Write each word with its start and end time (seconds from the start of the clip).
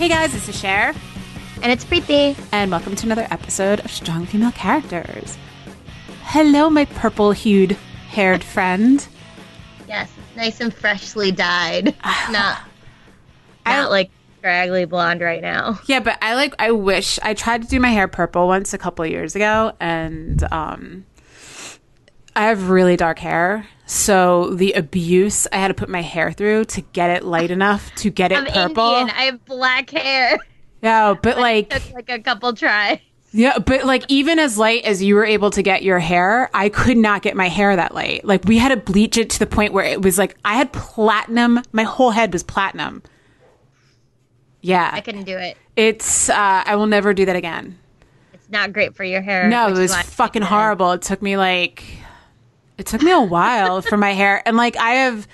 Hey 0.00 0.08
guys, 0.08 0.32
this 0.32 0.48
is 0.48 0.58
Cher, 0.58 0.94
And 1.62 1.70
it's 1.70 1.84
Preeti. 1.84 2.34
and 2.52 2.70
welcome 2.70 2.96
to 2.96 3.04
another 3.04 3.26
episode 3.30 3.80
of 3.80 3.90
Strong 3.90 4.24
Female 4.24 4.50
Characters. 4.52 5.36
Hello, 6.22 6.70
my 6.70 6.86
purple 6.86 7.32
hued 7.32 7.72
haired 8.08 8.42
friend. 8.54 9.06
Yes, 9.86 10.10
nice 10.34 10.58
and 10.62 10.72
freshly 10.72 11.30
dyed. 11.32 11.94
not 12.30 12.60
I- 13.66 13.76
not 13.76 13.90
like 13.90 14.10
scraggly 14.38 14.86
blonde 14.86 15.20
right 15.20 15.42
now. 15.42 15.78
Yeah, 15.84 16.00
but 16.00 16.16
I 16.22 16.34
like, 16.34 16.54
I 16.58 16.70
wish 16.70 17.18
I 17.22 17.34
tried 17.34 17.60
to 17.64 17.68
do 17.68 17.78
my 17.78 17.90
hair 17.90 18.08
purple 18.08 18.46
once 18.46 18.72
a 18.72 18.78
couple 18.78 19.04
years 19.04 19.36
ago, 19.36 19.74
and 19.80 20.42
um, 20.50 21.04
I 22.34 22.44
have 22.46 22.70
really 22.70 22.96
dark 22.96 23.18
hair. 23.18 23.66
So 23.90 24.50
the 24.54 24.74
abuse 24.74 25.48
I 25.50 25.56
had 25.56 25.66
to 25.66 25.74
put 25.74 25.88
my 25.88 26.00
hair 26.00 26.30
through 26.30 26.66
to 26.66 26.80
get 26.80 27.10
it 27.10 27.24
light 27.24 27.50
enough 27.50 27.92
to 27.96 28.08
get 28.08 28.30
it 28.30 28.38
I'm 28.38 28.46
purple. 28.46 28.88
Indian. 28.88 29.10
I 29.10 29.22
have 29.24 29.44
black 29.46 29.90
hair. 29.90 30.38
Yeah, 30.80 31.14
but 31.20 31.38
like, 31.38 31.70
Took 31.70 31.92
like 31.92 32.08
a 32.08 32.20
couple 32.20 32.52
tries. 32.52 33.00
Yeah, 33.32 33.58
but 33.58 33.84
like 33.84 34.04
even 34.06 34.38
as 34.38 34.56
light 34.56 34.84
as 34.84 35.02
you 35.02 35.16
were 35.16 35.24
able 35.24 35.50
to 35.50 35.62
get 35.62 35.82
your 35.82 35.98
hair, 35.98 36.48
I 36.54 36.68
could 36.68 36.98
not 36.98 37.22
get 37.22 37.36
my 37.36 37.48
hair 37.48 37.74
that 37.74 37.92
light. 37.92 38.24
Like 38.24 38.44
we 38.44 38.58
had 38.58 38.68
to 38.68 38.76
bleach 38.76 39.16
it 39.16 39.28
to 39.30 39.38
the 39.40 39.46
point 39.46 39.72
where 39.72 39.84
it 39.84 40.00
was 40.00 40.18
like 40.18 40.36
I 40.44 40.54
had 40.54 40.72
platinum. 40.72 41.60
My 41.72 41.82
whole 41.82 42.12
head 42.12 42.32
was 42.32 42.44
platinum. 42.44 43.02
Yeah, 44.62 44.88
I 44.92 45.00
couldn't 45.00 45.24
do 45.24 45.36
it. 45.36 45.56
it's. 45.74 46.28
Uh, 46.30 46.62
I 46.64 46.76
will 46.76 46.86
never 46.86 47.12
do 47.12 47.24
that 47.24 47.34
again. 47.34 47.76
It's 48.32 48.48
not 48.50 48.72
great 48.72 48.94
for 48.94 49.02
your 49.02 49.20
hair. 49.20 49.48
No, 49.48 49.68
it 49.68 49.76
was 49.76 49.94
fucking 49.94 50.42
horrible. 50.42 50.92
It 50.92 51.02
took 51.02 51.20
me 51.20 51.36
like, 51.36 51.82
it 52.80 52.86
took 52.86 53.02
me 53.02 53.12
a 53.12 53.20
while 53.20 53.82
for 53.82 53.98
my 53.98 54.12
hair, 54.12 54.42
and 54.46 54.56
like 54.56 54.74
I 54.78 54.92
have, 54.94 55.28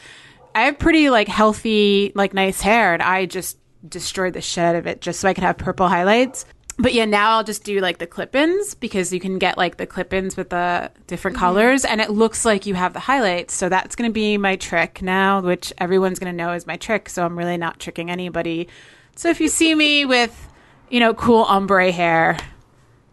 I 0.53 0.63
have 0.63 0.81
pretty 0.81 1.11
like 1.11 1.29
healthy, 1.29 2.11
like 2.17 2.35
nice 2.35 2.61
hair, 2.61 2.93
and 2.93 3.01
I 3.01 3.27
just 3.27 3.57
destroyed 3.89 4.33
the 4.33 4.41
shit 4.41 4.65
out 4.65 4.75
of 4.75 4.89
it 4.89 5.01
just 5.01 5.21
so 5.21 5.29
I 5.29 5.35
could 5.35 5.45
have 5.45 5.57
purple 5.57 5.87
highlights. 5.87 6.45
But 6.77 6.93
yeah, 6.93 7.05
now 7.05 7.37
I'll 7.37 7.45
just 7.45 7.63
do 7.63 7.81
like 7.81 7.99
the 7.99 8.07
clip-ins 8.07 8.75
because 8.75 9.13
you 9.13 9.21
can 9.21 9.39
get 9.39 9.57
like 9.57 9.77
the 9.77 9.87
clip-ins 9.87 10.37
with 10.37 10.51
the 10.51 10.91
different 11.07 11.37
mm-hmm. 11.37 11.47
colors, 11.47 11.85
and 11.85 12.01
it 12.01 12.11
looks 12.11 12.45
like 12.45 12.67
you 12.67 12.75
have 12.75 12.95
the 12.95 13.01
highlights. 13.01 13.55
So 13.55 13.69
that's 13.69 13.95
going 13.95 14.11
to 14.11 14.13
be 14.13 14.37
my 14.39 14.57
trick 14.57 15.01
now, 15.01 15.41
which 15.41 15.73
everyone's 15.79 16.19
going 16.19 16.37
to 16.37 16.37
know 16.37 16.53
is 16.53 16.67
my 16.67 16.77
trick. 16.77 17.09
So 17.09 17.25
I'm 17.25 17.39
really 17.39 17.57
not 17.57 17.79
tricking 17.79 18.11
anybody. 18.11 18.67
So 19.15 19.31
if 19.31 19.41
you 19.41 19.47
see 19.47 19.73
me 19.73 20.05
with, 20.05 20.49
you 20.91 20.99
know, 20.99 21.15
cool 21.15 21.45
ombre 21.45 21.93
hair, 21.93 22.39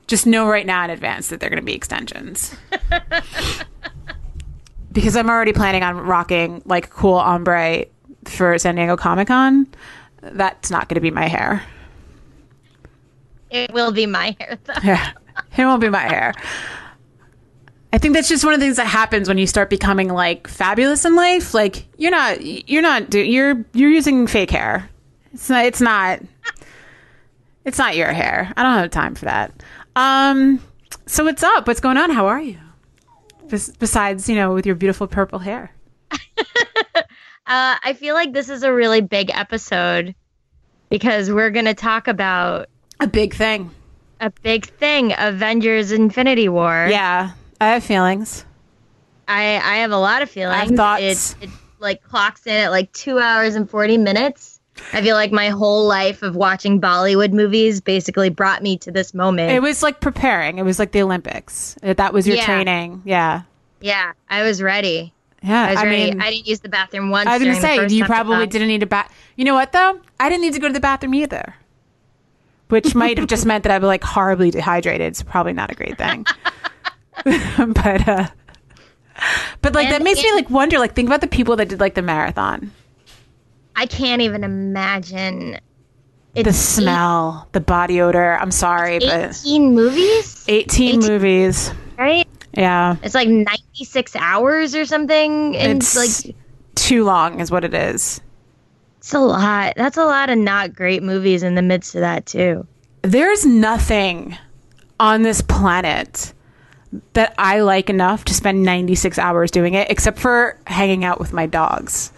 just 0.07 0.25
know 0.25 0.47
right 0.47 0.65
now 0.65 0.83
in 0.85 0.89
advance 0.89 1.27
that 1.27 1.39
they're 1.39 1.51
going 1.51 1.61
to 1.61 1.65
be 1.65 1.75
extensions. 1.75 2.55
because 4.93 5.15
I'm 5.15 5.29
already 5.29 5.53
planning 5.53 5.83
on 5.83 5.97
rocking 5.97 6.61
like 6.65 6.89
cool 6.89 7.15
ombre 7.15 7.85
for 8.25 8.57
San 8.57 8.75
Diego 8.75 8.95
Comic 8.95 9.27
Con. 9.27 9.67
That's 10.21 10.71
not 10.71 10.87
going 10.87 10.95
to 10.95 11.01
be 11.01 11.11
my 11.11 11.27
hair. 11.27 11.61
It 13.49 13.71
will 13.73 13.91
be 13.91 14.05
my 14.05 14.35
hair 14.39 14.57
though. 14.63 14.73
Yeah, 14.83 15.11
it 15.57 15.65
won't 15.65 15.81
be 15.81 15.89
my 15.89 15.99
hair. 15.99 16.33
I 17.91 17.97
think 17.99 18.15
that's 18.15 18.27
just 18.29 18.43
one 18.43 18.53
of 18.53 18.59
the 18.59 18.65
things 18.65 18.77
that 18.77 18.87
happens 18.87 19.27
when 19.27 19.37
you 19.37 19.45
start 19.45 19.69
becoming 19.69 20.09
like 20.09 20.47
fabulous 20.47 21.05
in 21.05 21.15
life. 21.15 21.53
Like 21.53 21.85
you're 21.97 22.11
not, 22.11 22.41
you're 22.41 22.81
not, 22.81 23.09
do- 23.09 23.19
you're 23.23 23.63
you're 23.73 23.91
using 23.91 24.25
fake 24.27 24.49
hair. 24.51 24.89
It's 25.33 25.49
not. 25.49 25.65
It's 25.65 25.81
not. 25.81 26.19
It's 27.65 27.77
not 27.77 27.95
your 27.95 28.11
hair. 28.11 28.51
I 28.57 28.63
don't 28.63 28.73
have 28.77 28.89
time 28.91 29.15
for 29.15 29.25
that. 29.25 29.51
Um. 29.95 30.59
So 31.05 31.23
what's 31.23 31.43
up? 31.43 31.67
What's 31.67 31.79
going 31.79 31.97
on? 31.97 32.09
How 32.11 32.27
are 32.27 32.41
you? 32.41 32.57
Bes- 33.49 33.71
besides, 33.77 34.27
you 34.29 34.35
know, 34.35 34.53
with 34.53 34.65
your 34.65 34.75
beautiful 34.75 35.07
purple 35.07 35.39
hair. 35.39 35.71
Uh, 37.45 37.75
I 37.83 37.91
feel 37.91 38.15
like 38.15 38.31
this 38.31 38.47
is 38.47 38.63
a 38.63 38.73
really 38.73 39.01
big 39.01 39.29
episode 39.29 40.15
because 40.89 41.29
we're 41.29 41.49
going 41.49 41.65
to 41.65 41.73
talk 41.73 42.07
about 42.07 42.69
A 43.01 43.05
big 43.07 43.33
thing. 43.33 43.69
a 44.21 44.29
big 44.43 44.65
thing, 44.65 45.13
Avengers: 45.17 45.91
Infinity 45.91 46.47
War. 46.47 46.87
Yeah, 46.89 47.31
I 47.59 47.67
have 47.71 47.83
feelings. 47.83 48.45
I 49.27 49.55
I 49.57 49.75
have 49.79 49.91
a 49.91 49.97
lot 49.97 50.21
of 50.21 50.29
feelings. 50.29 50.55
I 50.55 50.65
have 50.65 50.75
thoughts. 50.75 51.35
It, 51.41 51.43
it 51.43 51.49
like 51.79 52.01
clocks 52.01 52.47
in 52.47 52.53
at 52.53 52.71
like 52.71 52.93
two 52.93 53.19
hours 53.19 53.55
and 53.55 53.69
forty 53.69 53.97
minutes. 53.97 54.52
I 54.91 55.01
feel 55.01 55.15
like 55.15 55.31
my 55.31 55.49
whole 55.49 55.85
life 55.85 56.23
of 56.23 56.35
watching 56.35 56.81
Bollywood 56.81 57.31
movies 57.31 57.79
basically 57.81 58.29
brought 58.29 58.63
me 58.63 58.77
to 58.79 58.91
this 58.91 59.13
moment. 59.13 59.51
It 59.51 59.61
was 59.61 59.83
like 59.83 59.99
preparing. 59.99 60.57
It 60.57 60.63
was 60.65 60.79
like 60.79 60.91
the 60.91 61.01
Olympics. 61.01 61.75
That 61.83 62.11
was 62.13 62.27
your 62.27 62.37
Yeah. 62.37 62.45
training. 62.45 63.01
Yeah. 63.05 63.41
yeah, 63.81 64.13
I 64.29 64.41
was 64.43 64.61
ready. 64.61 65.13
Yeah. 65.43 65.65
I 65.65 65.69
was 65.71 65.79
I 65.79 65.85
ready. 65.85 66.11
mean, 66.11 66.21
I 66.21 66.31
didn't 66.31 66.47
use 66.47 66.61
the 66.61 66.69
bathroom 66.69 67.09
once. 67.11 67.27
I 67.27 67.37
was 67.37 67.43
gonna 67.43 67.59
say 67.61 67.87
you 67.87 68.05
probably 68.05 68.47
didn't 68.47 68.67
need 68.67 68.81
a 68.81 68.87
bath. 68.87 69.13
You 69.35 69.45
know 69.45 69.53
what 69.53 69.71
though? 69.73 69.99
I 70.19 70.29
didn't 70.29 70.41
need 70.41 70.53
to 70.53 70.59
go 70.59 70.67
to 70.67 70.73
the 70.73 70.79
bathroom 70.79 71.13
either, 71.15 71.53
which 72.69 72.95
might 73.03 73.17
have 73.17 73.27
just 73.27 73.45
meant 73.45 73.63
that 73.63 73.71
I'd 73.71 73.79
be 73.79 73.85
like 73.87 74.03
horribly 74.03 74.51
dehydrated. 74.51 75.15
So 75.15 75.25
probably 75.25 75.53
not 75.53 75.71
a 75.71 75.75
great 75.75 75.97
thing. 75.97 76.25
but 77.25 78.07
uh, 78.07 78.27
but 79.61 79.73
like 79.75 79.89
that 79.89 79.95
And- 79.95 80.03
makes 80.03 80.21
me 80.23 80.31
like 80.33 80.49
wonder. 80.49 80.79
Like 80.79 80.95
think 80.95 81.07
about 81.09 81.21
the 81.21 81.27
people 81.27 81.55
that 81.57 81.69
did 81.69 81.79
like 81.79 81.93
the 81.95 82.01
marathon. 82.01 82.71
I 83.75 83.85
can't 83.85 84.21
even 84.21 84.43
imagine. 84.43 85.59
It's 86.35 86.47
The 86.47 86.53
smell, 86.53 87.47
the 87.51 87.59
body 87.61 88.01
odor. 88.01 88.37
I'm 88.39 88.51
sorry, 88.51 88.99
but 88.99 89.29
Eighteen 89.29 89.75
movies, 89.75 90.43
18 90.47 90.99
18 91.01 91.11
movies. 91.11 91.71
right? 91.97 92.27
Yeah, 92.55 92.95
It's 93.03 93.15
like 93.15 93.27
ninety 93.27 93.83
six 93.83 94.15
hours 94.15 94.75
or 94.75 94.85
something. 94.85 95.55
And 95.57 95.77
it's 95.81 95.95
like 95.95 96.35
too 96.75 97.03
long, 97.03 97.39
is 97.39 97.49
what 97.51 97.63
it 97.63 97.73
is. 97.73 98.21
it's 98.97 99.13
a 99.13 99.19
lot. 99.19 99.73
That's 99.75 99.97
a 99.97 100.05
lot 100.05 100.29
of 100.29 100.37
not 100.37 100.73
great 100.75 101.01
movies 101.03 101.43
in 101.43 101.55
the 101.55 101.61
midst 101.61 101.95
of 101.95 102.01
that 102.01 102.25
too. 102.25 102.65
There's 103.03 103.45
nothing 103.45 104.37
on 104.99 105.23
this 105.23 105.41
planet 105.41 106.33
that 107.13 107.33
I 107.39 107.61
like 107.61 107.89
enough 107.89 108.23
to 108.25 108.33
spend 108.35 108.63
96 108.63 109.17
hours 109.17 109.49
doing 109.51 109.73
it, 109.73 109.89
except 109.89 110.19
for 110.19 110.57
hanging 110.67 111.03
out 111.03 111.19
with 111.19 111.33
my 111.33 111.45
dogs. 111.47 112.11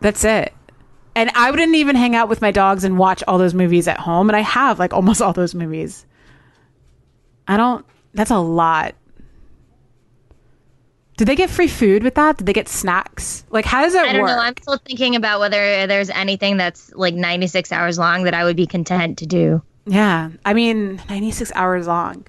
That's 0.00 0.24
it. 0.24 0.52
And 1.14 1.30
I 1.34 1.50
wouldn't 1.50 1.74
even 1.74 1.96
hang 1.96 2.14
out 2.14 2.28
with 2.28 2.42
my 2.42 2.50
dogs 2.50 2.84
and 2.84 2.98
watch 2.98 3.22
all 3.26 3.38
those 3.38 3.54
movies 3.54 3.88
at 3.88 3.98
home. 3.98 4.28
And 4.28 4.36
I 4.36 4.40
have 4.40 4.78
like 4.78 4.92
almost 4.92 5.22
all 5.22 5.32
those 5.32 5.54
movies. 5.54 6.04
I 7.48 7.56
don't, 7.56 7.86
that's 8.12 8.30
a 8.30 8.38
lot. 8.38 8.94
Did 11.16 11.28
they 11.28 11.36
get 11.36 11.48
free 11.48 11.68
food 11.68 12.02
with 12.02 12.16
that? 12.16 12.36
Did 12.36 12.46
they 12.46 12.52
get 12.52 12.68
snacks? 12.68 13.44
Like, 13.48 13.64
how 13.64 13.80
does 13.82 13.94
that 13.94 14.02
work? 14.02 14.10
I 14.10 14.12
don't 14.12 14.22
work? 14.22 14.30
know. 14.30 14.38
I'm 14.38 14.54
still 14.60 14.76
thinking 14.84 15.16
about 15.16 15.40
whether 15.40 15.86
there's 15.86 16.10
anything 16.10 16.58
that's 16.58 16.92
like 16.94 17.14
96 17.14 17.72
hours 17.72 17.98
long 17.98 18.24
that 18.24 18.34
I 18.34 18.44
would 18.44 18.56
be 18.56 18.66
content 18.66 19.16
to 19.18 19.26
do. 19.26 19.62
Yeah, 19.86 20.30
I 20.44 20.52
mean, 20.52 21.00
96 21.08 21.52
hours 21.54 21.86
long. 21.86 22.26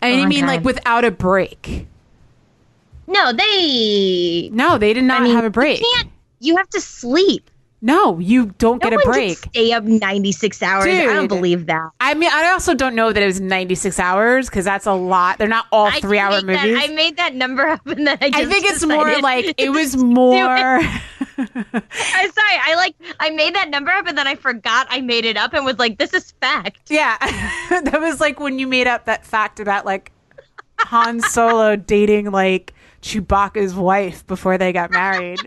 I 0.00 0.12
Oh 0.12 0.26
mean, 0.26 0.46
like 0.46 0.62
without 0.62 1.04
a 1.04 1.10
break. 1.10 1.88
No, 3.08 3.32
they. 3.32 4.50
No, 4.52 4.78
they 4.78 4.92
did 4.92 5.04
not 5.04 5.22
I 5.22 5.24
mean, 5.24 5.34
have 5.34 5.44
a 5.44 5.50
break. 5.50 5.80
You 5.80 5.92
can't. 5.96 6.10
You 6.44 6.56
have 6.56 6.68
to 6.70 6.80
sleep. 6.80 7.50
No, 7.80 8.18
you 8.18 8.46
don't 8.56 8.82
No 8.82 8.88
get 8.90 8.98
a 8.98 9.02
break. 9.04 9.36
stay 9.36 9.72
up 9.72 9.84
96 9.84 10.62
hours. 10.62 10.86
I 10.86 11.04
don't 11.04 11.28
believe 11.28 11.66
that. 11.66 11.90
I 12.00 12.14
mean, 12.14 12.30
I 12.32 12.48
also 12.50 12.72
don't 12.72 12.94
know 12.94 13.12
that 13.12 13.22
it 13.22 13.26
was 13.26 13.42
96 13.42 13.98
hours 14.00 14.48
because 14.48 14.64
that's 14.64 14.86
a 14.86 14.94
lot. 14.94 15.36
They're 15.36 15.48
not 15.48 15.66
all 15.70 15.86
I 15.88 16.00
three 16.00 16.18
hour 16.18 16.40
made 16.40 16.56
that- 16.56 16.66
movies. 16.66 16.82
I 16.82 16.94
made 16.94 17.16
that 17.18 17.34
number 17.34 17.66
up 17.66 17.86
and 17.86 18.06
then 18.06 18.16
I 18.22 18.30
just 18.30 18.42
I 18.42 18.46
think 18.50 18.64
it's 18.64 18.86
more 18.86 19.20
like 19.20 19.54
it 19.58 19.68
was 19.68 19.96
more. 19.98 20.46
I'm 20.48 20.80
sorry. 21.36 22.58
I 22.62 22.74
like 22.76 22.94
I 23.20 23.28
made 23.30 23.54
that 23.54 23.68
number 23.68 23.90
up 23.90 24.06
and 24.06 24.16
then 24.16 24.26
I 24.26 24.34
forgot 24.36 24.86
I 24.88 25.02
made 25.02 25.26
it 25.26 25.36
up 25.36 25.52
and 25.52 25.66
was 25.66 25.78
like, 25.78 25.98
this 25.98 26.14
is 26.14 26.32
fact. 26.40 26.90
yeah, 26.90 27.18
that 27.68 27.98
was 28.00 28.18
like 28.18 28.40
when 28.40 28.58
you 28.58 28.66
made 28.66 28.86
up 28.86 29.04
that 29.06 29.26
fact 29.26 29.60
about 29.60 29.84
like 29.84 30.10
Han 30.78 31.20
Solo 31.20 31.76
dating 31.76 32.30
like 32.30 32.72
Chewbacca's 33.02 33.74
wife 33.74 34.26
before 34.26 34.56
they 34.56 34.72
got 34.72 34.90
married. 34.90 35.38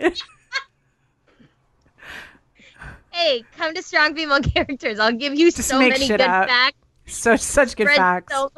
Hey, 3.17 3.43
come 3.57 3.73
to 3.73 3.81
strong 3.81 4.13
female 4.15 4.39
characters. 4.55 4.99
I'll 4.99 5.11
give 5.11 5.33
you 5.33 5.51
Just 5.51 5.67
so 5.69 5.79
make 5.79 5.89
many 5.93 6.05
shit 6.05 6.19
good 6.19 6.21
up. 6.29 6.47
facts. 6.47 6.77
so 7.07 7.35
such 7.35 7.75
good 7.75 7.85
Spread 7.87 7.97
facts. 7.97 8.33
so- 8.33 8.51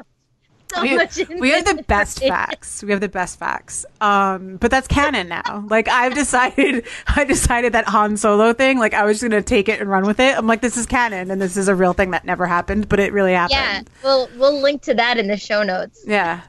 so 0.72 0.84
we, 0.84 0.96
much. 0.98 1.18
we 1.40 1.50
have 1.50 1.66
the 1.66 1.82
best 1.88 2.20
facts. 2.24 2.84
We 2.84 2.92
have 2.92 3.02
the 3.02 3.10
best 3.10 3.40
facts. 3.40 3.88
Um, 4.02 4.58
but 4.58 4.70
that's 4.70 4.88
canon 4.88 5.28
now. 5.28 5.66
Like 5.68 5.88
I've 5.88 6.14
decided, 6.14 6.86
I 7.08 7.24
decided 7.24 7.74
that 7.74 7.86
Han 7.88 8.18
Solo 8.18 8.54
thing. 8.54 8.78
Like 8.78 8.94
I 8.94 9.04
was 9.04 9.20
just 9.20 9.32
gonna 9.32 9.42
take 9.42 9.68
it 9.68 9.80
and 9.82 9.90
run 9.90 10.06
with 10.06 10.20
it. 10.20 10.38
I'm 10.38 10.46
like, 10.46 10.62
this 10.62 10.78
is 10.78 10.86
canon, 10.86 11.32
and 11.32 11.42
this 11.42 11.58
is 11.58 11.70
a 11.70 11.74
real 11.74 11.94
thing 11.94 12.12
that 12.12 12.24
never 12.24 12.46
happened, 12.46 12.88
but 12.88 13.00
it 13.00 13.12
really 13.14 13.34
happened. 13.34 13.58
Yeah, 13.58 13.82
we'll 14.04 14.30
we'll 14.38 14.62
link 14.62 14.84
to 14.84 14.94
that 14.94 15.18
in 15.18 15.26
the 15.26 15.38
show 15.38 15.64
notes. 15.64 16.04
Yeah. 16.06 16.42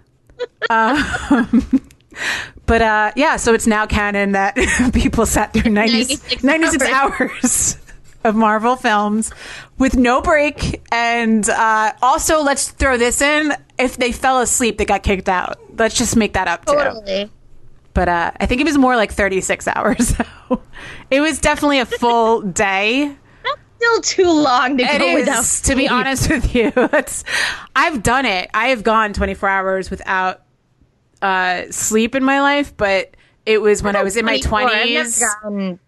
um, 0.69 1.03
but 2.67 2.83
uh, 2.83 3.12
yeah, 3.17 3.37
so 3.37 3.55
it's 3.55 3.67
now 3.67 3.87
canon 3.87 4.33
that 4.33 4.55
people 4.93 5.25
sat 5.25 5.55
through 5.55 5.71
90, 5.71 5.93
96, 5.95 6.45
96 6.45 6.85
hours. 6.91 7.79
Of 8.25 8.35
Marvel 8.35 8.77
films 8.77 9.33
with 9.79 9.97
no 9.97 10.21
break. 10.21 10.83
And 10.93 11.49
uh, 11.49 11.93
also, 12.03 12.43
let's 12.43 12.71
throw 12.71 12.97
this 12.97 13.21
in 13.23 13.53
if 13.79 13.97
they 13.97 14.13
fell 14.13 14.41
asleep, 14.41 14.79
they 14.79 14.85
got 14.85 15.03
kicked 15.03 15.29
out. 15.29 15.59
Let's 15.79 15.97
just 15.97 16.15
make 16.17 16.35
that 16.35 16.47
up 16.49 16.67
too. 16.67 16.75
Totally. 16.75 17.31
But 17.95 18.09
uh, 18.09 18.31
I 18.39 18.47
think 18.47 18.61
it 18.61 18.65
was 18.65 18.79
more 18.79 18.95
like 18.97 19.13
36 19.13 19.67
hours. 19.69 20.15
So 20.51 20.61
it 21.11 21.21
was 21.21 21.39
definitely 21.39 21.79
a 21.79 21.87
full 21.87 22.41
day. 22.41 23.15
Still 23.77 24.01
too 24.01 24.31
long 24.43 24.77
to 24.79 24.85
It 24.85 24.99
go 24.99 25.15
without. 25.15 25.41
is, 25.43 25.61
to 25.63 25.77
be 25.77 25.89
honest 25.89 26.29
with 26.29 26.55
you. 26.55 26.73
It's, 26.77 27.23
I've 27.77 28.03
done 28.03 28.27
it. 28.27 28.51
I 28.53 28.69
have 28.69 28.83
gone 28.83 29.13
24 29.13 29.49
hours 29.49 29.91
without 29.91 30.43
uh, 31.23 31.63
sleep 31.71 32.17
in 32.17 32.25
my 32.25 32.41
life, 32.41 32.77
but 32.77 33.15
it 33.47 33.63
was 33.63 33.81
when 33.83 33.95
I 33.95 34.03
was 34.03 34.17
in 34.17 34.25
my 34.25 34.39
24. 34.39 34.71
I've 34.77 34.89
never 34.91 35.09
20s. 35.09 35.79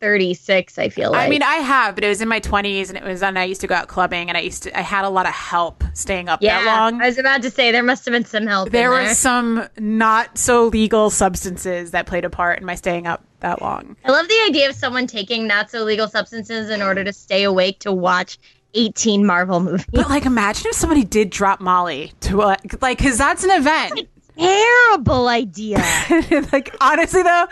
Gotten 0.00 0.10
36. 0.10 0.78
I 0.78 0.88
feel 0.88 1.12
like. 1.12 1.26
I 1.26 1.28
mean, 1.28 1.42
I 1.42 1.56
have, 1.56 1.94
but 1.94 2.04
it 2.04 2.08
was 2.08 2.20
in 2.20 2.28
my 2.28 2.40
20s, 2.40 2.88
and 2.88 2.96
it 2.96 3.04
was 3.04 3.22
when 3.22 3.36
I 3.36 3.44
used 3.44 3.60
to 3.60 3.66
go 3.66 3.74
out 3.74 3.88
clubbing, 3.88 4.28
and 4.28 4.36
I 4.36 4.40
used 4.40 4.64
to, 4.64 4.78
I 4.78 4.82
had 4.82 5.04
a 5.04 5.08
lot 5.08 5.26
of 5.26 5.32
help 5.32 5.84
staying 5.94 6.28
up 6.28 6.42
yeah. 6.42 6.62
that 6.62 6.66
long. 6.66 7.00
I 7.00 7.06
was 7.06 7.18
about 7.18 7.42
to 7.42 7.50
say 7.50 7.72
there 7.72 7.82
must 7.82 8.04
have 8.04 8.12
been 8.12 8.24
some 8.24 8.46
help. 8.46 8.70
there 8.70 8.90
were 8.90 9.08
some 9.14 9.68
not 9.78 10.36
so 10.38 10.66
legal 10.66 11.10
substances 11.10 11.90
that 11.92 12.06
played 12.06 12.24
a 12.24 12.30
part 12.30 12.58
in 12.60 12.64
my 12.64 12.74
staying 12.74 13.06
up 13.06 13.24
that 13.40 13.60
long. 13.62 13.96
I 14.04 14.10
love 14.10 14.28
the 14.28 14.44
idea 14.48 14.68
of 14.68 14.74
someone 14.74 15.06
taking 15.06 15.46
not 15.46 15.70
so 15.70 15.84
legal 15.84 16.08
substances 16.08 16.70
in 16.70 16.82
order 16.82 17.04
to 17.04 17.12
stay 17.12 17.44
awake 17.44 17.78
to 17.80 17.92
watch 17.92 18.38
18 18.74 19.26
Marvel 19.26 19.60
movies. 19.60 19.86
But 19.92 20.08
like, 20.08 20.26
imagine 20.26 20.66
if 20.68 20.76
somebody 20.76 21.04
did 21.04 21.30
drop 21.30 21.60
Molly 21.60 22.12
to 22.20 22.36
like, 22.36 22.82
like, 22.82 22.98
because 22.98 23.18
that's 23.18 23.44
an 23.44 23.50
event. 23.50 24.08
Terrible 24.38 25.28
idea. 25.28 25.84
like 26.52 26.74
honestly 26.80 27.22
though, 27.22 27.46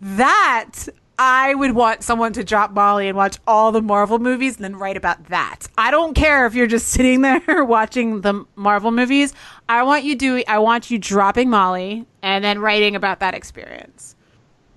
that 0.00 0.88
I 1.24 1.54
would 1.54 1.76
want 1.76 2.02
someone 2.02 2.32
to 2.32 2.42
drop 2.42 2.72
Molly 2.72 3.06
and 3.06 3.16
watch 3.16 3.38
all 3.46 3.70
the 3.70 3.80
Marvel 3.80 4.18
movies 4.18 4.56
and 4.56 4.64
then 4.64 4.74
write 4.74 4.96
about 4.96 5.26
that. 5.26 5.68
I 5.78 5.92
don't 5.92 6.14
care 6.14 6.46
if 6.46 6.54
you're 6.56 6.66
just 6.66 6.88
sitting 6.96 7.20
there 7.20 7.64
watching 7.64 8.22
the 8.22 8.44
Marvel 8.56 8.90
movies. 8.90 9.32
I 9.68 9.84
want 9.84 10.02
you 10.02 10.16
doing 10.16 10.42
I 10.48 10.58
want 10.58 10.90
you 10.90 10.98
dropping 10.98 11.48
Molly 11.48 12.06
and 12.22 12.44
then 12.44 12.58
writing 12.58 12.96
about 12.96 13.20
that 13.20 13.34
experience. 13.34 14.16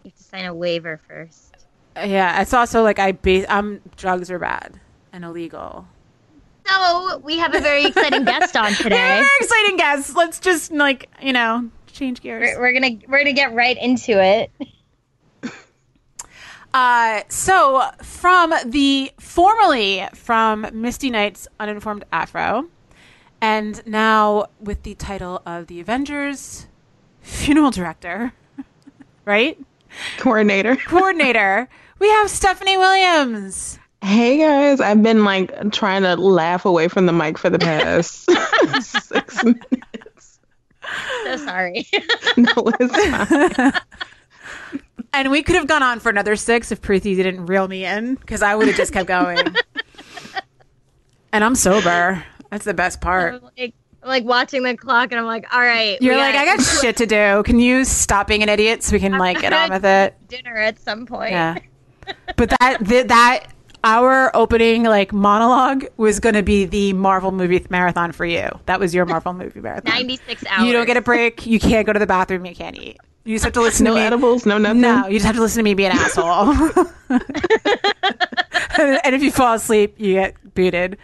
you 0.04 0.12
have 0.12 0.18
to 0.20 0.24
sign 0.24 0.46
a 0.46 0.54
waiver 0.54 1.02
first. 1.08 1.56
Yeah, 1.96 2.40
it's 2.40 2.54
also 2.54 2.84
like 2.84 3.00
I 3.00 3.14
ba- 3.14 3.52
um 3.52 3.82
drugs 3.98 4.30
are 4.30 4.38
bad 4.38 4.80
and 5.12 5.26
illegal. 5.26 5.88
So 6.68 7.18
we 7.24 7.40
have 7.40 7.56
a 7.56 7.60
very 7.60 7.86
exciting 7.86 8.24
guest 8.26 8.56
on 8.56 8.72
today. 8.74 8.90
Very 8.98 9.28
exciting 9.40 9.78
guest. 9.78 10.16
Let's 10.16 10.40
just 10.40 10.72
like, 10.72 11.10
you 11.24 11.34
know, 11.34 11.72
change 11.88 12.22
gears. 12.22 12.56
We're, 12.56 12.62
we're 12.62 12.74
gonna 12.74 12.98
we're 13.08 13.18
gonna 13.18 13.34
get 13.34 13.56
right 13.56 13.78
into 13.82 14.22
it. 14.24 14.52
Uh, 16.76 17.22
so 17.30 17.90
from 18.02 18.54
the 18.66 19.10
formerly 19.18 20.06
from 20.14 20.68
Misty 20.74 21.10
Knight's 21.10 21.48
Uninformed 21.58 22.04
Afro, 22.12 22.68
and 23.40 23.82
now 23.88 24.48
with 24.60 24.84
the 24.84 24.94
title 24.96 25.42
of 25.46 25.68
the 25.68 25.80
Avengers 25.80 26.68
funeral 27.22 27.72
director, 27.72 28.34
right? 29.26 29.58
coordinator. 30.18 30.76
Coordinator, 30.88 31.70
we 32.00 32.10
have 32.10 32.30
Stephanie 32.30 32.76
Williams. 32.76 33.80
Hey 34.02 34.40
guys, 34.40 34.82
I've 34.82 35.02
been 35.02 35.24
like 35.24 35.72
trying 35.72 36.02
to 36.02 36.18
laugh 36.18 36.66
away 36.66 36.90
from 36.90 37.06
the 37.06 37.14
mic 37.14 37.38
for 37.38 37.50
the 37.50 37.58
past 37.58 38.30
six 38.82 39.46
minutes. 39.46 40.40
So 41.24 41.38
sorry. 41.38 41.88
No, 42.36 42.54
it's 42.82 43.54
fine. 43.54 43.74
And 45.16 45.32
we 45.32 45.44
could 45.44 45.56
have 45.56 45.68
gone 45.68 45.82
on 45.82 46.00
for 46.02 46.10
another 46.10 46.36
six 46.36 46.72
if 46.72 46.82
Preeti 46.82 47.16
didn't 47.16 47.46
reel 47.46 47.68
me 47.68 47.86
in, 47.86 48.16
because 48.16 48.42
I 48.42 48.54
would 48.54 48.68
have 48.68 48.76
just 48.76 48.92
kept 48.92 49.08
going. 49.08 49.40
and 51.32 51.44
I'm 51.44 51.56
sober. 51.56 52.24
That's 52.52 52.66
the 52.66 52.74
best 52.74 53.00
part. 53.00 53.36
I'm 53.36 53.50
like, 53.58 53.74
like 54.04 54.24
watching 54.26 54.64
the 54.64 54.76
clock, 54.76 55.12
and 55.12 55.20
I'm 55.20 55.26
like, 55.26 55.46
all 55.54 55.62
right. 55.62 56.02
You're 56.02 56.18
like, 56.18 56.36
I 56.36 56.46
got 56.46 56.62
shit 56.82 56.98
to 56.98 57.06
do. 57.06 57.44
Can 57.44 57.60
you 57.60 57.86
stop 57.86 58.28
being 58.28 58.44
an 58.44 58.50
idiot 58.50 58.84
so 58.84 58.94
we 58.94 59.00
can 59.00 59.18
like 59.18 59.40
get 59.40 59.54
on 59.54 59.70
with 59.72 59.86
it? 59.86 60.16
dinner 60.28 60.58
at 60.58 60.80
some 60.80 61.06
point. 61.06 61.32
Yeah. 61.32 61.60
But 62.36 62.50
that 62.60 62.80
th- 62.86 63.08
that 63.08 63.48
our 63.86 64.36
opening 64.36 64.84
like 64.84 65.14
monologue 65.14 65.86
was 65.98 66.20
going 66.20 66.36
to 66.36 66.44
be 66.44 66.66
the 66.66 66.92
Marvel 66.94 67.32
movie 67.32 67.66
marathon 67.70 68.12
for 68.12 68.26
you. 68.26 68.50
That 68.66 68.80
was 68.80 68.94
your 68.94 69.06
Marvel 69.06 69.34
movie 69.34 69.62
marathon. 69.62 69.92
96 69.94 70.44
hours. 70.50 70.66
You 70.68 70.74
don't 70.74 70.86
get 70.86 70.98
a 70.98 71.02
break. 71.02 71.46
You 71.46 71.60
can't 71.60 71.88
go 71.88 71.94
to 71.94 72.00
the 72.00 72.08
bathroom. 72.08 72.46
You 72.46 72.56
can't 72.56 72.78
eat. 72.78 72.98
You 73.26 73.36
just 73.36 73.44
have 73.44 73.54
to 73.54 73.62
listen 73.68 73.84
No 73.84 73.92
to 73.92 73.96
me. 73.96 74.02
No 74.02 74.08
edibles, 74.08 74.46
no 74.46 74.58
nothing. 74.58 74.82
No, 74.82 75.08
you 75.08 75.14
just 75.16 75.26
have 75.26 75.36
to 75.36 75.42
listen 75.42 75.60
to 75.60 75.64
me 75.64 75.74
be 75.74 75.86
an 75.86 75.92
asshole. 75.92 76.52
and 79.04 79.16
if 79.16 79.22
you 79.22 79.32
fall 79.32 79.56
asleep, 79.56 79.96
you 79.98 80.14
get 80.14 80.36
booted. 80.54 80.98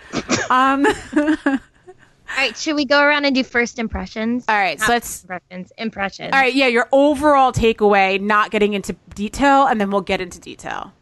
Um, 0.50 0.86
All 1.16 2.38
right, 2.38 2.56
should 2.56 2.76
we 2.76 2.86
go 2.86 3.02
around 3.02 3.26
and 3.26 3.36
do 3.36 3.44
first 3.44 3.78
impressions? 3.80 4.46
all 4.48 4.56
right, 4.56 4.80
so 4.80 4.86
Not 4.86 4.90
let's. 4.94 5.24
impressions. 5.24 5.72
Impressions. 5.78 6.30
All 6.34 6.40
right, 6.40 6.54
yeah, 6.54 6.68
your 6.68 6.88
overall 6.94 7.52
takeaway, 7.52 8.22
not 8.22 8.52
getting 8.52 8.74
into 8.74 8.96
detail, 9.16 9.66
and 9.68 9.82
then 9.82 9.92
we'll 9.92 10.00
get 10.02 10.22
into 10.22 10.40
detail. 10.40 10.94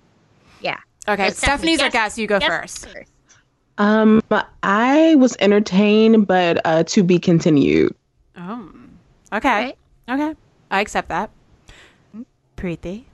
Yeah. 0.61 0.77
Okay, 1.07 1.25
Okay, 1.25 1.33
Stephanie's 1.33 1.79
our 1.81 1.89
guess- 1.89 2.15
guest. 2.15 2.17
You 2.17 2.27
go 2.27 2.39
guess 2.39 2.79
first. 2.79 2.87
Um, 3.77 4.21
I 4.63 5.15
was 5.15 5.37
entertained, 5.39 6.27
but 6.27 6.61
uh, 6.65 6.83
to 6.85 7.03
be 7.03 7.19
continued. 7.19 7.95
Oh, 8.35 8.69
okay. 9.31 9.49
Right. 9.49 9.77
Okay. 10.09 10.35
I 10.71 10.81
accept 10.81 11.09
that. 11.09 11.31
Preeti. 12.55 13.05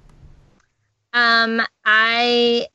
Um, 1.13 1.61
I 1.85 2.67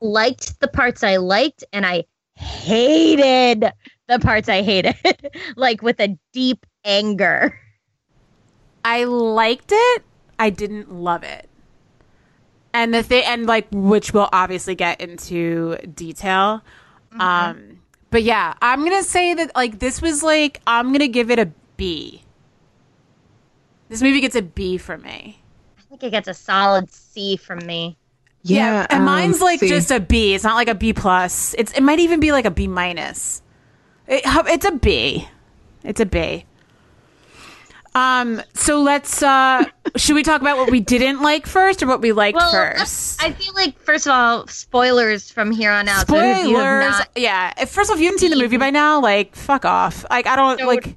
liked 0.00 0.60
the 0.60 0.68
parts 0.68 1.02
I 1.02 1.16
liked, 1.16 1.64
and 1.72 1.84
I 1.84 2.04
hated 2.36 3.70
the 4.08 4.18
parts 4.18 4.48
I 4.48 4.62
hated, 4.62 4.96
like 5.56 5.82
with 5.82 6.00
a 6.00 6.16
deep 6.32 6.64
anger. 6.84 7.58
I 8.84 9.04
liked 9.04 9.72
it. 9.72 10.02
I 10.38 10.50
didn't 10.50 10.92
love 10.92 11.22
it. 11.22 11.48
And 12.74 12.94
the 12.94 13.02
thing, 13.02 13.22
and 13.26 13.46
like, 13.46 13.68
which 13.70 14.14
we'll 14.14 14.30
obviously 14.32 14.74
get 14.74 15.00
into 15.00 15.76
detail. 15.94 16.62
Um, 17.20 17.80
but 18.10 18.22
yeah, 18.22 18.54
I'm 18.62 18.82
gonna 18.84 19.02
say 19.02 19.34
that 19.34 19.54
like 19.54 19.78
this 19.78 20.00
was 20.00 20.22
like 20.22 20.60
I'm 20.66 20.92
gonna 20.92 21.08
give 21.08 21.30
it 21.30 21.38
a 21.38 21.50
B. 21.76 22.21
This 23.92 24.00
movie 24.00 24.20
gets 24.22 24.34
a 24.36 24.40
B 24.40 24.78
from 24.78 25.02
me. 25.02 25.38
I 25.78 25.82
think 25.90 26.02
it 26.02 26.10
gets 26.12 26.26
a 26.26 26.32
solid 26.32 26.90
C 26.90 27.36
from 27.36 27.58
me. 27.66 27.98
Yeah, 28.42 28.86
and 28.88 29.00
um, 29.00 29.04
mine's 29.04 29.42
like 29.42 29.60
see. 29.60 29.68
just 29.68 29.90
a 29.90 30.00
B. 30.00 30.32
It's 30.34 30.44
not 30.44 30.54
like 30.54 30.68
a 30.68 30.74
B 30.74 30.94
plus. 30.94 31.54
It's 31.58 31.72
it 31.72 31.82
might 31.82 31.98
even 31.98 32.18
be 32.18 32.32
like 32.32 32.46
a 32.46 32.50
B 32.50 32.66
minus. 32.66 33.42
It, 34.08 34.22
it's 34.24 34.64
a 34.64 34.72
B. 34.72 35.28
It's 35.84 36.00
a 36.00 36.06
B. 36.06 36.46
Um. 37.94 38.40
So 38.54 38.80
let's. 38.80 39.22
uh 39.22 39.64
Should 39.96 40.14
we 40.14 40.22
talk 40.22 40.40
about 40.40 40.56
what 40.56 40.70
we 40.70 40.80
didn't 40.80 41.20
like 41.20 41.46
first, 41.46 41.82
or 41.82 41.86
what 41.86 42.00
we 42.00 42.12
liked 42.12 42.36
Well, 42.36 42.50
first? 42.50 43.22
I 43.22 43.32
feel 43.32 43.52
like 43.52 43.78
first 43.78 44.06
of 44.06 44.12
all, 44.12 44.46
spoilers 44.46 45.30
from 45.30 45.50
here 45.50 45.70
on 45.70 45.86
out. 45.86 46.08
So 46.08 46.16
if 46.16 46.22
you 46.48 46.56
have 46.56 46.82
Spoilers. 46.82 46.98
not- 46.98 47.08
yeah. 47.14 47.52
If, 47.60 47.68
first 47.68 47.90
of 47.90 47.92
all, 47.92 47.96
if 47.96 48.00
you 48.00 48.06
haven't 48.06 48.20
seen 48.20 48.30
the 48.30 48.38
movie 48.38 48.56
by 48.56 48.70
now, 48.70 49.02
like 49.02 49.36
fuck 49.36 49.66
off. 49.66 50.06
Like 50.08 50.26
I 50.26 50.34
don't 50.36 50.58
Don't. 50.60 50.66
like. 50.68 50.96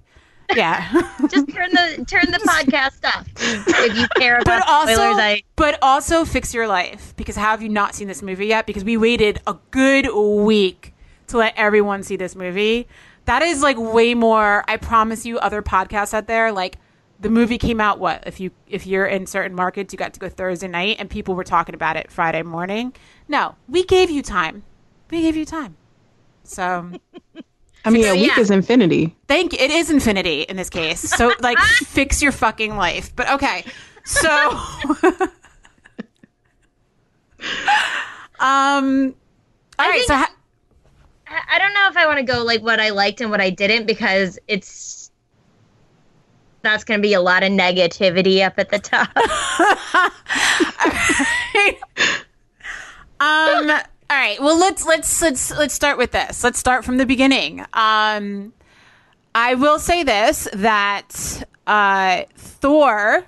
Yeah. 0.53 0.89
just 1.29 1.49
turn 1.49 1.71
the 1.71 2.05
turn 2.07 2.31
the 2.31 2.39
podcast 2.47 3.03
off 3.05 3.27
if 3.37 3.97
you 3.97 4.07
care 4.17 4.35
about 4.39 4.45
but 4.45 4.67
also, 4.67 4.93
spoilers. 4.93 5.17
I 5.17 5.43
but 5.55 5.79
also 5.81 6.25
fix 6.25 6.53
your 6.53 6.67
life 6.67 7.13
because 7.17 7.35
how 7.35 7.51
have 7.51 7.61
you 7.61 7.69
not 7.69 7.95
seen 7.95 8.07
this 8.07 8.21
movie 8.21 8.47
yet? 8.47 8.65
Because 8.65 8.83
we 8.83 8.97
waited 8.97 9.41
a 9.47 9.57
good 9.71 10.07
week 10.13 10.93
to 11.27 11.37
let 11.37 11.53
everyone 11.57 12.03
see 12.03 12.15
this 12.15 12.35
movie. 12.35 12.87
That 13.25 13.41
is 13.41 13.61
like 13.61 13.77
way 13.77 14.13
more. 14.13 14.63
I 14.67 14.77
promise 14.77 15.25
you, 15.25 15.39
other 15.39 15.61
podcasts 15.61 16.13
out 16.13 16.27
there, 16.27 16.51
like 16.51 16.77
the 17.19 17.29
movie 17.29 17.57
came 17.57 17.81
out. 17.81 17.99
What 17.99 18.23
if 18.27 18.39
you 18.39 18.51
if 18.67 18.85
you're 18.85 19.07
in 19.07 19.25
certain 19.25 19.55
markets, 19.55 19.93
you 19.93 19.97
got 19.97 20.13
to 20.13 20.19
go 20.19 20.29
Thursday 20.29 20.67
night, 20.67 20.97
and 20.99 21.09
people 21.09 21.35
were 21.35 21.43
talking 21.43 21.75
about 21.75 21.95
it 21.95 22.11
Friday 22.11 22.43
morning. 22.43 22.93
No, 23.27 23.55
we 23.67 23.83
gave 23.83 24.09
you 24.09 24.21
time. 24.21 24.63
We 25.09 25.21
gave 25.21 25.35
you 25.35 25.45
time. 25.45 25.77
So 26.43 26.91
I 27.85 27.89
mean, 27.91 28.03
So, 28.03 28.11
a 28.11 28.15
week 28.15 28.31
yeah. 28.35 28.39
is 28.39 28.49
infinity. 28.51 29.15
Thank 29.27 29.53
you. 29.53 29.59
It 29.59 29.71
is 29.71 29.89
infinity 29.91 30.41
in 30.41 30.57
this 30.57 30.69
case. 30.69 30.99
So 31.01 31.33
like 31.39 31.57
fix 31.59 32.21
your 32.21 32.31
fucking 32.31 32.75
life. 32.77 33.15
But 33.15 33.29
okay. 33.31 33.63
So 34.03 34.29
um 38.39 39.15
all 39.77 39.89
right, 39.89 39.93
think- 39.93 40.07
so 40.07 40.15
ha- 40.15 40.31
I 41.27 41.35
I, 41.35 41.55
I 41.55 41.59
don't 41.59 41.73
know 41.73 41.87
if 41.89 41.97
I 41.97 42.05
want 42.05 42.17
to 42.19 42.23
go 42.23 42.43
like 42.43 42.61
what 42.61 42.79
I 42.79 42.89
liked 42.89 43.21
and 43.21 43.31
what 43.31 43.41
I 43.41 43.49
didn't 43.49 43.85
because 43.87 44.37
it's 44.47 45.11
that's 46.61 46.83
going 46.83 46.99
to 46.99 47.01
be 47.01 47.13
a 47.13 47.21
lot 47.21 47.43
of 47.43 47.51
negativity 47.51 48.43
up 48.43 48.57
at 48.57 48.69
the 48.69 48.79
top. 48.79 49.09
um 53.19 53.71
all 54.09 54.17
right 54.17 54.39
well 54.41 54.57
let's 54.57 54.85
let's 54.85 55.21
let's 55.21 55.51
let's 55.51 55.73
start 55.73 55.97
with 55.97 56.11
this. 56.11 56.43
Let's 56.43 56.59
start 56.59 56.85
from 56.85 56.97
the 56.97 57.05
beginning. 57.05 57.61
Um 57.73 58.53
i 59.33 59.55
will 59.55 59.79
say 59.79 60.03
this 60.03 60.47
that 60.53 61.43
uh 61.67 62.23
thor 62.35 63.25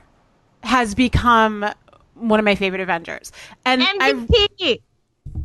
has 0.64 0.96
become 0.96 1.66
one 2.16 2.40
of 2.40 2.46
my 2.46 2.56
favorite 2.56 2.82
avengers. 2.82 3.32
And 3.66 3.82
I, 3.84 4.14
MVP, 4.14 4.82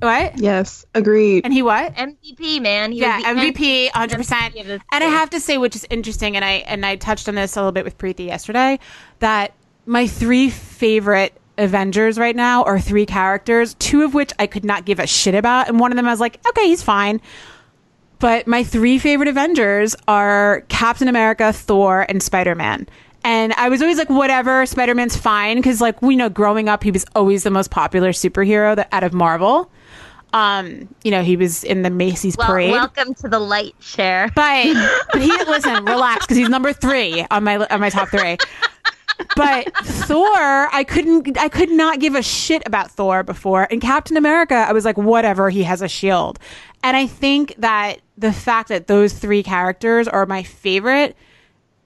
what? 0.00 0.38
Yes, 0.38 0.84
agreed. 0.94 1.44
and 1.44 1.52
he 1.52 1.62
what? 1.62 1.94
MVP, 1.94 2.60
man. 2.60 2.92
He 2.92 3.00
yeah 3.00 3.20
mvp 3.22 3.90
100% 3.90 3.92
MVP 3.92 4.60
of 4.60 4.66
this 4.66 4.82
and 4.92 5.04
i 5.04 5.06
have 5.06 5.30
to 5.30 5.40
say 5.40 5.58
which 5.58 5.76
is 5.76 5.86
interesting 5.90 6.36
and 6.36 6.44
i 6.44 6.52
and 6.66 6.84
i 6.84 6.96
touched 6.96 7.28
on 7.28 7.34
this 7.34 7.56
a 7.56 7.60
little 7.60 7.72
bit 7.72 7.84
with 7.84 7.98
preeti 7.98 8.26
yesterday 8.26 8.78
that 9.20 9.54
my 9.86 10.06
three 10.06 10.50
favorite 10.50 11.32
avengers 11.58 12.18
right 12.18 12.34
now 12.36 12.62
are 12.64 12.80
three 12.80 13.04
characters 13.06 13.74
two 13.74 14.02
of 14.02 14.14
which 14.14 14.32
i 14.38 14.46
could 14.46 14.64
not 14.64 14.84
give 14.84 14.98
a 14.98 15.06
shit 15.06 15.34
about 15.34 15.68
and 15.68 15.78
one 15.78 15.92
of 15.92 15.96
them 15.96 16.06
i 16.06 16.10
was 16.10 16.20
like 16.20 16.40
okay 16.48 16.66
he's 16.66 16.82
fine 16.82 17.20
but 18.18 18.46
my 18.46 18.64
three 18.64 18.98
favorite 18.98 19.28
avengers 19.28 19.94
are 20.08 20.62
captain 20.68 21.08
america 21.08 21.52
thor 21.52 22.06
and 22.08 22.22
spider-man 22.22 22.88
and 23.22 23.52
i 23.54 23.68
was 23.68 23.82
always 23.82 23.98
like 23.98 24.08
whatever 24.08 24.64
spider-man's 24.64 25.16
fine 25.16 25.56
because 25.56 25.80
like 25.80 26.00
we 26.00 26.16
know 26.16 26.28
growing 26.30 26.68
up 26.68 26.82
he 26.82 26.90
was 26.90 27.04
always 27.14 27.42
the 27.42 27.50
most 27.50 27.70
popular 27.70 28.10
superhero 28.12 28.74
that 28.74 28.88
out 28.92 29.04
of 29.04 29.12
marvel 29.12 29.70
um 30.32 30.88
you 31.04 31.10
know 31.10 31.22
he 31.22 31.36
was 31.36 31.62
in 31.64 31.82
the 31.82 31.90
macy's 31.90 32.34
Well, 32.38 32.46
parade 32.46 32.70
welcome 32.70 33.12
to 33.16 33.28
the 33.28 33.38
light 33.38 33.74
share. 33.80 34.30
but 34.34 34.64
but 35.12 35.20
he 35.20 35.28
listen, 35.46 35.84
relax 35.84 36.24
because 36.24 36.38
he's 36.38 36.48
number 36.48 36.72
three 36.72 37.26
on 37.30 37.44
my 37.44 37.58
on 37.66 37.80
my 37.80 37.90
top 37.90 38.08
three. 38.08 38.38
But 39.36 39.74
Thor, 39.84 40.28
I 40.72 40.84
couldn't, 40.86 41.38
I 41.38 41.48
could 41.48 41.70
not 41.70 42.00
give 42.00 42.14
a 42.14 42.22
shit 42.22 42.62
about 42.66 42.90
Thor 42.90 43.22
before. 43.22 43.66
And 43.70 43.80
Captain 43.80 44.16
America, 44.16 44.54
I 44.54 44.72
was 44.72 44.84
like, 44.84 44.96
whatever, 44.98 45.50
he 45.50 45.62
has 45.64 45.82
a 45.82 45.88
shield. 45.88 46.38
And 46.82 46.96
I 46.96 47.06
think 47.06 47.54
that 47.58 48.00
the 48.18 48.32
fact 48.32 48.68
that 48.68 48.86
those 48.88 49.12
three 49.12 49.42
characters 49.42 50.08
are 50.08 50.26
my 50.26 50.42
favorite 50.42 51.16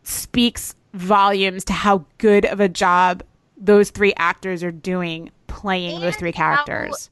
speaks 0.02 0.74
volumes 0.94 1.64
to 1.66 1.72
how 1.72 2.04
good 2.18 2.44
of 2.46 2.60
a 2.60 2.68
job 2.68 3.22
those 3.58 3.90
three 3.90 4.14
actors 4.16 4.62
are 4.62 4.70
doing 4.72 5.30
playing 5.46 6.00
those 6.00 6.14
And 6.14 6.16
three 6.16 6.32
how- 6.32 6.64
characters. 6.64 7.10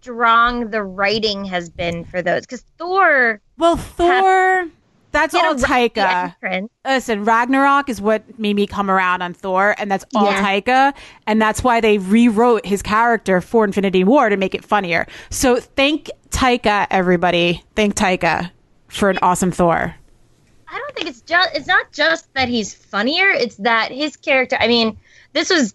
Strong 0.00 0.70
the 0.70 0.82
writing 0.84 1.44
has 1.46 1.68
been 1.68 2.04
for 2.04 2.22
those 2.22 2.42
because 2.42 2.64
Thor 2.78 3.40
Well, 3.58 3.76
Thor, 3.76 4.66
that's 5.12 5.34
all 5.34 5.54
Taika. 5.54 6.68
Listen, 6.84 7.24
Ragnarok 7.24 7.88
is 7.88 8.00
what 8.00 8.38
made 8.38 8.54
me 8.54 8.66
come 8.66 8.90
around 8.90 9.22
on 9.22 9.32
Thor, 9.34 9.74
and 9.78 9.90
that's 9.90 10.04
all 10.14 10.26
Yeah. 10.26 10.42
Taika, 10.42 10.94
and 11.26 11.40
that's 11.40 11.64
why 11.64 11.80
they 11.80 11.98
rewrote 11.98 12.66
his 12.66 12.82
character 12.82 13.40
for 13.40 13.64
Infinity 13.64 14.04
War 14.04 14.28
to 14.28 14.36
make 14.36 14.54
it 14.54 14.64
funnier. 14.64 15.06
So 15.30 15.56
thank 15.56 16.10
Taika, 16.30 16.86
everybody. 16.90 17.64
Thank 17.74 17.94
Taika 17.94 18.50
for 18.88 19.10
an 19.10 19.18
awesome 19.22 19.50
Thor. 19.52 19.94
I 20.68 20.78
don't 20.78 20.94
think 20.96 21.08
it's 21.08 21.22
just 21.22 21.50
it's 21.54 21.66
not 21.66 21.92
just 21.92 22.32
that 22.34 22.48
he's 22.48 22.74
funnier, 22.74 23.30
it's 23.30 23.56
that 23.56 23.90
his 23.90 24.16
character 24.16 24.56
I 24.60 24.68
mean, 24.68 24.98
this 25.32 25.50
was 25.50 25.74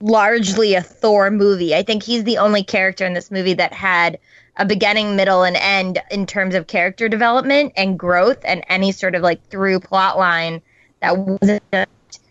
largely 0.00 0.74
a 0.74 0.82
Thor 0.82 1.30
movie. 1.30 1.74
I 1.74 1.82
think 1.82 2.02
he's 2.02 2.24
the 2.24 2.38
only 2.38 2.64
character 2.64 3.06
in 3.06 3.12
this 3.12 3.30
movie 3.30 3.54
that 3.54 3.72
had 3.72 4.18
a 4.56 4.64
beginning, 4.64 5.16
middle, 5.16 5.42
and 5.42 5.56
end 5.56 6.02
in 6.10 6.26
terms 6.26 6.54
of 6.54 6.66
character 6.66 7.08
development 7.08 7.72
and 7.76 7.98
growth 7.98 8.38
and 8.44 8.64
any 8.68 8.92
sort 8.92 9.14
of 9.14 9.22
like 9.22 9.44
through 9.48 9.80
plot 9.80 10.18
line 10.18 10.60
that 11.00 11.16
wasn't 11.16 11.62
just 11.72 12.22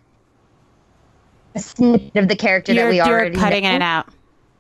a 1.56 1.60
snippet 1.60 2.16
of 2.16 2.28
the 2.28 2.36
character 2.36 2.74
You're, 2.74 2.86
that 2.86 2.90
we 2.90 2.98
you're 2.98 3.06
already 3.08 3.36
cutting 3.36 3.64
know. 3.64 3.76
in 3.76 3.82
out. 3.82 4.08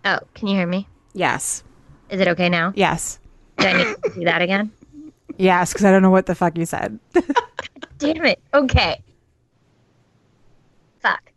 Oh, 0.05 0.19
can 0.33 0.47
you 0.47 0.55
hear 0.55 0.67
me? 0.67 0.87
Yes. 1.13 1.63
Is 2.09 2.19
it 2.19 2.27
okay 2.29 2.49
now? 2.49 2.73
Yes. 2.75 3.19
Do 3.57 3.67
I 3.67 3.73
need 3.73 3.95
to 4.03 4.09
do 4.15 4.23
that 4.25 4.41
again? 4.41 4.71
Yes, 5.37 5.71
because 5.71 5.85
I 5.85 5.91
don't 5.91 6.01
know 6.01 6.09
what 6.09 6.25
the 6.25 6.35
fuck 6.35 6.57
you 6.57 6.65
said. 6.65 6.99
Damn 7.97 8.25
it. 8.25 8.41
Okay. 8.53 9.01
Fuck. 10.99 11.31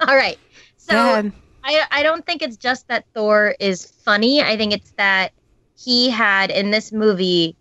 All 0.00 0.14
right. 0.14 0.38
So 0.76 0.92
Go 0.92 0.98
ahead. 1.00 1.32
I 1.66 1.82
I 1.90 2.02
don't 2.02 2.24
think 2.24 2.42
it's 2.42 2.56
just 2.56 2.88
that 2.88 3.04
Thor 3.14 3.54
is 3.60 3.84
funny. 3.84 4.40
I 4.40 4.56
think 4.56 4.72
it's 4.72 4.92
that 4.92 5.32
he 5.76 6.08
had 6.08 6.50
in 6.50 6.70
this 6.70 6.92
movie 6.92 7.56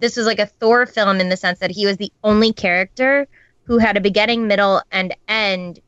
this 0.00 0.16
was 0.16 0.26
like 0.26 0.38
a 0.38 0.46
Thor 0.46 0.84
film 0.86 1.20
in 1.20 1.30
the 1.30 1.36
sense 1.36 1.60
that 1.60 1.70
he 1.70 1.86
was 1.86 1.96
the 1.96 2.12
only 2.22 2.52
character 2.52 3.26
who 3.62 3.78
had 3.78 3.96
a 3.96 4.00
beginning, 4.00 4.46
middle, 4.46 4.82
and 4.92 5.16
end 5.28 5.80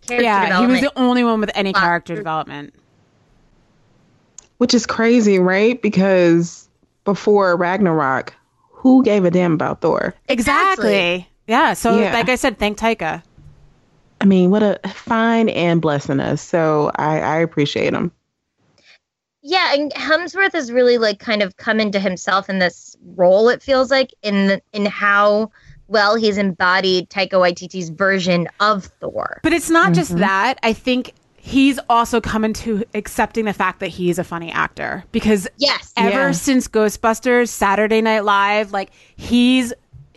character 0.00 0.22
Yeah, 0.24 0.60
he 0.60 0.66
was 0.66 0.80
the 0.80 0.92
only 0.96 1.24
one 1.24 1.40
with 1.40 1.50
any 1.54 1.72
character 1.72 2.14
development. 2.14 2.74
Which 4.56 4.72
is 4.72 4.86
crazy, 4.86 5.38
right? 5.38 5.80
Because 5.80 6.68
before 7.04 7.56
Ragnarok, 7.56 8.34
who 8.70 9.02
gave 9.02 9.24
a 9.24 9.30
damn 9.30 9.52
about 9.52 9.80
Thor? 9.80 10.14
Exactly. 10.28 11.28
Yeah. 11.46 11.74
So, 11.74 12.00
Yeah. 12.00 12.14
like 12.14 12.28
I 12.28 12.36
said, 12.36 12.58
thank 12.58 12.78
Taika. 12.78 13.22
I 14.20 14.26
mean, 14.26 14.50
what 14.50 14.62
a 14.62 14.78
fine 14.88 15.48
and 15.48 15.80
blessing 15.80 16.20
us. 16.20 16.42
So 16.42 16.90
I, 16.96 17.20
I 17.20 17.36
appreciate 17.38 17.94
him. 17.94 18.12
yeah, 19.42 19.72
and 19.74 19.92
Hemsworth 19.94 20.52
has 20.52 20.70
really 20.70 20.98
like 20.98 21.18
kind 21.18 21.42
of 21.42 21.56
come 21.56 21.80
into 21.80 21.98
himself 21.98 22.50
in 22.50 22.58
this 22.58 22.96
role. 23.16 23.48
It 23.48 23.62
feels 23.62 23.90
like 23.90 24.12
in 24.22 24.48
the, 24.48 24.62
in 24.72 24.86
how 24.86 25.50
well 25.88 26.14
he's 26.16 26.36
embodied 26.38 27.08
Taika 27.10 27.32
Waititi's 27.32 27.88
version 27.88 28.46
of 28.60 28.84
Thor. 29.00 29.40
But 29.42 29.52
it's 29.52 29.70
not 29.70 29.92
just 29.92 30.10
mm-hmm. 30.10 30.20
that. 30.20 30.58
I 30.62 30.72
think 30.72 31.14
he's 31.36 31.80
also 31.88 32.20
come 32.20 32.44
into 32.44 32.84
accepting 32.94 33.46
the 33.46 33.52
fact 33.54 33.80
that 33.80 33.88
he's 33.88 34.18
a 34.18 34.24
funny 34.24 34.52
actor 34.52 35.02
because 35.10 35.48
Yes, 35.56 35.92
ever 35.96 36.10
Yeah. 36.10 36.32
since 36.32 36.68
Ghostbusters, 36.68 37.48
Saturday 37.48 38.02
Night 38.02 38.24
Live, 38.24 38.72
like 38.72 38.90
he's 39.16 39.72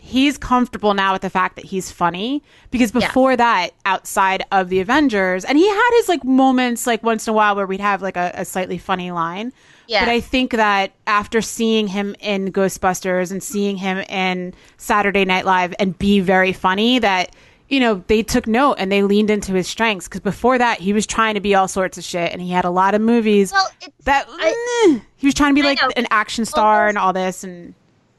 he's 0.06 0.36
comfortable 0.36 0.92
now 0.92 1.14
with 1.14 1.22
the 1.22 1.30
fact 1.30 1.56
that 1.56 1.64
he's 1.64 1.90
funny 1.90 2.42
because 2.70 2.92
before 2.92 3.34
that 3.36 3.70
outside 3.86 4.44
of 4.52 4.68
the 4.68 4.78
Avengers 4.80 5.46
and 5.46 5.56
he 5.56 5.66
had 5.66 5.90
his 5.96 6.08
like 6.10 6.22
moments 6.24 6.86
like 6.86 7.02
once 7.02 7.26
in 7.26 7.30
a 7.30 7.34
while 7.34 7.56
where 7.56 7.66
we'd 7.66 7.80
have 7.80 8.02
like 8.02 8.16
a, 8.18 8.30
a 8.34 8.44
slightly 8.44 8.76
funny 8.76 9.10
line. 9.10 9.50
Yeah. 9.86 10.04
But 10.04 10.10
I 10.10 10.20
think 10.20 10.52
that 10.52 10.92
after 11.06 11.40
seeing 11.40 11.86
him 11.86 12.14
in 12.20 12.52
Ghostbusters 12.52 13.32
and 13.32 13.42
seeing 13.42 13.78
him 13.78 13.98
in 14.10 14.52
Saturday 14.76 15.24
Night 15.24 15.46
Live 15.46 15.74
and 15.78 15.98
be 15.98 16.20
very 16.20 16.52
funny, 16.52 16.98
that 16.98 17.34
you 17.70 17.80
know 17.80 18.04
they 18.06 18.22
took 18.22 18.46
note 18.46 18.74
and 18.74 18.92
they 18.92 19.02
leaned 19.02 19.30
into 19.30 19.52
his 19.54 19.66
strengths 19.66 20.06
because 20.06 20.20
before 20.20 20.58
that 20.58 20.80
he 20.80 20.92
was 20.92 21.06
trying 21.06 21.32
to 21.34 21.40
be 21.40 21.54
all 21.54 21.66
sorts 21.66 21.96
of 21.96 22.04
shit 22.04 22.30
and 22.30 22.42
he 22.42 22.50
had 22.50 22.66
a 22.66 22.70
lot 22.70 22.94
of 22.94 23.00
movies 23.00 23.52
Well, 23.52 23.68
that 24.04 24.26
I- 24.28 24.90
eh, 24.90 25.00
he 25.16 25.26
was 25.26 25.34
trying 25.34 25.54
to 25.54 25.60
be 25.62 25.66
I 25.66 25.70
like 25.70 25.80
know. 25.80 25.90
an 25.96 26.06
action 26.10 26.44
star 26.44 26.88
and 26.88 26.98
all 26.98 27.14
this 27.14 27.42
and 27.42 27.74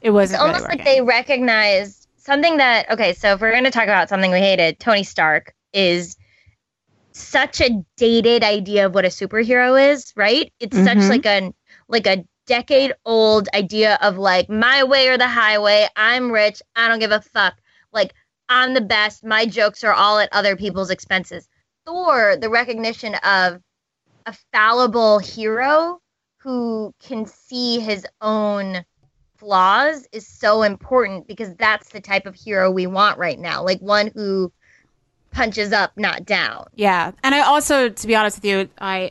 it 0.06 0.10
wasn't 0.10 0.36
it's 0.36 0.42
almost 0.42 0.68
like 0.68 0.84
they 0.84 1.00
recognized 1.02 2.06
something 2.16 2.56
that 2.58 2.88
okay 2.90 3.12
so 3.12 3.32
if 3.32 3.40
we're 3.40 3.50
going 3.50 3.64
to 3.64 3.70
talk 3.70 3.84
about 3.84 4.08
something 4.08 4.30
we 4.30 4.38
hated 4.38 4.78
tony 4.78 5.02
stark 5.02 5.52
is 5.72 6.16
such 7.12 7.60
a 7.60 7.84
dated 7.96 8.44
idea 8.44 8.86
of 8.86 8.94
what 8.94 9.04
a 9.04 9.08
superhero 9.08 9.90
is 9.92 10.12
right? 10.16 10.52
It's 10.60 10.76
such 10.76 10.98
Mhm. 10.98 11.08
like 11.08 11.26
a 11.26 11.52
like 11.88 12.06
a 12.06 12.24
decade 12.46 12.92
old 13.04 13.48
idea 13.54 13.98
of 14.00 14.16
like 14.18 14.48
my 14.48 14.84
way 14.84 15.08
or 15.08 15.18
the 15.18 15.26
highway 15.26 15.88
i'm 15.96 16.30
rich 16.30 16.62
i 16.76 16.86
don't 16.86 17.00
give 17.00 17.10
a 17.10 17.20
fuck 17.20 17.54
like 17.92 18.12
i'm 18.48 18.72
the 18.74 18.80
best 18.80 19.24
my 19.24 19.44
jokes 19.46 19.82
are 19.82 19.92
all 19.92 20.20
at 20.20 20.28
other 20.32 20.54
people's 20.56 20.90
expenses. 20.90 21.48
Thor 21.84 22.36
the 22.36 22.48
recognition 22.50 23.14
of 23.16 23.60
a 24.26 24.36
fallible 24.52 25.18
hero 25.18 25.98
who 26.38 26.94
can 27.02 27.26
see 27.26 27.80
his 27.80 28.06
own 28.20 28.84
flaws 29.46 30.06
is 30.10 30.26
so 30.26 30.62
important 30.62 31.28
because 31.28 31.54
that's 31.54 31.90
the 31.90 32.00
type 32.00 32.26
of 32.26 32.34
hero 32.34 32.70
we 32.70 32.86
want 32.86 33.16
right 33.18 33.38
now. 33.38 33.62
Like 33.62 33.80
one 33.80 34.10
who 34.14 34.52
punches 35.30 35.72
up, 35.72 35.92
not 35.96 36.24
down. 36.24 36.66
yeah 36.74 37.12
and 37.22 37.34
i 37.34 37.40
also 37.40 37.90
to 37.90 38.06
be 38.06 38.16
honest 38.16 38.38
with 38.38 38.44
you 38.46 38.68
i 38.80 39.10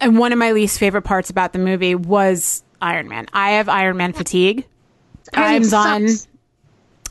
and 0.00 0.18
one 0.18 0.32
of 0.32 0.38
my 0.38 0.52
least 0.52 0.78
favorite 0.78 1.02
parts 1.02 1.28
about 1.28 1.52
the 1.52 1.58
movie 1.58 1.94
was 1.94 2.64
iron 2.80 3.06
man 3.06 3.26
i 3.34 3.50
have 3.50 3.68
iron 3.68 3.98
man 3.98 4.14
fatigue 4.14 4.66
Iron 5.34 5.62
i'm 5.62 5.74
on. 5.74 6.08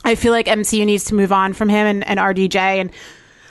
I 0.04 0.14
feel 0.16 0.32
like 0.32 0.46
MCU 0.46 0.84
needs 0.84 1.04
to 1.04 1.14
move 1.14 1.32
on 1.32 1.54
from 1.54 1.68
him 1.68 1.86
and, 1.86 2.06
and 2.06 2.20
RDJ. 2.20 2.56
And 2.56 2.90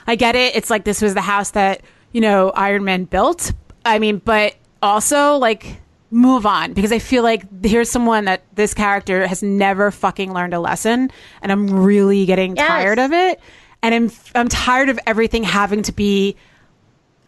I 0.06 0.14
get 0.14 0.36
it. 0.36 0.54
It's 0.54 0.70
like 0.70 0.84
this 0.84 1.02
was 1.02 1.14
the 1.14 1.20
house 1.20 1.50
that, 1.50 1.82
you 2.12 2.20
know, 2.20 2.50
Iron 2.50 2.84
Man 2.84 3.04
built. 3.04 3.52
I 3.84 3.98
mean, 3.98 4.18
but 4.18 4.54
also 4.80 5.36
like 5.36 5.80
move 6.14 6.46
on 6.46 6.72
because 6.72 6.92
I 6.92 7.00
feel 7.00 7.24
like 7.24 7.42
here's 7.64 7.90
someone 7.90 8.26
that 8.26 8.44
this 8.54 8.72
character 8.72 9.26
has 9.26 9.42
never 9.42 9.90
fucking 9.90 10.32
learned 10.32 10.54
a 10.54 10.60
lesson. 10.60 11.10
And 11.42 11.50
I'm 11.50 11.68
really 11.68 12.24
getting 12.24 12.54
Yes. 12.54 12.68
tired 12.68 12.98
of 13.00 13.12
it. 13.12 13.40
And 13.82 13.94
I'm, 13.94 14.10
I'm 14.36 14.48
tired 14.48 14.88
of 14.90 14.98
everything 15.08 15.42
having 15.42 15.82
to 15.82 15.92
be 15.92 16.36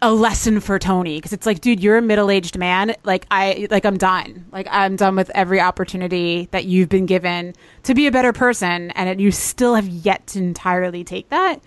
a 0.03 0.13
lesson 0.13 0.61
for 0.61 0.79
Tony 0.79 1.17
because 1.17 1.33
it's 1.33 1.47
like, 1.47 1.61
dude, 1.61 1.83
you're 1.83 1.97
a 1.99 2.03
middle 2.03 2.31
aged 2.31 2.57
man. 2.59 2.95
Like 3.03 3.27
I, 3.31 3.67
like 3.73 3.85
I'm 3.85 3.97
done. 3.99 4.47
Like 4.53 4.69
I'm 4.71 4.95
done 4.95 5.17
with 5.17 5.31
every 5.35 5.59
opportunity 5.61 6.49
that 6.53 6.65
you've 6.67 6.89
been 6.89 7.07
given 7.07 7.55
to 7.83 7.95
be 7.95 8.07
a 8.07 8.13
better 8.13 8.33
person, 8.33 8.91
and 8.93 9.21
you 9.21 9.33
still 9.33 9.75
have 9.75 9.89
yet 9.89 10.27
to 10.29 10.39
entirely 10.39 11.03
take 11.03 11.29
that. 11.31 11.61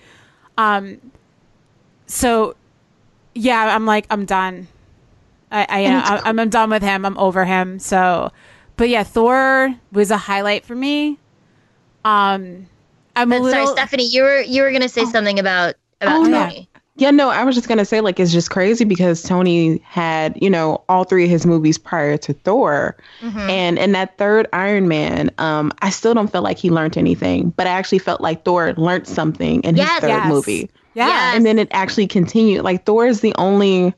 Um, 0.58 1.00
so 2.06 2.56
yeah, 3.36 3.76
I'm 3.76 3.86
like, 3.86 4.06
I'm 4.10 4.26
done. 4.26 4.68
I, 5.51 5.65
I, 5.70 5.86
I 5.88 6.22
I'm, 6.25 6.39
I'm 6.39 6.50
done 6.50 6.70
with 6.70 6.84
him. 6.84 7.06
I'm 7.06 7.18
over 7.18 7.44
him. 7.46 7.79
So, 7.79 8.32
but 8.77 8.89
yeah, 8.89 9.03
Thor 9.03 9.74
was 9.91 10.12
a 10.12 10.18
highlight 10.18 10.65
for 10.65 10.75
me. 10.75 11.18
Um, 12.06 12.68
I'm 13.15 13.32
a 13.32 13.39
little. 13.39 13.51
sorry, 13.65 13.68
Stephanie, 13.77 14.06
you 14.08 14.24
were 14.24 14.41
you 14.41 14.62
were 14.63 14.72
gonna 14.72 14.89
say 14.89 15.06
something 15.06 15.39
about 15.39 15.75
about 16.01 16.25
Oh, 16.25 16.27
yeah. 16.29 16.48
Tony. 16.50 16.70
Yeah, 16.96 17.12
no, 17.12 17.29
I 17.29 17.46
was 17.46 17.56
just 17.56 17.70
gonna 17.70 17.86
say 17.86 18.01
like 18.01 18.20
it's 18.20 18.32
just 18.34 18.50
crazy 18.51 18.84
because 18.84 19.24
Tony 19.24 19.77
had 19.86 20.38
you 20.41 20.50
know 20.50 20.84
all 20.89 21.06
three 21.06 21.24
of 21.25 21.29
his 21.29 21.46
movies 21.46 21.77
prior 21.77 22.18
to 22.18 22.34
Thor, 22.34 22.98
and 23.22 23.79
in 23.79 23.94
that 23.94 24.18
third 24.18 24.48
Iron 24.51 24.88
Man, 24.89 25.29
um, 25.38 25.72
I 25.82 25.89
still 25.91 26.13
don't 26.13 26.29
feel 26.29 26.41
like 26.41 26.58
he 26.58 26.70
learned 26.70 26.98
anything, 26.98 27.51
but 27.51 27.68
I 27.68 27.72
actually 27.72 28.00
felt 28.00 28.20
like 28.22 28.44
Thor 28.44 28.74
learned 28.74 29.08
something 29.08 29.62
in 29.63 29.77
Yes. 29.77 29.89
his 29.91 30.00
third 30.01 30.08
Yes. 30.10 30.27
movie, 30.29 30.70
yeah. 30.94 31.08
Yes. 31.08 31.36
and 31.38 31.46
then 31.46 31.58
it 31.58 31.70
actually 31.72 32.08
continued. 32.08 32.63
Like 32.63 32.86
Thor 32.86 33.06
is 33.08 33.22
the 33.22 33.34
only. 33.36 33.94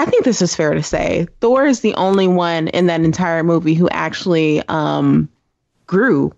I 0.00 0.06
think 0.06 0.24
this 0.24 0.40
is 0.42 0.54
fair 0.54 0.72
to 0.74 0.82
say. 0.82 1.26
Thor 1.40 1.66
is 1.66 1.80
the 1.80 1.94
only 1.94 2.26
one 2.28 2.68
in 2.68 2.86
that 2.86 3.02
entire 3.02 3.42
movie 3.42 3.74
who 3.74 3.88
actually 3.90 4.62
um, 4.68 5.28
grew 5.86 6.32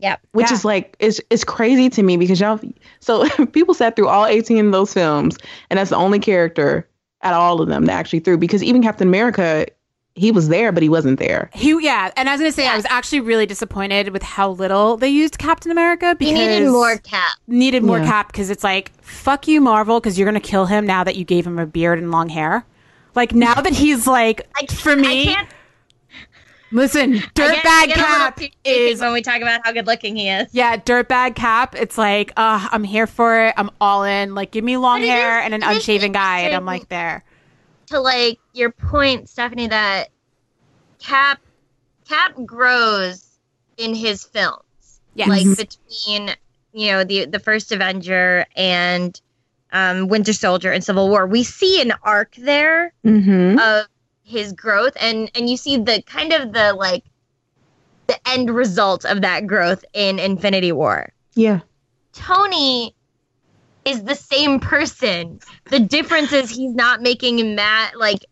Yep. 0.00 0.20
which 0.30 0.46
Yeah. 0.48 0.52
is 0.54 0.64
like 0.64 0.94
it's 1.00 1.20
it's 1.28 1.42
crazy 1.42 1.90
to 1.90 2.02
me 2.04 2.16
because 2.16 2.38
y'all 2.40 2.60
so 3.00 3.28
people 3.52 3.74
sat 3.74 3.96
through 3.96 4.06
all 4.06 4.26
18 4.26 4.66
of 4.66 4.72
those 4.72 4.94
films 4.94 5.36
and 5.70 5.78
that's 5.78 5.90
the 5.90 5.96
only 5.96 6.20
character 6.20 6.88
at 7.22 7.34
all 7.34 7.60
of 7.60 7.68
them 7.68 7.86
that 7.86 7.94
actually 7.94 8.20
threw 8.20 8.38
because 8.38 8.62
even 8.62 8.80
Captain 8.80 9.08
America 9.08 9.66
he 10.14 10.30
was 10.30 10.48
there 10.48 10.70
but 10.70 10.84
he 10.84 10.88
wasn't 10.88 11.18
there. 11.18 11.50
He, 11.52 11.76
yeah, 11.84 12.12
and 12.16 12.28
I 12.28 12.32
was 12.32 12.40
gonna 12.40 12.52
say 12.52 12.68
I 12.68 12.76
was 12.76 12.86
actually 12.88 13.20
really 13.20 13.46
disappointed 13.46 14.10
with 14.10 14.22
how 14.22 14.50
little 14.50 14.96
they 14.96 15.08
used 15.08 15.36
Captain 15.38 15.72
America 15.72 16.10
He 16.20 16.26
because 16.26 16.34
needed 16.48 16.70
more 16.70 16.96
cap. 16.98 17.32
needed 17.48 17.82
more 17.82 17.98
Yeah. 17.98 18.06
cap 18.06 18.28
because 18.30 18.50
it's 18.50 18.62
like 18.62 18.92
fuck 19.02 19.48
you 19.48 19.60
Marvel 19.60 19.98
because 19.98 20.16
you're 20.16 20.26
gonna 20.26 20.38
kill 20.38 20.66
him 20.66 20.86
now 20.86 21.02
that 21.02 21.16
you 21.16 21.24
gave 21.24 21.44
him 21.44 21.58
a 21.58 21.66
beard 21.66 21.98
and 21.98 22.12
long 22.12 22.28
hair. 22.28 22.64
Like 23.18 23.34
now 23.34 23.54
that 23.54 23.72
he's 23.72 24.06
like 24.06 24.46
for 24.70 24.94
me, 24.94 25.34
listen, 26.70 27.14
I 27.14 27.18
get- 27.18 27.24
I 27.26 27.32
dirtbag 27.32 27.86
get 27.88 27.96
a 27.96 28.00
little 28.00 28.16
cap 28.18 28.40
is 28.64 29.00
when 29.00 29.12
we 29.12 29.22
talk 29.22 29.40
about 29.42 29.60
how 29.64 29.72
good 29.72 29.88
looking 29.88 30.14
he 30.14 30.28
is. 30.28 30.46
yeah, 30.52 30.76
dirtbag 30.76 31.34
cap. 31.34 31.74
It's 31.74 31.98
like 31.98 32.32
uh, 32.36 32.68
I'm 32.70 32.84
here 32.84 33.08
for 33.08 33.46
it. 33.46 33.54
I'm 33.56 33.70
all 33.80 34.04
in. 34.04 34.36
Like 34.36 34.52
give 34.52 34.62
me 34.62 34.76
long 34.76 35.00
hair 35.02 35.40
is- 35.40 35.46
and 35.46 35.54
an 35.54 35.64
unshaven 35.64 36.12
guy, 36.12 36.42
and 36.42 36.54
I'm 36.54 36.64
like 36.64 36.88
there. 36.88 37.24
To 37.86 37.98
like 37.98 38.38
your 38.52 38.70
point, 38.70 39.28
Stephanie, 39.28 39.66
that 39.66 40.10
Cap 41.00 41.40
Cap 42.08 42.34
grows 42.46 43.26
in 43.78 43.94
his 43.96 44.22
films. 44.22 44.62
Yes. 45.16 45.28
like 45.28 45.56
between 45.56 46.30
you 46.72 46.92
know 46.92 47.02
the 47.02 47.24
the 47.24 47.40
first 47.40 47.72
Avenger 47.72 48.46
and 48.54 49.20
um, 49.72 50.08
Winter 50.08 50.32
Soldier 50.32 50.72
and 50.72 50.82
Civil 50.82 51.08
War, 51.08 51.26
we 51.26 51.42
see 51.44 51.80
an 51.80 51.92
arc 52.02 52.34
there 52.36 52.92
Mm-hmm. 53.04 53.58
of 53.58 53.86
his 54.22 54.52
growth, 54.52 54.92
and 55.00 55.30
and 55.34 55.48
you 55.48 55.56
see 55.56 55.78
the 55.78 56.02
kind 56.02 56.32
of 56.32 56.52
the 56.52 56.74
like 56.74 57.04
the 58.06 58.18
end 58.28 58.50
result 58.50 59.04
of 59.04 59.22
that 59.22 59.46
growth 59.46 59.84
in 59.94 60.18
Infinity 60.18 60.72
War. 60.72 61.12
Yeah. 61.34 61.60
Tony 62.12 62.94
is 63.84 64.02
the 64.04 64.14
same 64.14 64.60
person. 64.60 65.40
The 65.70 65.80
difference 65.80 66.32
is 66.32 66.50
he's 66.50 66.74
not 66.74 67.00
making 67.00 67.54
ma- 67.54 67.90
like 67.96 68.24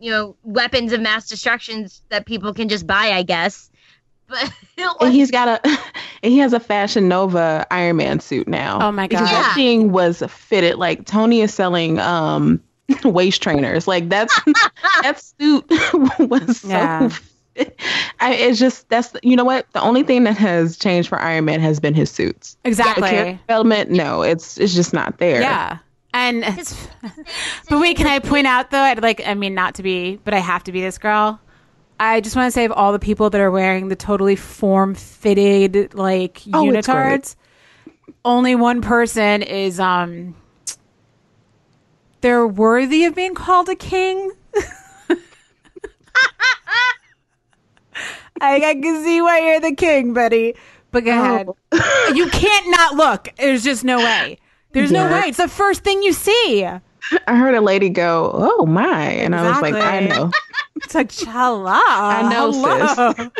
you 0.00 0.10
know 0.10 0.36
weapons 0.42 0.92
of 0.92 1.00
mass 1.00 1.28
destructions 1.28 2.02
that 2.08 2.26
people 2.26 2.52
can 2.54 2.68
just 2.68 2.86
buy, 2.86 3.10
I 3.12 3.22
guess. 3.22 3.70
But 4.28 4.52
And 5.00 5.12
he's 5.12 5.30
got 5.30 5.48
a 5.48 5.68
and 6.22 6.32
he 6.32 6.38
has 6.38 6.52
a 6.52 6.60
Fashion 6.60 7.08
Nova 7.08 7.66
Iron 7.70 7.96
Man 7.96 8.20
suit 8.20 8.48
now. 8.48 8.78
Oh 8.88 8.92
my 8.92 9.06
Because 9.06 9.28
God. 9.30 9.34
that 9.42 9.54
thing 9.54 9.92
was 9.92 10.22
fitted 10.28 10.76
like 10.76 11.04
Tony 11.06 11.40
is 11.42 11.52
selling 11.54 11.98
um 11.98 12.60
waist 13.04 13.42
trainers. 13.42 13.86
Like 13.88 14.08
that's 14.08 14.38
that 15.02 15.20
suit 15.20 15.64
was 16.18 16.60
so 16.60 16.68
Yeah. 16.68 17.08
fit. 17.08 17.80
I, 18.20 18.34
it's 18.34 18.58
just 18.58 18.88
that's 18.88 19.14
you 19.22 19.36
know 19.36 19.44
what 19.44 19.66
the 19.72 19.80
only 19.80 20.02
thing 20.02 20.24
that 20.24 20.36
has 20.36 20.76
changed 20.76 21.08
for 21.08 21.20
Iron 21.20 21.44
Man 21.44 21.60
has 21.60 21.78
been 21.78 21.94
his 21.94 22.10
suits. 22.10 22.56
Exactly. 22.64 23.08
character 23.08 23.40
development, 23.46 23.90
no, 23.90 24.22
it's 24.22 24.58
it's 24.58 24.74
just 24.74 24.92
not 24.92 25.18
there. 25.18 25.40
Yeah. 25.40 25.78
And 26.12 26.42
but 27.68 27.80
wait, 27.80 27.96
can 27.96 28.06
I 28.06 28.18
point 28.18 28.46
out 28.46 28.70
though? 28.70 28.80
I'd 28.80 29.02
like 29.02 29.26
I 29.26 29.34
mean 29.34 29.54
not 29.54 29.74
to 29.76 29.82
be, 29.82 30.16
but 30.24 30.34
I 30.34 30.38
have 30.38 30.64
to 30.64 30.72
be 30.72 30.80
this 30.80 30.98
girl. 30.98 31.40
I 32.04 32.20
just 32.20 32.36
want 32.36 32.48
to 32.48 32.50
say 32.50 32.66
of 32.66 32.72
all 32.72 32.92
the 32.92 32.98
people 32.98 33.30
that 33.30 33.40
are 33.40 33.50
wearing 33.50 33.88
the 33.88 33.96
totally 33.96 34.36
form 34.36 34.94
fitted 34.94 35.94
like 35.94 36.42
Oh, 36.52 36.64
unitards, 36.64 37.34
only 38.26 38.54
one 38.54 38.82
person 38.82 39.42
is 39.42 39.80
um 39.80 40.34
they're 42.20 42.46
worthy 42.46 43.04
of 43.06 43.14
being 43.14 43.34
called 43.34 43.70
a 43.70 43.74
king. 43.74 44.32
I, 48.40 48.56
I 48.56 48.74
can 48.74 49.02
see 49.02 49.22
why 49.22 49.40
you're 49.40 49.60
the 49.60 49.74
king, 49.74 50.12
buddy. 50.12 50.54
But 50.90 51.04
go 51.04 51.10
ahead. 51.10 51.48
you 52.14 52.28
can't 52.28 52.70
not 52.70 52.94
look. 52.96 53.28
There's 53.38 53.64
just 53.64 53.82
no 53.84 53.98
way. 53.98 54.38
There's 54.72 54.92
no 54.92 55.10
way. 55.10 55.22
It's 55.26 55.38
the 55.38 55.48
first 55.48 55.82
thing 55.84 56.02
you 56.02 56.12
see. 56.12 56.68
I 57.26 57.36
heard 57.36 57.54
a 57.54 57.60
lady 57.60 57.90
go, 57.90 58.30
"Oh 58.34 58.66
my," 58.66 59.06
and 59.10 59.34
I 59.34 59.48
was 59.48 59.60
like, 59.62 59.74
"I 59.74 60.00
know." 60.00 60.30
It's 60.76 60.94
like, 60.94 61.08
chala. 61.08 61.80
I 61.86 62.28
know, 62.28 62.50
hello. 62.50 63.14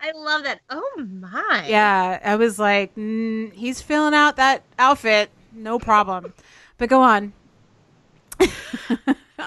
I 0.00 0.12
love 0.12 0.44
that. 0.44 0.60
Oh 0.68 0.90
my. 0.98 1.66
Yeah, 1.66 2.20
I 2.22 2.36
was 2.36 2.58
like, 2.58 2.94
mm, 2.94 3.52
he's 3.52 3.80
filling 3.80 4.14
out 4.14 4.36
that 4.36 4.62
outfit. 4.78 5.30
No 5.52 5.78
problem. 5.78 6.32
But 6.78 6.88
go 6.88 7.00
on. 7.02 7.32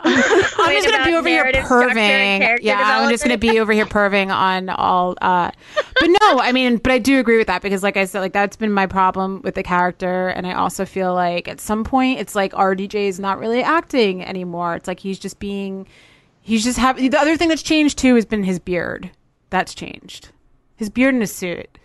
I'm 0.04 0.76
just 0.76 0.90
gonna 0.90 1.06
be 1.06 1.16
over 1.16 1.28
here 1.28 1.46
perving. 1.64 2.60
Yeah, 2.62 3.00
I'm 3.00 3.10
just 3.10 3.24
gonna 3.24 3.38
be 3.38 3.60
over 3.60 3.74
here 3.74 3.86
perving 3.86 4.34
on 4.34 4.70
all. 4.70 5.16
Uh, 5.22 5.52
but 5.76 6.08
no, 6.08 6.40
I 6.40 6.52
mean, 6.52 6.78
but 6.78 6.92
I 6.92 7.00
do 7.00 7.20
agree 7.20 7.38
with 7.38 7.48
that 7.48 7.62
because, 7.62 7.84
like 7.84 7.98
I 7.98 8.06
said, 8.06 8.20
like 8.22 8.34
that's 8.34 8.56
been 8.56 8.72
my 8.72 8.86
problem 8.88 9.42
with 9.44 9.56
the 9.56 9.64
character, 9.64 10.30
and 10.30 10.48
I 10.48 10.54
also 10.54 10.86
feel 10.86 11.14
like 11.14 11.48
at 11.48 11.60
some 11.60 11.84
point 11.84 12.20
it's 12.20 12.36
like 12.36 12.54
RDJ 12.54 13.08
is 13.08 13.20
not 13.20 13.40
really 13.40 13.64
acting 13.64 14.24
anymore. 14.24 14.76
It's 14.76 14.88
like 14.88 15.00
he's 15.00 15.20
just 15.20 15.40
being, 15.40 15.88
he's 16.42 16.64
just 16.64 16.80
having. 16.80 17.10
The 17.10 17.20
other 17.20 17.38
thing 17.38 17.50
that's 17.50 17.64
changed 17.64 17.98
too 17.98 18.16
has 18.16 18.26
been 18.26 18.44
his 18.44 18.60
beard. 18.60 19.12
That's 19.50 19.74
changed. 19.74 20.30
His 20.76 20.90
beard 20.90 21.14
and 21.14 21.22
his 21.22 21.34
suit. 21.34 21.78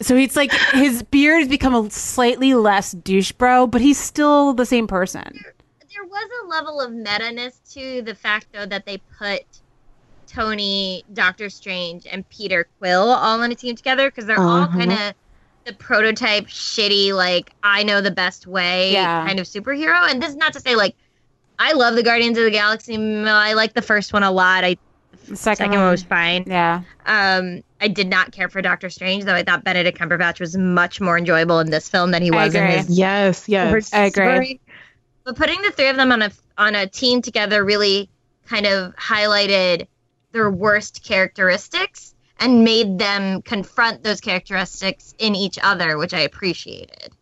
So 0.00 0.16
it's 0.16 0.34
like 0.34 0.52
his 0.72 1.04
beard 1.04 1.40
has 1.40 1.48
become 1.48 1.74
a 1.74 1.88
slightly 1.90 2.54
less 2.54 2.92
douche 2.92 3.32
bro, 3.32 3.68
but 3.68 3.80
he's 3.80 3.98
still 3.98 4.52
the 4.52 4.66
same 4.66 4.88
person. 4.88 5.44
There 6.12 6.20
was 6.20 6.30
a 6.44 6.48
level 6.48 6.80
of 6.80 6.92
meta-ness 6.92 7.58
to 7.74 8.02
the 8.02 8.14
fact, 8.14 8.48
though, 8.52 8.66
that 8.66 8.84
they 8.86 8.98
put 9.18 9.42
Tony, 10.26 11.04
Doctor 11.12 11.48
Strange, 11.50 12.06
and 12.10 12.28
Peter 12.28 12.68
Quill 12.78 13.10
all 13.10 13.40
on 13.40 13.50
a 13.50 13.54
team 13.54 13.76
together 13.76 14.10
because 14.10 14.26
they're 14.26 14.38
all 14.40 14.62
Uh-huh. 14.62 14.78
kind 14.78 14.92
of 14.92 15.14
the 15.64 15.72
prototype, 15.74 16.46
shitty, 16.46 17.12
like 17.12 17.52
I 17.62 17.82
know 17.82 18.00
the 18.00 18.10
best 18.10 18.46
way 18.46 18.92
Yeah. 18.92 19.26
kind 19.26 19.38
of 19.38 19.46
superhero. 19.46 20.10
And 20.10 20.22
this 20.22 20.30
is 20.30 20.36
not 20.36 20.52
to 20.54 20.60
say 20.60 20.74
like 20.74 20.96
I 21.58 21.72
love 21.72 21.94
the 21.94 22.02
Guardians 22.02 22.36
of 22.38 22.44
the 22.44 22.50
Galaxy. 22.50 22.96
I 22.96 23.52
like 23.52 23.74
the 23.74 23.82
first 23.82 24.12
one 24.12 24.22
a 24.24 24.30
lot. 24.32 24.64
I 24.64 24.76
The 25.28 25.36
second, 25.36 25.66
second 25.66 25.80
one 25.80 25.90
was 25.90 26.02
fine. 26.02 26.44
yeah. 26.48 26.80
Um, 27.06 27.62
I 27.80 27.86
did 27.88 28.08
not 28.08 28.32
care 28.32 28.48
for 28.48 28.60
Doctor 28.62 28.90
Strange, 28.90 29.24
though. 29.24 29.34
I 29.34 29.44
thought 29.44 29.62
Benedict 29.62 29.96
Cumberbatch 29.98 30.40
was 30.40 30.56
much 30.56 31.00
more 31.00 31.16
enjoyable 31.16 31.60
in 31.60 31.70
this 31.70 31.88
film 31.88 32.10
than 32.10 32.22
he 32.22 32.30
was 32.32 32.54
in 32.54 32.62
agree. 32.64 32.76
his 32.78 32.90
Yes, 32.98 33.48
yes. 33.48 33.92
I 33.92 34.06
agree. 34.06 34.10
story. 34.10 34.60
But 35.24 35.36
putting 35.36 35.62
the 35.62 35.70
three 35.70 35.88
of 35.88 35.96
them 35.96 36.12
on 36.12 36.22
a 36.22 36.32
on 36.58 36.74
a 36.74 36.86
team 36.86 37.22
together 37.22 37.64
really 37.64 38.08
kind 38.46 38.66
of 38.66 38.94
highlighted 38.96 39.86
their 40.32 40.50
worst 40.50 41.04
characteristics 41.04 42.14
and 42.38 42.64
made 42.64 42.98
them 42.98 43.42
confront 43.42 44.02
those 44.02 44.20
characteristics 44.20 45.14
in 45.18 45.34
each 45.34 45.58
other, 45.62 45.96
which 45.96 46.12
I 46.12 46.20
appreciated. 46.20 47.12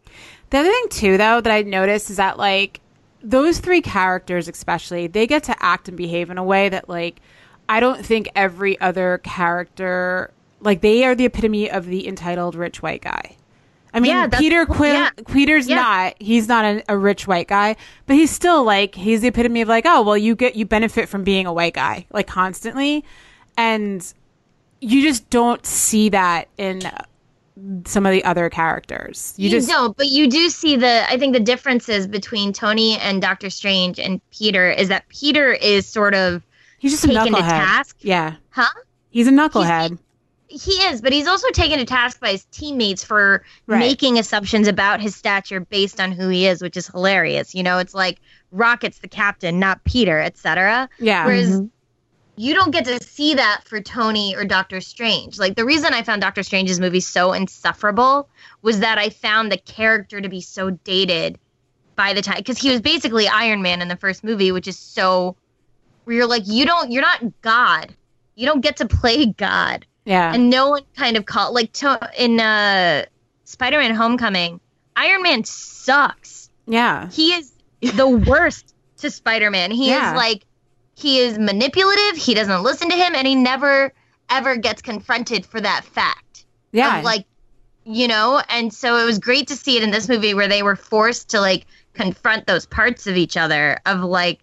The 0.50 0.58
other 0.58 0.70
thing 0.70 0.86
too, 0.88 1.16
though, 1.16 1.40
that 1.40 1.52
I 1.52 1.62
noticed 1.62 2.10
is 2.10 2.16
that 2.16 2.38
like 2.38 2.80
those 3.22 3.58
three 3.58 3.82
characters, 3.82 4.48
especially, 4.48 5.06
they 5.06 5.26
get 5.26 5.44
to 5.44 5.62
act 5.62 5.88
and 5.88 5.96
behave 5.96 6.30
in 6.30 6.38
a 6.38 6.44
way 6.44 6.68
that 6.68 6.88
like 6.88 7.20
I 7.68 7.80
don't 7.80 8.04
think 8.04 8.30
every 8.34 8.80
other 8.80 9.18
character 9.18 10.32
like 10.60 10.80
they 10.80 11.04
are 11.04 11.14
the 11.14 11.24
epitome 11.26 11.70
of 11.70 11.86
the 11.86 12.06
entitled 12.06 12.54
rich 12.54 12.82
white 12.82 13.02
guy. 13.02 13.36
I 13.92 14.00
mean, 14.00 14.10
Yeah, 14.12 14.26
Peter 14.28 14.66
Quill. 14.66 14.94
yeah. 14.94 15.10
Peter's 15.32 15.66
Yeah. 15.68 15.76
not. 15.76 16.14
He's 16.20 16.46
not 16.48 16.64
a, 16.64 16.82
a 16.88 16.96
rich 16.98 17.26
white 17.26 17.48
guy, 17.48 17.76
but 18.06 18.16
he's 18.16 18.30
still 18.30 18.62
like 18.64 18.94
he's 18.94 19.20
the 19.22 19.28
epitome 19.28 19.60
of 19.62 19.68
like, 19.68 19.84
oh 19.86 20.02
well, 20.02 20.16
you 20.16 20.34
get 20.34 20.54
you 20.56 20.64
benefit 20.66 21.08
from 21.08 21.24
being 21.24 21.46
a 21.46 21.52
white 21.52 21.74
guy 21.74 22.06
like 22.12 22.26
constantly, 22.26 23.04
and 23.56 24.12
you 24.80 25.02
just 25.02 25.28
don't 25.30 25.64
see 25.66 26.08
that 26.10 26.48
in 26.56 26.80
some 27.84 28.06
of 28.06 28.12
the 28.12 28.24
other 28.24 28.48
characters. 28.48 29.34
You, 29.36 29.44
You, 29.44 29.50
just 29.50 29.68
don't, 29.68 29.94
but 29.96 30.06
you 30.06 30.28
do 30.30 30.48
see 30.48 30.76
the. 30.76 31.04
I 31.10 31.18
think 31.18 31.34
the 31.34 31.40
differences 31.40 32.06
between 32.06 32.52
Tony 32.52 32.96
and 32.98 33.20
Doctor 33.20 33.50
Strange 33.50 33.98
and 33.98 34.20
Peter 34.30 34.70
is 34.70 34.88
that 34.88 35.06
Peter 35.08 35.52
is 35.52 35.86
sort 35.86 36.14
of 36.14 36.42
he's 36.78 36.92
just 36.92 37.04
a 37.04 37.08
taken 37.08 37.24
to 37.26 37.30
knucklehead. 37.32 37.48
task. 37.48 37.96
Yeah, 38.00 38.36
Huh? 38.50 38.66
he's 39.10 39.26
a 39.26 39.32
knucklehead. 39.32 39.98
He 40.50 40.72
is, 40.72 41.00
but 41.00 41.12
he's 41.12 41.28
also 41.28 41.48
taken 41.50 41.78
to 41.78 41.84
task 41.84 42.20
by 42.20 42.32
his 42.32 42.44
teammates 42.46 43.04
for 43.04 43.44
Right. 43.68 43.78
making 43.78 44.18
assumptions 44.18 44.66
about 44.66 45.00
his 45.00 45.14
stature 45.14 45.60
based 45.60 46.00
on 46.00 46.10
who 46.10 46.28
he 46.28 46.46
is, 46.46 46.60
which 46.60 46.76
is 46.76 46.88
hilarious. 46.88 47.54
You 47.54 47.62
know, 47.62 47.78
it's 47.78 47.94
like 47.94 48.18
Rocket's 48.50 48.98
the 48.98 49.08
captain, 49.08 49.60
not 49.60 49.84
Peter, 49.84 50.20
etc. 50.20 50.88
yeah, 50.98 51.24
Whereas 51.24 51.50
mm-hmm. 51.50 51.66
you 52.36 52.54
don't 52.54 52.72
get 52.72 52.84
to 52.86 53.00
see 53.02 53.34
that 53.34 53.62
for 53.64 53.80
Tony 53.80 54.34
or 54.34 54.44
Doctor 54.44 54.80
Strange. 54.80 55.38
Like 55.38 55.54
the 55.54 55.64
reason 55.64 55.94
I 55.94 56.02
found 56.02 56.20
Doctor 56.20 56.42
Strange's 56.42 56.80
movie 56.80 57.00
so 57.00 57.32
insufferable 57.32 58.28
was 58.62 58.80
that 58.80 58.98
I 58.98 59.10
found 59.10 59.52
the 59.52 59.58
character 59.58 60.20
to 60.20 60.28
be 60.28 60.40
so 60.40 60.70
dated 60.70 61.38
by 61.94 62.12
the 62.12 62.22
time 62.22 62.38
because 62.38 62.58
he 62.58 62.70
was 62.70 62.80
basically 62.80 63.28
Iron 63.28 63.62
Man 63.62 63.82
in 63.82 63.88
the 63.88 63.96
first 63.96 64.24
movie, 64.24 64.50
which 64.50 64.66
is 64.66 64.78
so 64.78 65.36
where 66.04 66.16
you're 66.16 66.26
like 66.26 66.42
you 66.46 66.66
don't 66.66 66.90
you're 66.90 67.02
not 67.02 67.22
God. 67.40 67.94
You 68.34 68.46
don't 68.46 68.62
get 68.62 68.78
to 68.78 68.86
play 68.86 69.26
God. 69.36 69.86
Yeah, 70.04 70.34
And 70.34 70.50
no 70.50 70.70
one 70.70 70.82
kind 70.96 71.16
of 71.16 71.26
called 71.26 71.54
like 71.54 71.72
to, 71.74 72.10
in 72.18 72.40
uh 72.40 73.04
Spider-Man 73.44 73.94
Homecoming, 73.94 74.60
Iron 74.96 75.22
Man 75.22 75.44
sucks 75.44 76.50
yeah, 76.66 77.08
he 77.10 77.32
is 77.34 77.52
the 77.80 78.08
worst 78.28 78.74
to 78.98 79.10
Spider-Man. 79.10 79.70
He 79.70 79.88
Yeah. 79.88 80.10
is 80.12 80.16
like 80.16 80.44
he 80.94 81.18
is 81.18 81.38
manipulative, 81.38 82.16
he 82.16 82.34
doesn't 82.34 82.62
listen 82.62 82.90
to 82.90 82.96
him 82.96 83.14
and 83.14 83.26
he 83.26 83.34
never 83.34 83.92
ever 84.28 84.56
gets 84.56 84.80
confronted 84.82 85.44
for 85.44 85.60
that 85.60 85.84
fact. 85.84 86.44
yeah. 86.72 86.98
Of 86.98 87.04
like 87.04 87.26
you 87.84 88.06
know, 88.08 88.40
and 88.50 88.72
so 88.72 88.98
it 88.98 89.04
was 89.04 89.18
great 89.18 89.48
to 89.48 89.56
see 89.56 89.76
it 89.76 89.82
in 89.82 89.90
this 89.90 90.08
movie 90.08 90.34
where 90.34 90.48
they 90.48 90.62
were 90.62 90.76
forced 90.76 91.30
to 91.30 91.40
like 91.40 91.66
confront 91.94 92.46
those 92.46 92.66
parts 92.66 93.06
of 93.06 93.16
each 93.16 93.36
other 93.36 93.78
of 93.86 94.00
like 94.02 94.40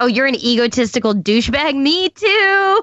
oh, 0.00 0.06
you're 0.06 0.26
an 0.26 0.34
egotistical 0.34 1.14
douchebag, 1.14 1.74
me 1.76 2.08
too. 2.10 2.82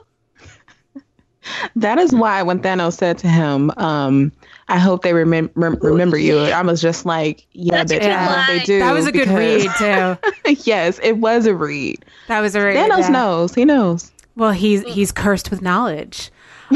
That 1.75 1.97
is 1.97 2.13
why 2.13 2.43
when 2.43 2.60
Thanos 2.60 2.97
said 2.97 3.17
to 3.19 3.27
him, 3.27 3.71
um, 3.77 4.32
"I 4.67 4.77
hope 4.77 5.01
they 5.01 5.12
remem- 5.12 5.49
rem- 5.56 5.80
remember 5.82 6.17
you," 6.17 6.38
I 6.38 6.62
was 6.62 6.82
just 6.82 7.06
like, 7.06 7.45
"Yeah, 7.54 7.84
bitch, 7.84 7.99
good 7.99 8.04
I 8.04 8.23
hope 8.23 8.47
they 8.47 8.63
do." 8.65 8.80
that 8.80 8.93
was 8.93 9.08
a 9.08 9.12
good 9.12 9.27
because- 9.27 9.65
read 9.80 10.19
too. 10.45 10.56
yes, 10.63 10.99
it 11.01 11.17
was 11.17 11.45
a 11.45 11.56
read. 11.56 12.06
That 12.27 12.41
was 12.41 12.56
a 12.56 12.62
read. 12.62 12.77
Thanos 12.77 12.99
yeah. 12.99 13.10
knows. 13.10 13.56
He 13.56 13.65
knows. 13.65 14.12
Well, 14.36 14.51
he's 14.51 14.84
he's 14.84 15.12
cursed 15.12 15.51
with 15.51 15.62
knowledge. 15.62 16.32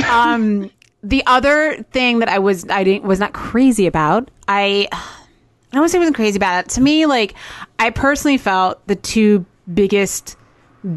Um, 0.09 0.71
the 1.03 1.23
other 1.27 1.83
thing 1.91 2.19
that 2.19 2.29
I 2.29 2.39
was 2.39 2.67
I 2.69 2.83
didn't 2.83 3.05
was 3.05 3.19
not 3.19 3.33
crazy 3.33 3.85
about. 3.87 4.31
I 4.47 4.87
I 4.91 4.97
don't 5.71 5.81
want 5.81 5.89
to 5.89 5.91
say 5.91 5.97
I 5.97 5.99
wasn't 5.99 6.15
crazy 6.15 6.37
about 6.37 6.65
it. 6.65 6.69
To 6.71 6.81
me, 6.81 7.05
like 7.05 7.35
I 7.79 7.91
personally 7.91 8.37
felt 8.37 8.85
the 8.87 8.95
two 8.95 9.45
biggest 9.73 10.37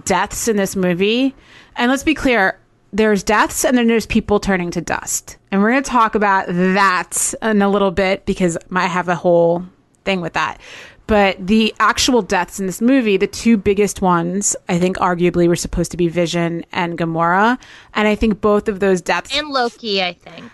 deaths 0.04 0.48
in 0.48 0.57
this 0.57 0.76
movie. 0.76 1.35
And 1.76 1.90
let's 1.90 2.02
be 2.02 2.14
clear, 2.14 2.59
there's 2.92 3.22
deaths 3.22 3.64
and 3.64 3.77
then 3.77 3.87
there's 3.87 4.07
people 4.07 4.40
turning 4.40 4.70
to 4.72 4.81
dust. 4.81 5.37
And 5.51 5.61
we're 5.62 5.70
going 5.70 5.83
to 5.83 5.90
talk 5.90 6.14
about 6.14 6.46
that 6.48 7.35
in 7.42 7.62
a 7.62 7.68
little 7.68 7.90
bit 7.90 8.24
because 8.27 8.57
I 8.72 8.87
have 8.87 9.09
a 9.09 9.14
whole 9.14 9.64
thing 10.05 10.20
with 10.20 10.33
that. 10.35 10.61
But 11.07 11.46
the 11.46 11.74
actual 11.81 12.20
deaths 12.20 12.61
in 12.61 12.66
this 12.66 12.83
movie, 12.83 13.16
the 13.16 13.27
two 13.27 13.57
biggest 13.57 14.03
ones, 14.03 14.55
I 14.68 14.79
think 14.79 14.98
arguably 14.98 15.48
were 15.48 15.57
supposed 15.57 15.90
to 15.92 15.96
be 15.96 16.09
Vision 16.09 16.64
and 16.72 16.98
Gamora. 16.98 17.59
And 17.94 18.07
I 18.07 18.14
think 18.14 18.40
both 18.42 18.68
of 18.68 18.81
those 18.81 19.01
deaths 19.01 19.35
And 19.35 19.48
Loki, 19.48 20.03
I 20.03 20.12
think. 20.12 20.51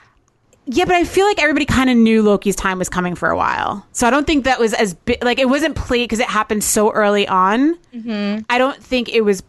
yeah, 0.66 0.84
but 0.84 0.94
I 0.94 1.02
feel 1.04 1.26
like 1.26 1.42
everybody 1.42 1.64
kind 1.66 1.90
of 1.90 1.96
knew 1.96 2.22
Loki's 2.22 2.54
time 2.54 2.78
was 2.78 2.88
coming 2.88 3.16
for 3.16 3.30
a 3.30 3.36
while. 3.36 3.84
So 3.92 4.06
I 4.06 4.10
don't 4.10 4.28
think 4.28 4.44
that 4.44 4.60
was 4.60 4.74
as 4.74 4.94
big. 4.94 5.24
Like, 5.24 5.40
it 5.40 5.48
wasn't 5.48 5.74
played 5.74 6.04
because 6.04 6.20
it 6.20 6.28
happened 6.28 6.62
so 6.62 6.92
early 6.92 7.26
on. 7.26 7.74
Mm-hmm. 7.92 8.42
I 8.48 8.58
don't 8.58 8.80
think 8.80 9.08
it 9.08 9.22
was. 9.22 9.42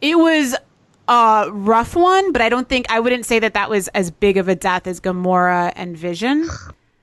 It 0.00 0.18
was 0.18 0.56
a 1.10 1.50
rough 1.50 1.96
one, 1.96 2.32
but 2.32 2.40
I 2.40 2.48
don't 2.48 2.68
think. 2.68 2.86
I 2.88 3.00
wouldn't 3.00 3.26
say 3.26 3.40
that 3.40 3.54
that 3.54 3.68
was 3.68 3.88
as 3.88 4.10
big 4.10 4.36
of 4.36 4.48
a 4.48 4.54
death 4.54 4.86
as 4.86 5.00
Gamora 5.00 5.72
and 5.76 5.96
Vision. 5.96 6.48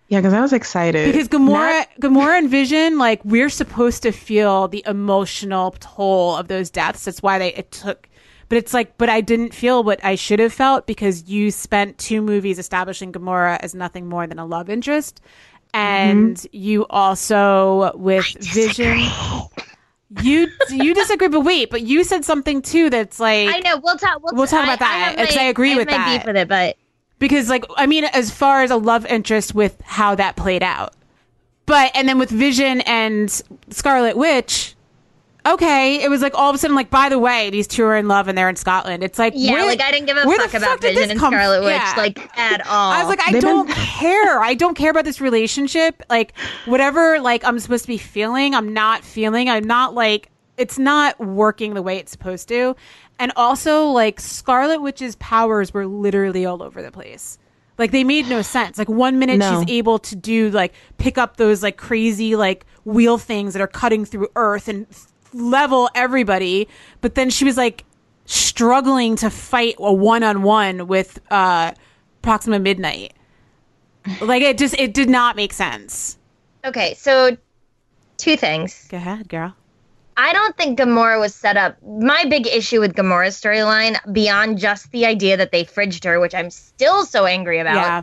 Yeah, 0.10 0.22
because 0.22 0.34
I 0.34 0.40
was 0.40 0.54
excited. 0.54 1.12
Because 1.12 1.28
Gamora, 1.28 1.86
Gamora 2.00 2.38
and 2.38 2.50
Vision, 2.50 2.98
like, 2.98 3.20
we're 3.26 3.50
supposed 3.50 4.04
to 4.04 4.14
feel 4.14 4.70
the 4.70 4.82
emotional 4.88 5.76
toll 5.82 6.38
of 6.38 6.48
those 6.48 6.70
deaths. 6.70 7.04
That's 7.04 7.22
why 7.22 7.38
they, 7.38 7.54
it 7.56 7.74
took. 7.74 8.08
But 8.48 8.58
it's 8.58 8.74
like, 8.74 8.98
but 8.98 9.10
I 9.10 9.20
didn't 9.20 9.54
feel 9.54 9.84
what 9.84 10.02
I 10.06 10.16
should 10.16 10.40
have 10.40 10.54
felt 10.54 10.88
because 10.88 11.28
you 11.28 11.52
spent 11.52 11.98
two 11.98 12.22
movies 12.22 12.58
establishing 12.58 13.12
Gamora 13.12 13.60
as 13.60 13.76
nothing 13.76 14.08
more 14.08 14.26
than 14.28 14.40
a 14.40 14.46
love 14.46 14.70
interest. 14.70 15.20
Mm-hmm. 15.74 15.78
And 15.78 16.48
you 16.54 16.86
also, 16.90 17.92
with 17.98 18.28
Vision. 18.40 19.00
You 20.22 20.48
you 20.70 20.94
disagree, 20.94 21.28
but 21.28 21.42
wait, 21.42 21.70
but 21.70 21.82
you 21.82 22.04
said 22.06 22.24
something 22.24 22.62
too 22.62 22.90
that's 22.90 23.20
like 23.20 23.50
I 23.54 23.60
know. 23.60 23.78
We'll 23.84 23.98
talk. 23.98 24.24
We'll, 24.24 24.36
We'll 24.36 24.48
talk 24.48 24.62
I- 24.62 24.64
about 24.74 24.80
that, 24.80 24.94
I, 24.94 24.98
have 25.22 25.28
'cause 25.28 25.36
my- 25.36 25.42
I 25.42 25.46
agree 25.46 25.70
have 25.72 25.78
with 25.80 25.88
my 25.88 25.98
that. 25.98 26.18
Beef 26.20 26.26
with 26.26 26.38
it, 26.38 26.48
but 26.48 26.78
because 27.20 27.50
like 27.50 27.66
I 27.76 27.88
mean, 27.88 28.06
as 28.06 28.32
far 28.32 28.64
as 28.64 28.72
a 28.72 28.78
love 28.78 29.06
interest 29.08 29.54
with 29.54 29.76
how 29.84 30.16
that 30.16 30.38
played 30.38 30.64
out, 30.64 30.94
but 31.66 31.92
and 31.94 32.08
then 32.08 32.20
with 32.20 32.30
Vision 32.30 32.80
and 32.82 33.30
Scarlet 33.70 34.16
Witch, 34.16 34.76
okay, 35.54 36.02
it 36.04 36.10
was 36.10 36.22
like 36.22 36.34
all 36.36 36.50
of 36.50 36.56
a 36.56 36.58
sudden 36.58 36.76
like 36.76 36.90
by 36.90 37.10
the 37.10 37.20
way, 37.20 37.50
these 37.50 37.68
two 37.68 37.84
are 37.86 37.96
in 37.98 38.08
love 38.08 38.28
and 38.28 38.38
they're 38.38 38.50
in 38.50 38.56
Scotland. 38.56 39.04
It's 39.04 39.18
like 39.20 39.34
yeah, 39.36 39.54
where- 39.54 39.66
like 39.66 39.82
I 39.82 39.92
didn't 39.92 40.06
give 40.08 40.18
a 40.18 40.26
where 40.26 40.38
fuck 40.38 40.54
about 40.54 40.82
did 40.82 40.90
Vision 40.90 41.02
this 41.04 41.12
and 41.12 41.20
come- 41.20 41.34
Scarlet 41.34 41.62
Witch 41.62 41.72
yeah. 41.72 41.94
like 41.98 42.38
at 42.38 42.66
all. 42.68 42.92
I 42.92 43.00
was 43.04 43.10
like, 43.10 43.28
I 43.28 43.32
They've 43.34 43.42
don't 43.42 43.68
been- 43.68 43.76
care. 43.76 44.40
I 44.42 44.54
don't 44.54 44.76
care 44.76 44.92
about 44.92 45.06
this 45.06 45.20
relationship. 45.22 46.02
Like 46.10 46.34
whatever, 46.66 47.20
like 47.20 47.44
I'm 47.46 47.60
supposed 47.60 47.84
to 47.84 47.88
be 47.90 47.98
feeling, 47.98 48.54
I'm 48.56 48.74
not 48.74 49.04
feeling. 49.04 49.50
I'm 49.50 49.64
not 49.66 49.94
like 49.94 50.30
it's 50.58 50.80
not 50.80 51.20
working 51.20 51.74
the 51.76 51.82
way 51.84 51.98
it's 51.98 52.12
supposed 52.12 52.48
to. 52.50 52.76
And 53.20 53.32
also, 53.36 53.86
like 53.86 54.20
Scarlet 54.20 54.82
Witch's 54.82 55.16
powers 55.18 55.74
were 55.74 55.86
literally 55.88 56.46
all 56.46 56.62
over 56.62 56.82
the 56.82 56.92
place. 56.92 57.38
Like 57.80 57.92
they 57.92 58.04
made 58.04 58.28
no 58.28 58.42
sense. 58.42 58.78
Like 58.80 58.90
one 58.90 59.20
minute 59.20 59.38
No. 59.38 59.60
she's 59.62 59.70
able 59.78 60.00
to 60.00 60.16
do 60.16 60.50
like 60.50 60.74
pick 60.98 61.18
up 61.20 61.38
those 61.38 61.62
like 61.62 61.78
crazy 61.78 62.36
like 62.36 62.66
wheel 62.86 63.18
things 63.20 63.54
that 63.54 63.62
are 63.62 63.68
cutting 63.68 64.04
through 64.06 64.28
Earth 64.36 64.68
and 64.68 64.88
f- 64.90 65.08
level 65.34 65.90
everybody, 65.96 66.68
but 67.02 67.16
then 67.16 67.30
she 67.30 67.46
was 67.46 67.58
like 67.58 67.84
struggling 68.26 69.16
to 69.18 69.30
fight 69.30 69.76
a 69.80 69.94
one 69.94 70.24
on 70.24 70.42
one 70.44 70.88
with 70.88 71.20
uh 71.32 71.72
Proxima 72.22 72.60
Midnight. 72.60 73.14
Like 74.22 74.42
it 74.42 74.58
just 74.58 74.74
it 74.76 74.94
did 74.94 75.10
not 75.10 75.36
make 75.36 75.54
sense. 75.54 76.18
okay, 76.66 76.94
so 76.96 77.36
two 78.18 78.38
things. 78.38 78.88
Go 78.90 78.98
ahead, 78.98 79.28
girl. 79.30 79.54
I 80.20 80.34
don't 80.34 80.58
think 80.58 80.80
Gamora 80.80 81.20
was 81.20 81.36
set 81.36 81.58
up. 81.58 81.78
My 81.84 82.26
big 82.26 82.48
issue 82.48 82.80
with 82.80 82.96
Gamora's 82.96 83.40
storyline, 83.40 83.98
beyond 84.14 84.58
just 84.58 84.90
the 84.92 85.06
idea 85.06 85.38
that 85.38 85.52
they 85.52 85.64
fridged 85.64 86.04
her, 86.06 86.20
which 86.20 86.34
I'm 86.34 86.50
still 86.50 87.06
so 87.06 87.26
angry 87.28 87.60
about, 87.60 87.76
Yeah. 87.76 88.02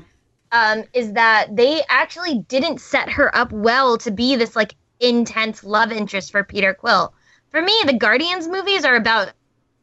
um, 0.53 0.85
is 0.93 1.13
that 1.15 1.49
they 1.57 1.83
actually 1.89 2.39
didn't 2.47 2.81
set 2.81 3.11
her 3.11 3.35
up 3.37 3.51
well 3.51 3.99
to 3.99 4.13
be 4.13 4.37
this 4.37 4.55
like 4.55 4.77
intense 5.09 5.65
love 5.65 5.93
interest 5.93 6.33
for 6.33 6.45
Peter 6.45 6.75
Quill. 6.75 7.15
For 7.51 7.63
me, 7.63 7.75
the 7.87 7.93
Guardians 7.95 8.49
movies 8.49 8.85
are 8.85 8.97
about 8.97 9.33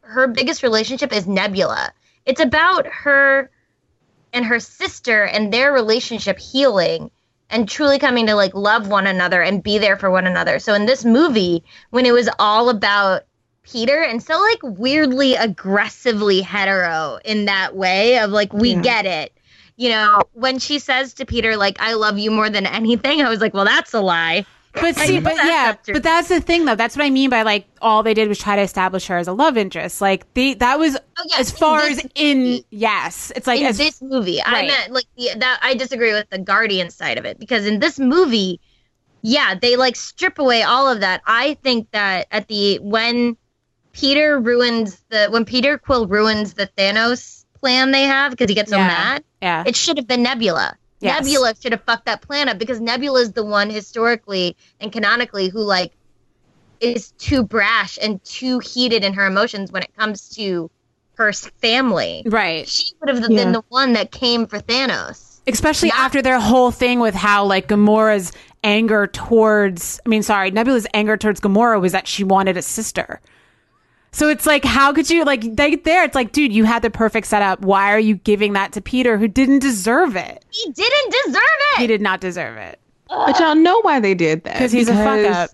her 0.02 0.26
biggest 0.28 0.62
relationship 0.62 1.12
is 1.12 1.26
Nebula. 1.26 1.92
It's 2.26 2.40
about 2.40 2.86
her 2.86 3.50
and 4.32 4.44
her 4.44 4.60
sister 4.60 5.24
and 5.24 5.52
their 5.52 5.72
relationship 5.72 6.38
healing 6.38 7.10
and 7.50 7.68
truly 7.68 7.98
coming 7.98 8.26
to 8.26 8.34
like 8.34 8.54
love 8.54 8.88
one 8.88 9.06
another 9.06 9.42
and 9.42 9.62
be 9.62 9.78
there 9.78 9.96
for 9.96 10.10
one 10.10 10.26
another. 10.26 10.58
So 10.58 10.74
in 10.74 10.86
this 10.86 11.04
movie, 11.04 11.64
when 11.90 12.06
it 12.06 12.12
was 12.12 12.28
all 12.38 12.68
about 12.70 13.22
Peter 13.62 14.02
and 14.02 14.22
so 14.22 14.40
like 14.40 14.78
weirdly 14.78 15.34
aggressively 15.34 16.40
hetero 16.40 17.18
in 17.24 17.44
that 17.44 17.76
way 17.76 18.18
of 18.18 18.30
like 18.30 18.52
we 18.52 18.74
Yeah. 18.74 18.80
get 18.80 19.06
it. 19.06 19.32
You 19.76 19.90
know, 19.90 20.22
when 20.32 20.58
she 20.58 20.78
says 20.78 21.14
to 21.14 21.26
Peter 21.26 21.56
like 21.56 21.80
I 21.80 21.94
love 21.94 22.18
you 22.18 22.30
more 22.30 22.50
than 22.50 22.66
anything, 22.66 23.22
I 23.22 23.28
was 23.28 23.40
like, 23.40 23.54
well 23.54 23.64
that's 23.64 23.94
a 23.94 24.00
lie. 24.00 24.46
But 24.74 24.96
see, 24.96 25.20
but 25.20 25.34
yeah, 25.36 25.76
but 25.86 26.02
that's 26.02 26.28
the 26.28 26.40
thing 26.40 26.64
though. 26.64 26.74
That's 26.74 26.96
what 26.96 27.04
I 27.04 27.10
mean 27.10 27.28
by 27.28 27.42
like 27.42 27.66
all 27.82 28.02
they 28.02 28.14
did 28.14 28.28
was 28.28 28.38
try 28.38 28.56
to 28.56 28.62
establish 28.62 29.06
her 29.08 29.18
as 29.18 29.28
a 29.28 29.32
love 29.32 29.56
interest. 29.58 30.00
Like 30.00 30.32
they 30.34 30.54
that 30.54 30.78
was 30.78 30.96
Oh, 30.96 31.24
yeah, 31.28 31.36
as 31.40 31.50
far 31.50 31.80
as 31.80 32.00
in 32.14 32.38
movie. 32.38 32.66
yes, 32.70 33.30
it's 33.36 33.46
like 33.46 33.60
in 33.60 33.66
as 33.66 33.76
this 33.78 34.00
movie. 34.00 34.40
I 34.40 34.50
Right. 34.52 34.66
meant 34.68 34.92
like 34.92 35.04
the, 35.16 35.28
that. 35.38 35.58
I 35.62 35.74
disagree 35.74 36.12
with 36.14 36.30
the 36.30 36.38
Guardian 36.38 36.88
side 36.90 37.18
of 37.18 37.24
it 37.26 37.38
because 37.38 37.66
in 37.66 37.80
this 37.80 37.98
movie, 37.98 38.60
yeah, 39.20 39.54
they 39.54 39.76
like 39.76 39.94
strip 39.94 40.38
away 40.38 40.62
all 40.62 40.88
of 40.88 41.00
that. 41.00 41.20
I 41.26 41.54
think 41.62 41.90
that 41.90 42.26
at 42.30 42.48
the 42.48 42.78
when 42.78 43.36
Peter 43.92 44.40
ruins 44.40 45.02
the 45.10 45.26
when 45.28 45.44
Peter 45.44 45.76
Quill 45.76 46.06
ruins 46.06 46.54
the 46.54 46.66
Thanos 46.78 47.44
plan 47.60 47.90
they 47.90 48.04
have 48.04 48.30
because 48.32 48.48
he 48.48 48.54
gets 48.54 48.70
so 48.70 48.78
Yeah. 48.78 48.86
mad, 48.88 49.24
yeah. 49.42 49.64
it 49.66 49.76
should 49.76 49.98
have 49.98 50.06
been 50.06 50.22
Nebula. 50.22 50.76
Yes. 51.02 51.20
Nebula 51.24 51.54
should 51.60 51.72
have 51.72 51.82
fucked 51.82 52.06
that 52.06 52.22
plan 52.22 52.48
up 52.48 52.58
because 52.58 52.80
Nebula 52.80 53.20
is 53.20 53.32
the 53.32 53.44
one 53.44 53.70
historically 53.70 54.56
and 54.80 54.92
canonically 54.92 55.48
who 55.48 55.60
like 55.60 55.92
is 56.80 57.12
too 57.12 57.42
brash 57.42 57.98
and 58.00 58.22
too 58.24 58.58
heated 58.60 59.04
in 59.04 59.12
her 59.14 59.26
emotions 59.26 59.70
when 59.72 59.82
it 59.82 59.94
comes 59.96 60.28
to 60.36 60.70
her 61.14 61.32
family 61.32 62.22
right. 62.26 62.66
she 62.68 62.92
would 63.00 63.08
have 63.14 63.20
Yeah. 63.30 63.36
been 63.44 63.52
the 63.52 63.62
one 63.68 63.92
that 63.92 64.10
came 64.10 64.46
for 64.46 64.58
Thanos. 64.60 65.40
especially 65.46 65.90
after 65.90 66.22
their 66.22 66.40
whole 66.40 66.70
thing 66.70 67.00
with 67.00 67.14
how 67.14 67.44
like 67.44 67.68
Gamora's 67.68 68.32
anger 68.64 69.06
towards 69.08 70.00
I 70.06 70.08
mean 70.08 70.22
sorry, 70.22 70.50
Nebula's 70.52 70.86
anger 70.94 71.16
towards 71.16 71.40
Gamora 71.40 71.80
was 71.80 71.92
that 71.92 72.06
she 72.08 72.24
wanted 72.24 72.56
a 72.56 72.62
sister. 72.62 73.20
So 74.14 74.28
it's 74.28 74.44
like 74.46 74.64
how 74.64 74.92
could 74.92 75.08
you 75.08 75.24
like 75.24 75.56
they 75.56 75.76
there 75.76 76.04
it's 76.04 76.14
like 76.14 76.32
dude, 76.32 76.52
you 76.52 76.64
had 76.64 76.82
the 76.82 76.90
perfect 76.90 77.26
setup. 77.26 77.62
Why 77.62 77.92
are 77.92 77.98
you 77.98 78.16
giving 78.16 78.52
that 78.52 78.72
to 78.72 78.80
Peter 78.82 79.16
who 79.18 79.26
didn't 79.28 79.60
deserve 79.60 80.16
it? 80.16 80.44
He 80.50 80.70
didn't 80.70 81.14
deserve 81.24 81.42
it. 81.74 81.78
He 81.80 81.86
did 81.86 82.00
not 82.02 82.20
deserve 82.20 82.56
it. 82.58 82.78
But 83.08 83.38
y'all 83.40 83.54
know 83.54 83.80
why 83.82 84.00
they 84.00 84.14
did 84.14 84.44
that. 84.44 84.54
Because 84.54 84.72
he's 84.72 84.88
a 84.88 84.94
fuck 84.94 85.18
Because 85.18 85.36
up. 85.36 85.50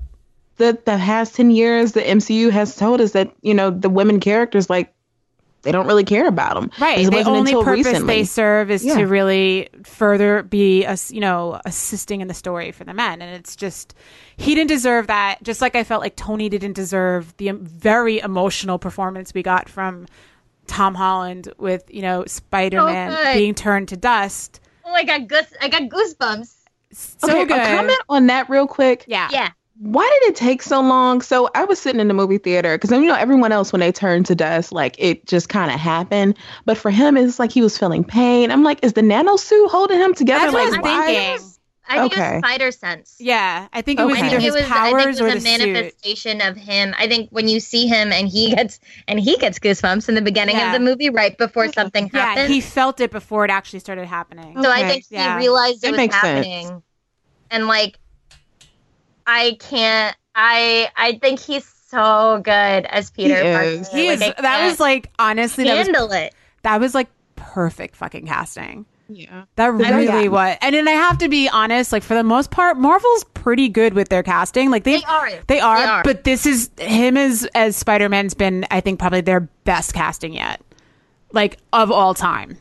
The 0.57 0.73
the 0.73 0.97
past 0.97 1.37
ten 1.37 1.53
years, 1.53 1.93
the 1.93 2.01
MCU 2.03 2.51
has 2.51 2.75
told 2.75 3.01
us 3.01 3.13
that 3.13 3.33
you 3.43 3.55
know 3.55 3.71
the 3.71 3.89
women 3.89 4.19
characters 4.19 4.69
like 4.69 4.93
they 5.63 5.73
don't 5.73 5.87
really 5.87 6.05
care 6.05 6.27
about 6.27 6.55
them. 6.55 6.71
Right. 6.81 7.09
The 7.11 7.23
only 7.25 7.53
purpose 7.53 7.87
recently. 7.87 8.15
they 8.15 8.25
serve 8.25 8.71
is 8.71 8.85
Yeah. 8.85 8.97
to 8.99 9.07
really 9.07 9.69
further 9.85 10.45
be, 10.45 10.87
us, 10.87 11.11
you 11.11 11.21
know, 11.21 11.61
assisting 11.65 12.21
in 12.21 12.29
the 12.29 12.35
story 12.35 12.71
for 12.71 12.85
the 12.85 12.95
men, 12.95 13.21
and 13.21 13.35
it's 13.35 13.57
just 13.57 13.95
he 14.39 14.55
didn't 14.55 14.69
deserve 14.69 15.09
that. 15.09 15.43
Just 15.43 15.61
like 15.61 15.75
I 15.75 15.85
felt 15.85 16.01
like 16.01 16.17
Tony 16.17 16.49
didn't 16.49 16.75
deserve 16.75 17.37
the 17.37 17.51
very 17.51 18.21
emotional 18.21 18.79
performance 18.79 19.35
we 19.35 19.43
got 19.43 19.69
from 19.69 20.07
Tom 20.69 20.95
Holland 20.95 21.53
with 21.59 21.83
you 21.93 22.03
know 22.03 22.25
Spider 22.27 22.83
Man 22.85 23.11
good. 23.11 23.35
being 23.35 23.55
turned 23.55 23.89
to 23.89 23.97
dust. 23.97 24.61
Oh, 24.85 24.93
I 24.93 25.05
got 25.05 25.27
goose. 25.27 25.53
I 25.61 25.69
got 25.69 25.83
goosebumps. 25.83 26.55
So 26.93 27.29
okay, 27.29 27.45
good. 27.45 27.59
a 27.59 27.77
comment 27.77 28.01
on 28.09 28.29
that 28.29 28.49
real 28.49 28.67
quick. 28.67 29.05
Yeah. 29.09 29.29
Yeah. 29.31 29.51
Why 29.81 30.19
did 30.21 30.31
it 30.31 30.37
take 30.37 30.63
so 30.63 30.81
long? 30.81 31.21
So 31.21 31.51
I 31.55 31.65
was 31.65 31.79
sitting 31.79 32.01
in 32.01 32.09
the 32.09 32.15
movie 32.15 32.39
theater 32.39 32.79
because 32.79 32.91
you 32.91 33.07
know 33.07 33.15
everyone 33.15 33.53
else 33.53 33.73
when 33.73 33.81
they 33.81 33.93
turn 33.93 34.25
to 34.25 34.35
dust, 34.35 34.73
like 34.73 34.95
it 34.99 35.27
just 35.27 35.49
kind 35.49 35.73
of 35.73 35.81
happened. 35.81 36.37
But 36.65 36.79
for 36.79 36.91
him, 36.91 37.17
it's 37.17 37.39
like 37.39 37.51
he 37.51 37.61
was 37.61 37.77
feeling 37.77 38.05
pain. 38.05 38.51
I'm 38.53 38.63
like, 38.63 38.79
is 38.85 38.93
the 38.93 39.03
nano 39.03 39.37
suit 39.37 39.69
holding 39.69 39.99
him 39.99 40.15
together? 40.15 40.53
That's 40.53 40.53
what 40.53 40.61
I 40.61 40.71
like 40.71 40.83
was 40.83 40.91
why? 40.93 41.07
thinking. 41.07 41.58
I 41.91 42.01
think 42.01 42.13
it 42.13 42.19
was 42.19 42.39
spider 42.39 42.71
sense. 42.71 43.17
Yeah, 43.19 43.69
I 43.73 43.81
think 43.83 43.99
it 43.99 44.05
was 44.05 44.13
Okay. 44.17 44.23
I 44.23 44.27
either 44.27 44.37
think 44.41 44.43
his 44.43 44.55
it 44.55 44.63
was. 44.63 44.71
I 44.71 44.83
think 44.85 44.97
powers 44.99 45.05
it 45.05 45.09
was 45.09 45.21
or 45.21 45.27
a 45.29 45.35
the 45.35 45.41
suit. 45.41 45.59
manifestation 45.59 46.41
of 46.43 46.57
him. 46.57 46.95
I 46.99 47.09
think 47.09 47.31
when 47.31 47.49
you 47.49 47.61
see 47.61 47.87
him 47.87 48.13
and 48.13 48.29
he 48.29 48.55
gets 48.55 48.79
and 49.07 49.19
he 49.19 49.37
gets 49.39 49.59
goosebumps 49.59 50.09
in 50.09 50.15
the 50.15 50.23
beginning 50.23 50.57
Yeah. 50.57 50.67
of 50.67 50.73
the 50.73 50.81
movie, 50.85 51.09
right 51.11 51.37
before 51.39 51.73
something 51.73 52.11
Yeah, 52.13 52.27
happens. 52.27 52.49
he 52.49 52.61
felt 52.61 53.01
it 53.01 53.11
before 53.11 53.45
it 53.45 53.51
actually 53.51 53.79
started 53.81 54.07
happening. 54.07 54.63
so 54.63 54.71
I 54.71 54.81
Okay. 54.81 54.89
think 54.91 55.05
he 55.09 55.15
Yeah. 55.17 55.37
realized 55.39 55.81
That 55.83 55.89
it 55.89 55.91
was 55.93 55.97
makes 55.97 56.21
sense. 56.21 56.47
happening, 56.47 56.83
and 57.51 57.67
like, 57.67 57.99
I 59.27 59.57
can't. 59.61 60.17
I 60.35 60.89
I 60.97 61.19
think 61.21 61.41
he's 61.41 61.67
so 61.89 62.41
good 62.45 62.51
as 62.87 63.11
Peter. 63.11 63.37
He 63.37 63.43
Parker. 63.53 63.65
is. 63.69 63.89
He 63.89 64.09
is. 64.09 64.21
Like, 64.21 64.39
I 64.39 64.43
That 64.43 64.67
was 64.67 64.79
like 64.81 65.11
honestly, 65.19 65.65
that 65.65 65.77
was 65.77 65.87
handle 65.87 66.13
it. 66.13 66.35
that 66.63 66.81
was 66.81 66.95
like 66.95 67.09
perfect 67.37 67.97
fucking 67.97 68.27
casting. 68.27 68.87
Yeah. 69.09 69.45
That 69.57 69.73
really 69.73 70.07
good. 70.07 70.29
was. 70.29 70.57
And 70.61 70.75
then 70.75 70.87
I 70.87 70.93
have 70.93 71.19
to 71.19 71.29
be 71.29 71.49
honest, 71.49 71.93
like 71.93 72.03
for 72.03 72.15
the 72.15 72.23
most 72.23 72.51
part, 72.51 72.77
Marvel's 72.77 73.25
pretty 73.35 73.69
good 73.69 73.95
with 73.95 74.11
their 74.11 74.23
casting. 74.23 74.71
Like 74.71 74.85
they 74.85 74.99
They 74.99 75.05
are. 75.05 75.31
They 75.47 75.61
are, 75.61 75.79
They 75.79 75.85
are. 75.85 76.03
but 76.05 76.25
this 76.25 76.45
is 76.45 76.71
him 76.79 77.17
as 77.17 77.47
as 77.55 77.75
Spider-Man's 77.77 78.35
been 78.35 78.67
I 78.71 78.81
think 78.81 78.99
probably 78.99 79.23
their 79.23 79.41
best 79.41 79.95
casting 79.95 80.35
yet. 80.35 80.61
Like 81.33 81.57
of 81.73 81.91
all 81.91 82.13
time. 82.15 82.59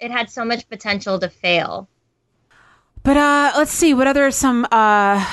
It 0.00 0.10
had 0.10 0.30
so 0.30 0.44
much 0.44 0.68
potential 0.68 1.18
to 1.18 1.28
fail. 1.28 1.88
But 3.02 3.16
uh 3.18 3.52
let's 3.56 3.70
see 3.72 3.92
what 3.92 4.06
other 4.06 4.30
some 4.30 4.64
uh 4.64 5.24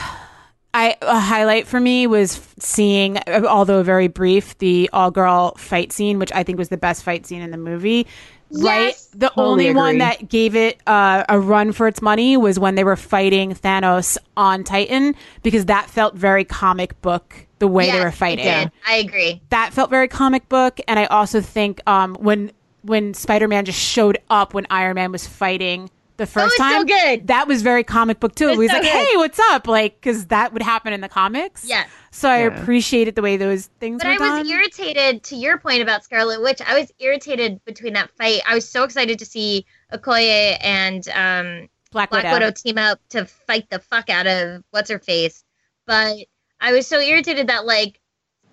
I 0.75 0.97
a 1.01 1.19
highlight 1.19 1.67
for 1.67 1.79
me 1.79 2.05
was 2.07 2.41
seeing 2.59 3.17
although 3.27 3.81
very 3.83 4.07
brief 4.09 4.57
the 4.57 4.89
all-girl 4.91 5.55
fight 5.57 5.93
scene 5.93 6.19
which 6.19 6.31
I 6.33 6.43
think 6.43 6.57
was 6.57 6.69
the 6.69 6.77
best 6.77 7.03
fight 7.03 7.25
scene 7.25 7.41
in 7.41 7.51
the 7.51 7.57
movie. 7.57 8.07
Right? 8.53 8.87
Yes. 8.87 9.07
The 9.15 9.29
Totally 9.29 9.69
only 9.69 9.75
one 9.75 9.97
that 9.97 10.29
gave 10.29 10.55
it 10.55 10.79
uh, 10.85 11.23
a 11.27 11.39
run 11.39 11.71
for 11.71 11.87
its 11.87 12.01
money 12.01 12.37
was 12.37 12.59
when 12.59 12.75
they 12.75 12.83
were 12.83 12.95
fighting 12.95 13.53
Thanos 13.55 14.17
on 14.37 14.63
Titan 14.63 15.15
because 15.41 15.65
that 15.65 15.89
felt 15.89 16.15
very 16.15 16.43
comic 16.45 16.99
book 17.01 17.47
the 17.59 17.67
way 17.67 17.89
they 17.89 17.99
were 17.99 18.11
fighting. 18.11 18.71
I 18.85 18.95
agree. 18.97 19.41
that 19.49 19.73
felt 19.73 19.89
very 19.89 20.07
comic 20.09 20.49
book 20.49 20.79
and 20.87 20.99
i 20.99 21.05
also 21.05 21.39
think 21.39 21.79
um 21.87 22.15
when 22.15 22.51
when 22.81 23.13
spider-man 23.13 23.63
just 23.63 23.79
showed 23.79 24.17
up 24.29 24.53
when 24.53 24.67
iron 24.69 24.95
man 24.95 25.11
was 25.13 25.25
fighting 25.25 25.89
the 26.17 26.25
first 26.25 26.45
was 26.45 26.53
so 26.57 26.63
time 26.63 26.85
good. 26.85 27.27
that 27.27 27.47
was 27.47 27.61
very 27.61 27.83
comic 27.83 28.19
book 28.19 28.35
too 28.35 28.45
was 28.47 28.53
he 28.55 28.59
was 28.59 28.71
so 28.71 28.77
like 28.77 28.83
good. 28.83 28.91
hey 29.07 29.17
what's 29.17 29.39
up 29.51 29.67
like 29.67 29.95
because 29.95 30.27
that 30.27 30.53
would 30.53 30.61
happen 30.61 30.93
in 30.93 31.01
the 31.01 31.09
comics 31.09 31.65
Yes. 31.67 31.89
so 32.11 32.29
i 32.29 32.39
Yeah. 32.41 32.61
appreciated 32.61 33.15
the 33.15 33.21
way 33.21 33.35
those 33.37 33.65
things 33.79 34.01
But 34.01 34.07
were 34.09 34.13
I 34.13 34.17
done 34.17 34.39
was 34.41 34.49
irritated 34.49 35.23
to 35.23 35.35
your 35.35 35.57
point 35.57 35.81
about 35.81 36.03
Scarlet 36.03 36.41
Witch. 36.41 36.61
I 36.65 36.79
was 36.79 36.91
irritated 36.99 37.63
between 37.65 37.93
that 37.93 38.09
fight. 38.17 38.41
I 38.47 38.53
was 38.55 38.67
so 38.69 38.83
excited 38.83 39.17
to 39.19 39.25
see 39.25 39.65
Okoye 39.91 40.57
and 40.61 41.07
um, 41.09 41.69
black, 41.91 42.09
Black 42.11 42.23
widow, 42.23 42.33
Widow 42.33 42.51
team 42.51 42.77
up 42.77 42.99
to 43.09 43.25
fight 43.25 43.69
the 43.69 43.79
fuck 43.79 44.09
out 44.09 44.27
of 44.27 44.63
what's 44.71 44.89
her 44.89 44.99
face. 44.99 45.43
But 45.87 46.17
I 46.61 46.71
was 46.73 46.85
so 46.87 46.99
irritated 46.99 47.47
that 47.47 47.65
like 47.65 47.99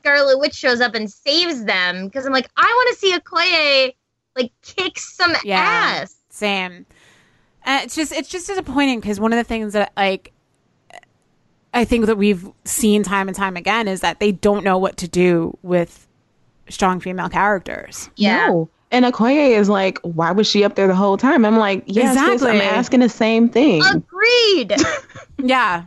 Scarlet 0.01 0.39
Witch 0.39 0.55
shows 0.55 0.81
up 0.81 0.95
and 0.95 1.11
saves 1.11 1.65
them 1.65 2.07
because 2.07 2.25
I'm 2.27 2.33
like, 2.33 2.49
I 2.57 2.63
want 2.65 2.95
to 2.95 3.01
see 3.01 3.19
Okoye 3.19 3.95
like 4.37 4.53
kick 4.63 4.99
some 4.99 5.33
Yeah. 5.45 5.59
ass. 5.61 6.17
same 6.31 6.87
uh, 7.65 7.81
it's 7.83 7.95
just 7.95 8.13
it's 8.13 8.29
just 8.29 8.47
disappointing 8.47 9.01
because 9.01 9.21
one 9.21 9.33
of 9.33 9.37
the 9.37 9.45
things 9.45 9.73
that 9.73 9.93
like 9.97 10.33
i 11.75 11.85
think 11.85 12.07
that 12.07 12.17
we've 12.17 12.49
seen 12.65 13.03
time 13.03 13.29
and 13.29 13.37
time 13.37 13.57
again 13.57 13.89
is 13.89 14.01
that 14.01 14.21
they 14.21 14.33
don't 14.33 14.65
know 14.65 14.79
what 14.79 14.97
to 14.97 15.09
do 15.09 15.57
with 15.63 16.07
strong 16.69 17.01
female 17.01 17.29
characters 17.29 18.11
Yeah. 18.17 18.47
No. 18.47 18.71
And 18.93 19.05
Okoye 19.05 19.57
is 19.57 19.69
like, 19.69 20.01
why 20.03 20.33
was 20.33 20.49
she 20.49 20.65
up 20.65 20.75
there 20.75 20.89
the 20.89 20.97
whole 20.97 21.17
time? 21.17 21.45
I'm 21.45 21.59
like, 21.59 21.85
yes, 21.87 22.19
sis, 22.19 22.43
I'm 22.43 22.61
asking 22.61 22.99
the 22.99 23.09
same 23.09 23.49
thing. 23.49 23.81
Agreed. 23.85 24.75
yeah 25.39 25.85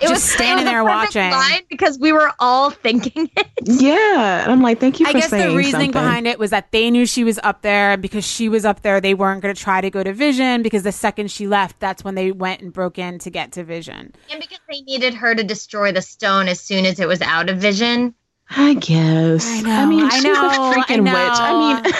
It 0.00 0.08
Just 0.08 0.26
standing 0.26 0.66
it 0.66 0.68
was 0.68 0.72
there 0.72 0.84
watching. 0.84 1.30
line 1.30 1.62
because 1.68 1.98
we 1.98 2.12
were 2.12 2.30
all 2.38 2.70
thinking 2.70 3.30
it. 3.36 3.46
yeah. 3.62 4.42
And 4.42 4.52
I'm 4.52 4.62
like, 4.62 4.78
thank 4.80 5.00
you 5.00 5.06
I 5.06 5.12
guess 5.12 5.30
saying 5.30 5.50
the 5.50 5.56
reasoning 5.56 5.92
something. 5.92 6.02
behind 6.02 6.26
it 6.26 6.38
was 6.38 6.50
that 6.50 6.70
they 6.72 6.90
knew 6.90 7.06
she 7.06 7.24
was 7.24 7.38
up 7.42 7.62
there, 7.62 7.92
and 7.92 8.02
because 8.02 8.24
she 8.26 8.48
was 8.48 8.64
up 8.64 8.82
there, 8.82 9.00
they 9.00 9.14
weren't 9.14 9.42
going 9.42 9.54
to 9.54 9.60
try 9.60 9.80
to 9.80 9.90
go 9.90 10.02
to 10.02 10.12
Vision 10.12 10.62
because 10.62 10.82
the 10.82 10.92
second 10.92 11.30
she 11.30 11.46
left, 11.46 11.80
that's 11.80 12.04
when 12.04 12.14
they 12.14 12.32
went 12.32 12.60
and 12.60 12.72
broke 12.72 12.98
in 12.98 13.18
to 13.20 13.30
get 13.30 13.52
to 13.52 13.64
Vision. 13.64 14.12
And 14.30 14.40
because 14.40 14.58
they 14.68 14.80
needed 14.82 15.14
her 15.14 15.34
to 15.34 15.42
destroy 15.44 15.92
the 15.92 16.02
stone 16.02 16.48
as 16.48 16.60
soon 16.60 16.84
as 16.86 17.00
it 17.00 17.08
was 17.08 17.20
out 17.22 17.48
of 17.48 17.58
vision. 17.58 18.14
I 18.50 18.74
guess. 18.74 19.44
I 19.48 19.60
know, 19.62 19.70
I 19.70 19.86
mean, 19.86 20.04
I 20.04 20.08
she's 20.10 20.24
know, 20.24 20.32
a 20.34 20.48
I 20.48 20.74
freaking 20.74 21.02
witch. 21.02 21.12
I 21.14 21.82
mean, 21.82 21.92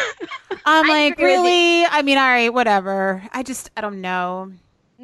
I'm 0.64 0.86
like, 0.86 1.14
agree 1.14 1.24
really? 1.24 1.84
I 1.86 2.02
mean, 2.02 2.18
all 2.18 2.24
right, 2.28 2.52
whatever. 2.54 3.22
I 3.32 3.42
just, 3.42 3.70
I 3.76 3.80
don't 3.80 4.00
know. 4.00 4.52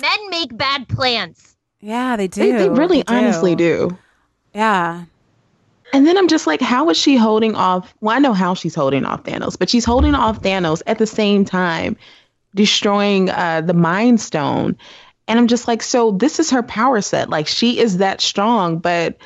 Men 0.00 0.31
make 0.31 0.57
bad 0.57 0.88
plans. 0.88 1.51
Yeah, 1.83 2.16
they 2.16 2.29
do. 2.29 2.40
they, 2.40 2.53
they 2.53 2.68
really 2.68 3.03
They 3.03 3.14
honestly 3.14 3.55
do. 3.55 3.99
Yeah. 4.55 5.05
And 5.92 6.07
then 6.07 6.16
I'm 6.16 6.29
just 6.29 6.47
like, 6.47 6.61
how 6.62 6.88
is 6.88 6.97
she 6.97 7.16
holding 7.16 7.55
off? 7.55 7.92
Well, 8.01 8.16
I 8.16 8.18
know 8.18 8.33
how 8.33 8.55
she's 8.55 8.75
holding 8.75 9.05
off 9.05 9.25
Thanos, 9.25 9.59
but 9.59 9.68
she's 9.68 9.85
holding 9.85 10.14
off 10.14 10.40
Thanos 10.40 10.81
at 10.87 10.99
the 10.99 11.07
same 11.07 11.45
time, 11.45 11.97
destroying 12.55 13.29
uh, 13.31 13.61
the 13.61 13.75
Mind 13.75 14.21
Stone. 14.21 14.77
And 15.29 15.38
I'm 15.38 15.49
just 15.49 15.68
like, 15.68 15.83
so 15.83 16.12
this 16.12 16.38
is 16.40 16.51
her 16.51 16.62
power 16.62 17.01
set. 17.01 17.29
Like 17.29 17.47
she 17.47 17.79
is 17.79 17.99
that 17.99 18.21
strong, 18.21 18.79
but 18.79 19.16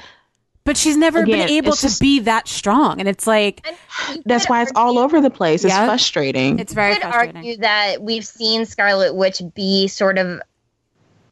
But 0.64 0.76
she's 0.76 0.96
never 0.96 1.20
Again, 1.20 1.38
been 1.40 1.48
able 1.48 1.68
it's 1.72 1.82
to 1.82 1.86
just- 1.88 2.00
be 2.00 2.20
that 2.20 2.48
strong. 2.48 2.98
And 3.00 3.08
it's 3.08 3.26
like, 3.26 3.60
And 3.66 4.22
that's 4.26 4.46
could 4.46 4.50
why 4.50 4.62
it's 4.62 4.72
all 4.74 4.98
over 4.98 5.20
the 5.20 5.30
place. 5.30 5.64
It's 5.64 5.72
Yeah. 5.72 5.86
frustrating. 5.86 6.58
it's 6.58 6.72
very 6.72 6.94
could 6.94 7.02
frustrating. 7.02 7.36
argue 7.36 7.56
that 7.58 8.02
we've 8.02 8.26
seen 8.26 8.66
Scarlet 8.66 9.14
Witch 9.14 9.40
be 9.54 9.86
sort 9.88 10.18
of 10.18 10.40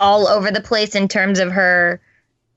all 0.05 0.29
over 0.29 0.51
the 0.51 0.61
place 0.61 0.95
in 0.95 1.09
terms 1.09 1.39
of 1.39 1.51
her 1.51 1.99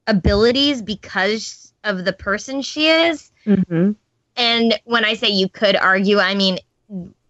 abilities 0.06 0.82
because 0.82 1.74
of 1.86 2.04
the 2.04 2.12
person 2.14 2.62
she 2.62 2.90
is. 2.90 3.32
hmm 3.46 3.92
And 4.36 4.80
when 4.84 5.06
I 5.06 5.14
say 5.14 5.30
you 5.30 5.48
could 5.48 5.78
argue, 5.78 6.20
I 6.20 6.36
mean 6.36 6.60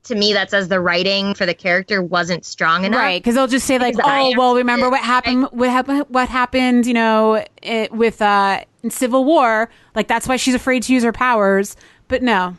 to 0.03 0.15
me 0.15 0.33
that 0.33 0.49
says 0.49 0.69
the 0.69 0.79
writing 0.79 1.35
for 1.35 1.45
the 1.45 1.53
character 1.53 2.01
wasn't 2.01 2.45
strong 2.45 2.85
enough. 2.85 2.99
Right, 2.99 3.21
because 3.21 3.35
they'll 3.35 3.47
just 3.47 3.67
say 3.67 3.77
like, 3.77 3.95
"Oh, 4.03 4.33
well, 4.37 4.55
remember 4.55 4.89
what 4.89 5.03
happened? 5.03 5.49
What 5.51 5.69
happened? 5.69 6.05
What 6.09 6.29
happened? 6.29 6.85
You 6.87 6.93
know, 6.93 7.45
it, 7.61 7.91
with 7.91 8.21
uh, 8.21 8.63
in 8.83 8.89
Civil 8.89 9.23
War? 9.25 9.69
Like 9.95 10.07
that's 10.07 10.27
why 10.27 10.37
she's 10.37 10.55
afraid 10.55 10.83
to 10.83 10.93
use 10.93 11.03
her 11.03 11.11
powers." 11.11 11.75
But 12.07 12.23
no, 12.23 12.55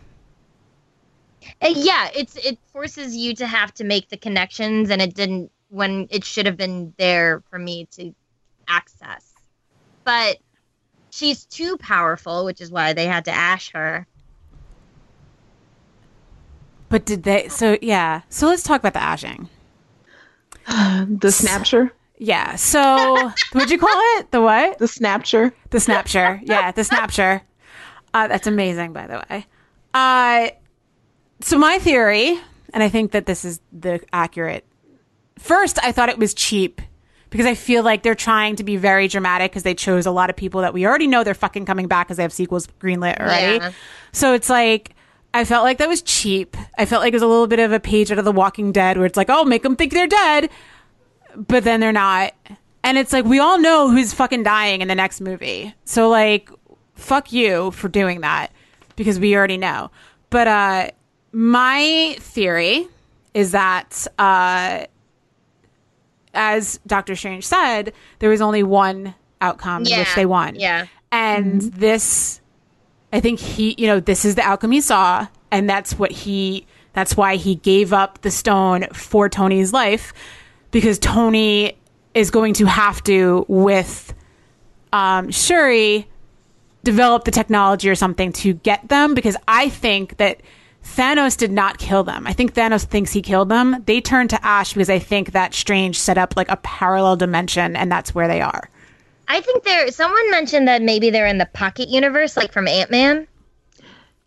Uh, 1.62 1.72
yeah, 1.74 2.10
it's 2.14 2.36
it 2.36 2.58
forces 2.72 3.16
you 3.16 3.34
to 3.36 3.46
have 3.46 3.72
to 3.74 3.84
make 3.84 4.10
the 4.10 4.16
connections, 4.16 4.90
and 4.90 5.00
it 5.00 5.14
didn't 5.14 5.50
when 5.68 6.06
it 6.10 6.24
should 6.24 6.46
have 6.46 6.56
been 6.56 6.94
there 6.98 7.42
for 7.50 7.58
me 7.58 7.86
to 7.92 8.14
access. 8.66 9.32
But 10.04 10.38
she's 11.10 11.44
too 11.44 11.76
powerful, 11.78 12.44
which 12.44 12.60
is 12.60 12.70
why 12.70 12.92
they 12.92 13.06
had 13.06 13.24
to 13.26 13.30
ash 13.32 13.72
her. 13.72 14.06
but 16.88 17.04
did 17.04 17.22
they? 17.22 17.48
So 17.48 17.76
yeah. 17.82 18.22
So 18.30 18.46
let's 18.48 18.62
talk 18.62 18.80
about 18.80 18.94
the 18.94 19.02
ashing. 19.02 19.48
The 20.68 21.28
snapture, 21.28 21.90
Yeah. 22.18 22.56
So 22.56 23.30
what'd 23.52 23.70
you 23.70 23.78
call 23.78 24.00
it? 24.18 24.30
The 24.30 24.40
what? 24.40 24.78
the 24.78 24.86
snapture. 24.86 25.52
The 25.70 25.78
snapture. 25.78 26.40
Yeah, 26.42 26.72
the 26.72 26.82
snapture. 26.82 27.42
Uh, 28.14 28.28
that's 28.28 28.46
amazing, 28.46 28.92
by 28.92 29.06
the 29.06 29.24
way. 29.28 29.46
Uh, 29.94 30.48
so 31.40 31.58
my 31.58 31.78
theory 31.78 32.38
and 32.72 32.82
I 32.82 32.88
think 32.88 33.12
that 33.12 33.26
this 33.26 33.44
is 33.44 33.60
the 33.72 34.00
accurate. 34.12 34.64
First, 35.38 35.78
I 35.82 35.92
thought 35.92 36.08
it 36.08 36.18
was 36.18 36.34
cheap 36.34 36.80
because 37.30 37.46
I 37.46 37.54
feel 37.54 37.82
like 37.82 38.02
they're 38.02 38.14
trying 38.14 38.56
to 38.56 38.64
be 38.64 38.76
very 38.76 39.08
dramatic 39.08 39.50
because 39.50 39.62
they 39.62 39.74
chose 39.74 40.06
a 40.06 40.10
lot 40.10 40.30
of 40.30 40.36
people 40.36 40.62
that 40.62 40.72
we 40.72 40.86
already 40.86 41.06
know 41.06 41.24
they're 41.24 41.34
fucking 41.34 41.66
coming 41.66 41.86
back 41.86 42.06
because 42.06 42.16
they 42.16 42.22
have 42.22 42.32
sequels 42.32 42.66
greenlit 42.80 43.18
already. 43.20 43.58
Yeah. 43.58 43.72
So 44.12 44.32
it's 44.32 44.48
like 44.48 44.94
I 45.34 45.44
felt 45.44 45.64
like 45.64 45.78
that 45.78 45.88
was 45.88 46.02
cheap. 46.02 46.56
I 46.78 46.86
felt 46.86 47.02
like 47.02 47.12
it 47.12 47.16
was 47.16 47.22
a 47.22 47.26
little 47.26 47.46
bit 47.46 47.58
of 47.58 47.72
a 47.72 47.80
page 47.80 48.10
out 48.10 48.18
of 48.18 48.24
The 48.24 48.32
Walking 48.32 48.72
Dead 48.72 48.96
where 48.96 49.06
it's 49.06 49.16
like, 49.16 49.28
oh, 49.28 49.44
make 49.44 49.62
them 49.62 49.76
think 49.76 49.92
they're 49.92 50.06
dead, 50.06 50.50
but 51.36 51.64
then 51.64 51.80
they're 51.80 51.92
not. 51.92 52.32
And 52.82 52.96
it's 52.96 53.12
like 53.12 53.24
we 53.24 53.38
all 53.38 53.58
know 53.58 53.90
who's 53.90 54.14
fucking 54.14 54.42
dying 54.42 54.80
in 54.80 54.88
the 54.88 54.94
next 54.94 55.20
movie. 55.20 55.74
So 55.84 56.08
like, 56.08 56.50
fuck 56.94 57.32
you 57.32 57.70
for 57.72 57.88
doing 57.88 58.22
that 58.22 58.52
because 58.96 59.20
we 59.20 59.36
already 59.36 59.58
know. 59.58 59.90
But 60.30 60.48
uh, 60.48 60.90
my 61.32 62.16
theory 62.20 62.88
is 63.34 63.52
that 63.52 64.06
uh, 64.18 64.86
as 66.38 66.78
Doctor 66.86 67.16
Strange 67.16 67.44
said, 67.44 67.92
there 68.20 68.30
was 68.30 68.40
only 68.40 68.62
one 68.62 69.14
outcome 69.40 69.84
in 69.84 69.98
which 69.98 70.14
they 70.14 70.24
won. 70.24 70.54
Yeah. 70.54 70.86
And 71.10 71.60
this, 71.60 72.40
I 73.12 73.20
think 73.20 73.40
he, 73.40 73.74
you 73.76 73.86
know, 73.88 74.00
this 74.00 74.24
is 74.24 74.36
the 74.36 74.42
outcome 74.42 74.70
he 74.70 74.80
saw, 74.80 75.26
and 75.50 75.68
that's 75.68 75.98
what 75.98 76.12
he, 76.12 76.66
that's 76.92 77.16
why 77.16 77.36
he 77.36 77.56
gave 77.56 77.92
up 77.92 78.20
the 78.22 78.30
stone 78.30 78.86
for 78.92 79.28
Tony's 79.28 79.72
life, 79.72 80.14
because 80.70 80.98
Tony 80.98 81.76
is 82.14 82.30
going 82.30 82.54
to 82.54 82.66
have 82.66 83.02
to, 83.04 83.44
with 83.48 84.14
um, 84.92 85.30
Shuri, 85.30 86.06
develop 86.84 87.24
the 87.24 87.30
technology 87.32 87.90
or 87.90 87.94
something 87.94 88.32
to 88.34 88.54
get 88.54 88.88
them, 88.88 89.14
because 89.14 89.36
I 89.48 89.68
think 89.68 90.16
that. 90.18 90.40
Thanos 90.96 91.36
did 91.36 91.52
not 91.52 91.78
kill 91.78 92.02
them. 92.02 92.26
I 92.26 92.32
think 92.32 92.54
Thanos 92.54 92.84
thinks 92.84 93.12
he 93.12 93.22
killed 93.22 93.48
them. 93.48 93.82
They 93.86 94.00
turned 94.00 94.30
to 94.30 94.44
ash 94.44 94.72
because 94.72 94.90
I 94.90 94.98
think 94.98 95.32
that 95.32 95.54
Strange 95.54 95.98
set 95.98 96.18
up 96.18 96.36
like 96.36 96.48
a 96.50 96.56
parallel 96.56 97.16
dimension 97.16 97.76
and 97.76 97.90
that's 97.90 98.14
where 98.14 98.28
they 98.28 98.40
are. 98.40 98.68
I 99.28 99.40
think 99.40 99.64
there. 99.64 99.90
Someone 99.90 100.30
mentioned 100.30 100.66
that 100.68 100.82
maybe 100.82 101.10
they're 101.10 101.26
in 101.26 101.38
the 101.38 101.46
pocket 101.46 101.88
universe, 101.88 102.36
like 102.36 102.52
from 102.52 102.66
Ant 102.66 102.90
Man. 102.90 103.28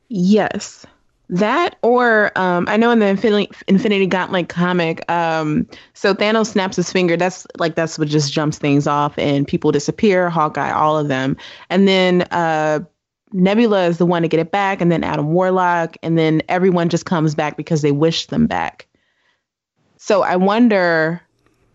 Yes. 0.09 0.85
That 1.29 1.77
or 1.81 2.37
um, 2.37 2.65
I 2.67 2.77
know 2.77 2.91
in 2.91 2.99
the 2.99 3.07
Infinity, 3.07 3.49
Infinity 3.67 4.05
Gauntlet 4.05 4.49
comic, 4.49 5.09
um, 5.09 5.65
so 5.93 6.13
Thanos 6.13 6.47
snaps 6.47 6.75
his 6.75 6.91
finger. 6.91 7.15
That's 7.15 7.47
like 7.57 7.75
that's 7.75 7.97
what 7.97 8.09
just 8.09 8.33
jumps 8.33 8.57
things 8.57 8.85
off, 8.85 9.17
and 9.17 9.47
people 9.47 9.71
disappear. 9.71 10.29
Hawkeye, 10.29 10.71
all 10.71 10.97
of 10.97 11.07
them, 11.07 11.37
and 11.69 11.87
then 11.87 12.23
uh, 12.31 12.81
Nebula 13.33 13.85
is 13.87 13.97
the 13.97 14.05
one 14.05 14.21
to 14.23 14.27
get 14.27 14.39
it 14.39 14.51
back, 14.51 14.81
and 14.81 14.91
then 14.91 15.03
Adam 15.03 15.31
Warlock, 15.33 15.95
and 16.03 16.17
then 16.17 16.41
everyone 16.49 16.89
just 16.89 17.05
comes 17.05 17.33
back 17.35 17.55
because 17.57 17.81
they 17.81 17.91
wish 17.91 18.25
them 18.27 18.47
back. 18.47 18.87
So 19.97 20.21
I 20.23 20.35
wonder. 20.35 21.21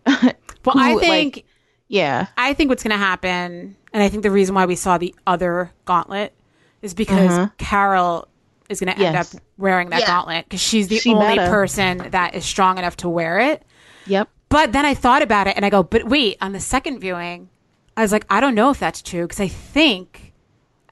Well, 0.65 0.75
who, 0.75 0.81
I 0.81 0.93
like- 0.95 1.01
think 1.05 1.45
yeah, 1.87 2.27
I 2.37 2.53
think 2.53 2.67
what's 2.69 2.83
going 2.83 2.91
to 2.91 2.97
happen, 2.97 3.77
and 3.93 4.03
I 4.03 4.09
think 4.09 4.23
the 4.23 4.31
reason 4.31 4.53
why 4.53 4.65
we 4.65 4.75
saw 4.75 4.97
the 4.97 5.15
other 5.25 5.71
gauntlet 5.85 6.33
is 6.81 6.93
because 6.93 7.31
Uh-huh. 7.31 7.47
Carol 7.57 8.27
is 8.67 8.81
going 8.81 8.93
to 8.93 9.01
end 9.01 9.13
Yes. 9.13 9.33
up 9.33 9.41
wearing 9.57 9.91
that 9.91 10.01
Yeah. 10.01 10.07
gauntlet 10.07 10.43
because 10.43 10.59
she's 10.59 10.89
the 10.89 10.97
She 10.99 11.13
only 11.13 11.37
better. 11.37 11.49
person 11.49 11.99
that 12.11 12.35
is 12.35 12.43
strong 12.43 12.77
enough 12.77 12.97
to 12.97 13.07
wear 13.07 13.39
it. 13.39 13.63
yep. 14.07 14.27
But 14.49 14.73
then 14.73 14.85
I 14.85 14.93
thought 14.93 15.21
about 15.21 15.47
it 15.47 15.55
and 15.55 15.65
I 15.65 15.69
go, 15.69 15.83
but 15.83 16.03
wait, 16.03 16.35
on 16.41 16.51
the 16.51 16.59
second 16.59 16.99
viewing, 16.99 17.47
I 17.95 18.01
was 18.01 18.11
like, 18.11 18.25
I 18.29 18.41
don't 18.41 18.55
know 18.55 18.69
if 18.69 18.79
that's 18.79 19.01
true 19.01 19.21
because 19.23 19.39
I 19.39 19.47
think, 19.47 20.26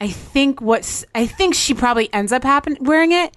I 0.02 0.10
think 0.10 0.62
what's, 0.62 1.06
I 1.16 1.26
think 1.26 1.56
she 1.56 1.74
probably 1.74 2.14
ends 2.14 2.32
up 2.32 2.44
happen 2.44 2.78
wearing 2.82 3.12
it. 3.12 3.36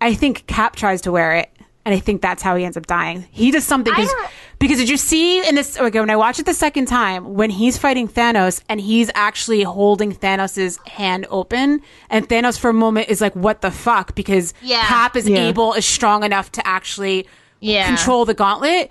I 0.00 0.14
think 0.14 0.46
Cap 0.46 0.76
tries 0.76 1.02
to 1.02 1.12
wear 1.12 1.34
it, 1.36 1.50
and 1.84 1.94
I 1.94 1.98
think 1.98 2.22
that's 2.22 2.42
how 2.42 2.56
he 2.56 2.64
ends 2.64 2.76
up 2.78 2.86
dying. 2.86 3.26
He 3.30 3.50
does 3.50 3.64
something 3.64 3.92
because 3.94 4.10
because 4.58 4.78
did 4.78 4.88
you 4.88 4.96
see 4.96 5.46
in 5.46 5.54
this? 5.54 5.78
Okay, 5.78 6.00
when 6.00 6.08
I 6.08 6.16
watched 6.16 6.40
it 6.40 6.46
the 6.46 6.54
second 6.54 6.86
time, 6.86 7.34
when 7.34 7.50
he's 7.50 7.76
fighting 7.76 8.08
Thanos 8.08 8.62
and 8.68 8.80
he's 8.80 9.10
actually 9.14 9.62
holding 9.62 10.14
Thanos's 10.14 10.78
hand 10.86 11.26
open, 11.28 11.82
and 12.08 12.26
Thanos 12.28 12.58
for 12.58 12.70
a 12.70 12.74
moment 12.74 13.10
is 13.10 13.20
like, 13.20 13.36
"What 13.36 13.60
the 13.60 13.70
fuck?" 13.70 14.14
Because 14.14 14.54
Yeah. 14.62 14.82
Cap 14.86 15.16
is 15.16 15.28
Yeah. 15.28 15.48
able, 15.48 15.74
is 15.74 15.84
strong 15.84 16.24
enough 16.24 16.50
to 16.52 16.66
actually 16.66 17.26
Yeah. 17.60 17.86
control 17.86 18.24
the 18.24 18.34
gauntlet. 18.34 18.90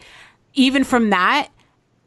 Even 0.54 0.84
from 0.84 1.10
that, 1.10 1.48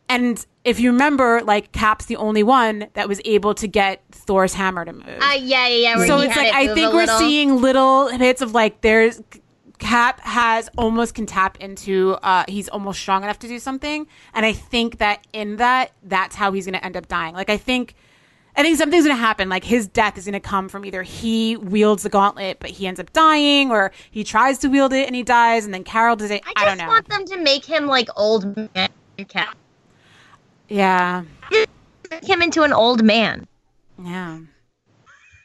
and 0.09 0.45
if 0.65 0.79
you 0.79 0.93
remember, 0.93 1.43
like 1.43 1.73
Cap's 1.73 2.07
the 2.07 2.17
only 2.17 2.43
one 2.43 2.87
that 2.95 3.09
was 3.09 3.21
able 3.25 3.55
to 3.55 3.67
get 3.67 4.03
Thor's 4.13 4.55
hammer 4.55 4.85
to 4.85 4.93
move. 4.93 5.19
Uh, 5.21 5.35
yeah, 5.39 5.67
yeah, 5.67 5.99
yeah. 5.99 6.07
so 6.07 6.21
it's 6.21 6.37
like 6.37 6.49
it 6.49 6.55
I 6.55 6.67
think 6.75 6.93
we're 6.93 7.01
little. 7.01 7.19
seeing 7.19 7.61
little 7.61 8.17
bits 8.17 8.43
of 8.43 8.53
like 8.53 8.81
there's 8.81 9.21
Cap 9.79 10.21
has 10.21 10.71
almost 10.79 11.15
can 11.15 11.27
tap 11.27 11.59
into 11.59 12.13
uh 12.23 12.45
he's 12.47 12.69
almost 12.69 13.01
strong 13.01 13.25
enough 13.25 13.41
to 13.41 13.49
do 13.49 13.59
something 13.59 14.07
and 14.33 14.47
I 14.47 14.53
think 14.53 14.99
that 14.99 15.27
in 15.33 15.57
that 15.57 15.91
that's 16.05 16.37
how 16.37 16.53
he's 16.53 16.67
going 16.67 16.79
to 16.79 16.85
end 16.85 16.97
up 16.97 17.09
dying. 17.09 17.35
Like 17.35 17.51
I 17.51 17.57
think 17.57 17.97
I 18.55 18.63
think 18.63 18.79
something's 18.79 19.05
going 19.05 19.17
to 19.17 19.21
happen 19.21 19.49
like 19.49 19.65
his 19.65 19.89
death 19.89 20.17
is 20.17 20.25
going 20.27 20.35
to 20.35 20.41
come 20.41 20.69
from 20.69 20.85
either 20.85 21.03
he 21.03 21.57
wields 21.57 22.05
the 22.05 22.11
gauntlet 22.11 22.59
but 22.61 22.71
he 22.71 22.87
ends 22.87 23.01
up 23.01 23.13
dying 23.13 23.73
or 23.73 23.91
he 24.13 24.23
tries 24.23 24.59
to 24.59 24.69
wield 24.69 24.93
it 24.93 25.09
and 25.09 25.17
he 25.17 25.25
dies 25.25 25.65
and 25.65 25.75
then 25.75 25.83
Carol 25.83 26.15
does 26.15 26.31
it. 26.31 26.43
I 26.47 26.51
I, 26.51 26.53
just 26.53 26.67
don't 26.67 26.79
know. 26.79 26.85
i 26.85 26.89
want 26.89 27.09
them 27.09 27.25
to 27.25 27.39
make 27.39 27.65
him 27.65 27.87
like 27.87 28.09
old 28.17 28.57
man 28.57 28.89
Cap. 29.29 29.57
Yeah. 30.73 31.23
Make 32.11 32.25
him 32.25 32.43
into 32.43 32.63
an 32.63 32.73
old 32.73 33.03
man. 33.03 33.47
Yeah. 34.03 34.39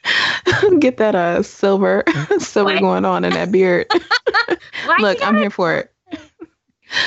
Get 0.80 0.96
that 0.98 1.14
uh 1.14 1.42
silver 1.42 2.02
silver 2.38 2.72
What? 2.74 2.80
going 2.80 3.04
on 3.04 3.24
in 3.24 3.32
that 3.34 3.52
beard. 3.52 3.86
Why 4.86 4.96
Look, 5.00 5.20
you 5.20 5.26
I'm 5.26 5.36
here 5.36 5.50
for 5.50 5.74
it. 5.76 5.92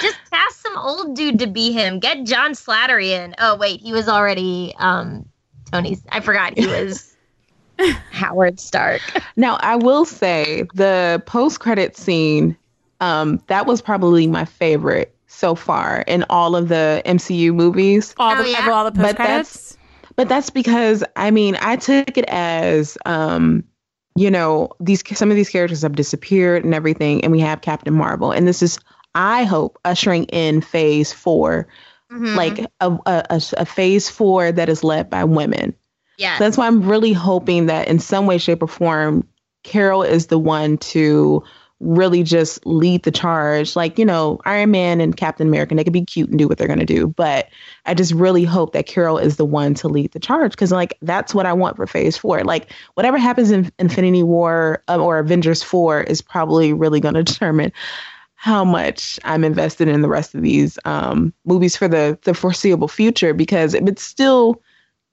just 0.02 0.18
cast 0.30 0.62
some 0.62 0.78
old 0.78 1.16
dude 1.16 1.40
to 1.40 1.48
be 1.48 1.72
him? 1.72 2.00
Get 2.00 2.24
John 2.26 2.52
Slattery 2.52 3.08
in. 3.10 3.34
Oh 3.40 3.56
wait, 3.58 3.80
he 3.82 3.92
was 3.92 4.08
already 4.08 4.74
um 4.78 5.26
Tony's. 5.72 6.04
I 6.10 6.20
forgot 6.20 6.58
he 6.58 6.68
was 6.68 7.16
Howard 8.12 8.60
Stark. 8.60 9.02
Now, 9.36 9.58
I 9.62 9.76
will 9.78 10.06
say 10.06 10.64
the 10.76 11.24
post 11.26 11.60
credit 11.60 11.98
scene, 11.98 12.56
um, 13.00 13.42
that 13.48 13.66
was 13.66 13.82
probably 13.82 14.28
my 14.28 14.46
favorite 14.46 15.16
so 15.42 15.56
far 15.56 16.04
in 16.08 16.24
all 16.30 16.56
of 16.56 16.68
the 16.70 17.02
MCU 17.06 17.54
movies. 17.54 18.14
All 18.18 18.34
Oh, 18.38 18.44
the 18.44 18.50
yeah? 18.50 18.70
all 18.72 18.86
the 18.86 18.92
But 18.92 19.02
post 19.02 19.18
that's- 19.18 19.28
credits. 19.28 19.78
But 20.18 20.30
that's 20.30 20.50
because 20.50 21.04
I 21.16 21.32
mean, 21.32 21.58
I 21.62 21.78
took 21.78 22.18
it 22.18 22.26
as 22.28 22.98
um, 23.06 23.64
you 24.16 24.30
know, 24.30 24.70
these 24.80 25.02
some 25.18 25.30
of 25.32 25.36
these 25.38 25.50
characters 25.50 25.82
have 25.82 25.96
disappeared 25.96 26.64
and 26.66 26.76
everything, 26.76 27.24
and 27.24 27.32
we 27.32 27.40
have 27.40 27.62
Captain 27.62 27.94
Marvel, 27.94 28.32
and 28.32 28.46
this 28.48 28.62
is, 28.62 28.78
I 29.16 29.46
hope, 29.46 29.80
ushering 29.86 30.26
in 30.26 30.62
Phase 30.62 31.12
4 31.14 31.66
Mhm. 32.12 32.36
like 32.36 32.60
a, 32.82 32.92
a, 33.06 33.24
a, 33.30 33.42
a 33.58 33.66
Phase 33.66 34.10
Four 34.10 34.52
that 34.52 34.68
is 34.68 34.84
led 34.84 35.10
by 35.10 35.24
women. 35.24 35.74
yeah, 36.18 36.38
So 36.38 36.44
that's 36.44 36.58
why 36.58 36.68
I'm 36.68 36.82
really 36.84 37.14
hoping 37.14 37.68
that 37.68 37.88
in 37.88 38.00
some 38.00 38.26
way, 38.28 38.38
shape, 38.38 38.62
or 38.62 38.68
form, 38.68 39.26
Carol 39.64 40.04
is 40.04 40.28
the 40.28 40.38
one 40.38 40.78
to 40.94 41.42
really 41.82 42.24
just 42.24 42.66
lead 42.66 43.04
the 43.04 43.12
charge. 43.12 43.76
Like, 43.76 43.98
you 43.98 44.06
know, 44.06 44.40
Iron 44.46 44.72
Man 44.72 45.02
and 45.02 45.18
Captain 45.18 45.48
America, 45.48 45.76
they 45.76 45.84
could 45.84 45.92
be 45.92 46.06
cute 46.06 46.30
and 46.30 46.38
do 46.38 46.48
what 46.48 46.58
they're 46.58 46.68
going 46.68 46.80
to 46.80 46.86
do. 46.86 47.08
But 47.08 47.50
I 47.86 47.94
just 47.94 48.14
really 48.14 48.46
hope 48.46 48.74
that 48.74 48.86
Carol 48.86 49.18
is 49.18 49.38
the 49.38 49.46
one 49.46 49.74
to 49.76 49.88
lead 49.88 50.12
the 50.12 50.20
charge 50.20 50.52
because, 50.52 50.72
like, 50.72 50.98
that's 51.02 51.34
what 51.34 51.46
I 51.46 51.54
want 51.54 51.76
for 51.76 51.88
phase 51.88 52.18
four. 52.18 52.44
Like, 52.44 52.72
whatever 52.94 53.18
happens 53.18 53.52
in 53.52 53.72
Infinity 53.80 54.24
War 54.24 54.84
um, 54.88 55.02
or 55.02 55.20
Avengers 55.20 55.64
4 55.64 56.02
is 56.04 56.22
probably 56.22 56.72
really 56.72 57.00
going 57.00 57.14
to 57.16 57.24
determine 57.24 57.72
how 58.36 58.64
much 58.64 59.20
I'm 59.24 59.44
invested 59.44 59.88
in 59.88 60.02
the 60.02 60.08
rest 60.10 60.34
of 60.34 60.42
these 60.42 60.80
um, 60.86 61.34
movies 61.46 61.76
for 61.76 61.88
the, 61.88 62.18
the 62.24 62.34
foreseeable 62.34 62.88
future 62.88 63.34
because 63.34 63.76
if 63.76 63.88
it's 63.88 64.04
still 64.04 64.62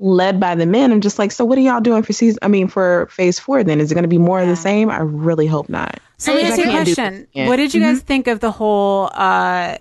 led 0.00 0.38
by 0.38 0.54
the 0.54 0.64
men. 0.64 0.92
I'm 0.92 1.00
just 1.00 1.18
like, 1.18 1.33
so 1.33 1.44
what 1.44 1.59
are 1.59 1.61
y'all 1.61 1.81
doing 1.81 2.02
for 2.04 2.12
season? 2.12 2.38
I 2.42 2.48
mean, 2.48 2.68
for 2.68 3.09
phase 3.11 3.38
four? 3.38 3.64
Then 3.64 3.81
is 3.81 3.90
it 3.90 3.94
going 3.94 4.04
to 4.04 4.09
be 4.09 4.16
more 4.16 4.40
of 4.40 4.48
the 4.48 4.57
same? 4.57 4.90
I 4.90 5.00
really 5.00 5.46
hope 5.46 5.68
not. 5.68 6.00
So 6.18 6.33
let 6.35 6.42
me 6.42 6.48
ask 6.48 6.59
you 6.59 6.64
a 6.64 6.70
question. 6.70 7.28
What 7.46 7.57
did 7.57 7.72
you 7.74 7.81
guys 7.81 8.00
think 8.00 8.26
of 8.26 8.40
the 8.40 8.50
whole 8.50 9.11
uh, 9.14 9.78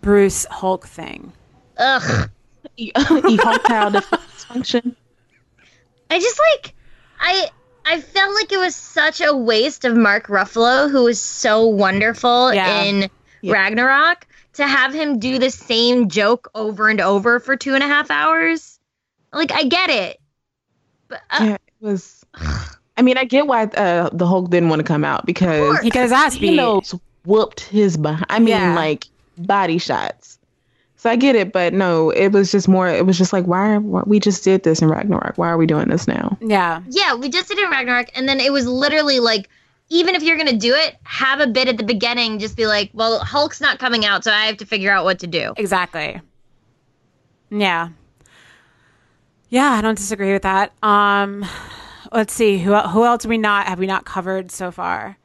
Bruce 0.00 0.46
Hulk 0.50 0.86
thing? 0.86 1.32
ugh. 1.78 2.30
Erectile 2.78 3.90
dysfunction. 3.90 4.94
I 6.10 6.18
just 6.20 6.40
like 6.54 6.74
I 7.20 7.48
I 7.84 8.00
felt 8.00 8.34
like 8.34 8.52
it 8.52 8.58
was 8.58 8.76
such 8.76 9.20
a 9.20 9.34
waste 9.34 9.84
of 9.84 9.96
Mark 9.96 10.28
Ruffalo, 10.28 10.90
who 10.90 11.04
was 11.04 11.20
so 11.20 11.66
wonderful 11.66 12.52
Yeah. 12.52 12.82
in 12.84 13.10
Yeah. 13.40 13.52
Ragnarok, 13.54 14.26
to 14.54 14.66
have 14.66 14.92
him 14.94 15.18
do 15.18 15.38
the 15.38 15.50
same 15.50 16.08
joke 16.08 16.50
over 16.54 16.88
and 16.88 17.00
over 17.00 17.40
for 17.40 17.56
two 17.56 17.74
and 17.74 17.82
a 17.82 17.86
half 17.86 18.10
hours. 18.10 18.78
Like 19.32 19.52
I 19.52 19.64
get 19.64 19.90
it, 19.90 20.18
but 21.08 21.20
uh, 21.30 21.44
Yeah, 21.44 21.54
it 21.54 21.60
was. 21.80 22.24
I 22.98 23.02
mean, 23.02 23.16
I 23.16 23.24
get 23.24 23.46
why 23.46 23.64
uh, 23.64 24.10
the 24.12 24.26
Hulk 24.26 24.50
didn't 24.50 24.68
want 24.68 24.80
to 24.80 24.84
come 24.84 25.04
out 25.04 25.24
because 25.24 25.60
course. 25.70 25.82
He 25.84 25.90
got 25.90 26.02
his 26.02 26.12
ass 26.12 26.36
beat. 26.36 26.56
knows 26.56 26.94
whooped 27.24 27.60
his 27.60 27.96
behind. 27.96 28.26
I 28.28 28.38
mean, 28.40 28.48
Yeah. 28.48 28.74
like 28.74 29.06
body 29.38 29.78
shots. 29.78 30.38
So 30.96 31.08
I 31.08 31.14
get 31.14 31.36
it, 31.36 31.52
but 31.52 31.72
no, 31.72 32.10
it 32.10 32.32
was 32.32 32.50
just 32.50 32.66
more. 32.66 32.88
It 32.88 33.06
was 33.06 33.16
just 33.16 33.32
like, 33.32 33.44
why, 33.46 33.74
are, 33.74 33.80
why 33.80 34.02
we 34.04 34.18
just 34.18 34.42
did 34.42 34.64
this 34.64 34.82
in 34.82 34.88
Ragnarok? 34.88 35.38
Why 35.38 35.48
are 35.48 35.56
we 35.56 35.64
doing 35.64 35.88
this 35.88 36.08
now? 36.08 36.36
Yeah. 36.40 36.82
yeah, 36.90 37.14
we 37.14 37.28
just 37.28 37.46
did 37.48 37.56
it 37.58 37.64
in 37.64 37.70
Ragnarok, 37.70 38.08
and 38.16 38.28
then 38.28 38.40
it 38.40 38.52
was 38.52 38.66
literally 38.66 39.20
like 39.20 39.48
even 39.90 40.14
if 40.16 40.22
you're 40.24 40.36
gonna 40.36 40.56
do 40.58 40.74
it, 40.74 40.96
have 41.04 41.38
a 41.40 41.46
bit 41.46 41.68
at 41.68 41.76
the 41.78 41.84
beginning. 41.84 42.40
Just 42.40 42.56
be 42.56 42.66
like, 42.66 42.90
well, 42.94 43.20
Hulk's 43.20 43.60
not 43.60 43.78
coming 43.78 44.04
out, 44.04 44.24
so 44.24 44.32
I 44.32 44.46
have 44.46 44.56
to 44.56 44.66
figure 44.66 44.90
out 44.90 45.04
what 45.04 45.20
to 45.20 45.26
do. 45.28 45.54
Exactly. 45.56 46.20
Yeah. 47.50 47.90
Yeah, 49.50 49.70
I 49.70 49.80
don't 49.80 49.96
disagree 49.96 50.32
with 50.32 50.42
that. 50.42 50.72
Um, 50.82 51.46
let's 52.12 52.32
see 52.32 52.58
who 52.58 52.74
who 52.76 53.04
else 53.04 53.24
we 53.26 53.38
not 53.38 53.66
have 53.66 53.78
we 53.78 53.86
not 53.86 54.04
covered 54.04 54.50
so 54.50 54.70
far. 54.70 55.16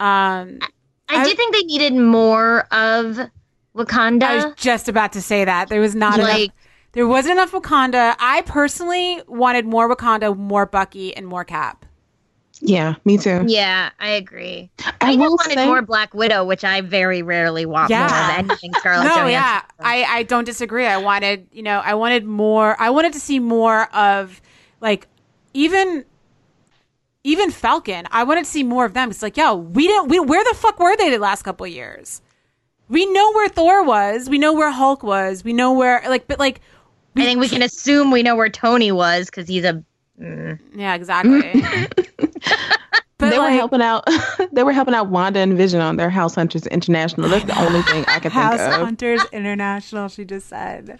Um, 0.00 0.58
I, 0.60 0.68
I- 1.08 1.24
do 1.24 1.34
think 1.34 1.54
they 1.54 1.62
needed 1.62 1.94
more 1.94 2.60
of 2.72 3.18
Wakanda. 3.76 4.22
I 4.24 4.34
was 4.46 4.54
just 4.56 4.88
about 4.88 5.12
to 5.14 5.22
say 5.22 5.44
that 5.44 5.68
there 5.68 5.80
was 5.80 5.94
not 5.94 6.18
Like- 6.18 6.36
enough. 6.44 6.54
There 6.92 7.06
wasn't 7.06 7.32
enough 7.32 7.52
Wakanda. 7.52 8.16
I 8.18 8.40
personally 8.42 9.20
wanted 9.28 9.66
more 9.66 9.94
Wakanda, 9.94 10.36
more 10.36 10.64
Bucky, 10.66 11.14
and 11.14 11.26
more 11.26 11.44
Cap. 11.44 11.84
Yeah, 12.60 12.94
me 13.04 13.18
too. 13.18 13.44
yeah, 13.46 13.90
I 14.00 14.08
agree. 14.12 14.70
I 14.84 14.92
I 15.12 15.16
just 15.16 15.20
wanted 15.20 15.54
say, 15.54 15.66
more 15.66 15.82
Black 15.82 16.12
Widow, 16.14 16.44
which 16.44 16.64
I 16.64 16.80
very 16.80 17.22
rarely 17.22 17.66
want 17.66 17.90
Yeah. 17.90 18.08
more 18.08 18.18
of 18.18 18.38
anything 18.50 18.72
Scarlett 18.78 19.04
no, 19.04 19.10
Johansson. 19.10 19.30
yeah, 19.32 19.60
I, 19.78 20.02
I 20.04 20.22
don't 20.24 20.44
disagree. 20.44 20.86
I 20.86 20.96
wanted, 20.96 21.46
you 21.52 21.62
know, 21.62 21.78
I 21.78 21.94
wanted 21.94 22.24
more. 22.24 22.74
I 22.80 22.88
wanted 22.90 23.12
to 23.12 23.20
see 23.20 23.38
more 23.38 23.94
of, 23.94 24.40
like, 24.80 25.06
even, 25.54 26.04
even 27.24 27.50
Falcon. 27.50 28.06
I 28.10 28.24
wanted 28.24 28.44
to 28.44 28.50
see 28.50 28.62
more 28.62 28.84
of 28.84 28.94
them. 28.94 29.10
It's 29.10 29.22
like, 29.22 29.36
yo, 29.36 29.54
we 29.54 29.86
didn't. 29.86 30.08
We 30.08 30.20
where 30.20 30.42
the 30.44 30.54
fuck 30.56 30.78
were 30.78 30.96
they 30.96 31.10
the 31.10 31.18
last 31.18 31.42
couple 31.42 31.66
of 31.66 31.72
years? 31.72 32.22
We 32.88 33.04
know 33.06 33.32
where 33.32 33.48
Thor 33.48 33.84
was. 33.84 34.30
We 34.30 34.38
know 34.38 34.54
where 34.54 34.70
Hulk 34.70 35.02
was. 35.02 35.44
We 35.44 35.52
know 35.52 35.72
where, 35.74 36.02
like, 36.08 36.26
but 36.26 36.38
like, 36.38 36.60
I 37.16 37.24
think 37.24 37.40
we 37.40 37.48
can 37.48 37.62
assume 37.62 38.10
we 38.10 38.22
know 38.22 38.36
where 38.36 38.48
Tony 38.48 38.92
was 38.92 39.26
because 39.26 39.48
he's 39.48 39.64
a. 39.64 39.84
Mm. 40.20 40.58
yeah, 40.74 40.94
exactly. 40.94 41.62
but 43.18 43.30
they 43.30 43.38
were 43.38 43.50
helping 43.50 43.82
out. 43.82 44.08
they 44.52 44.62
were 44.62 44.72
helping 44.72 44.94
out 44.94 45.08
Wanda 45.08 45.40
and 45.40 45.56
Vision 45.56 45.80
on 45.80 45.96
their 45.96 46.10
House 46.10 46.34
Hunters 46.34 46.66
International. 46.66 47.28
That's 47.28 47.44
the 47.44 47.60
only 47.60 47.82
thing 47.82 48.04
I 48.08 48.18
can 48.18 48.22
think 48.22 48.26
of. 48.26 48.32
House 48.32 48.74
Hunters 48.76 49.22
International. 49.32 50.08
She 50.08 50.24
just 50.24 50.48
said, 50.48 50.98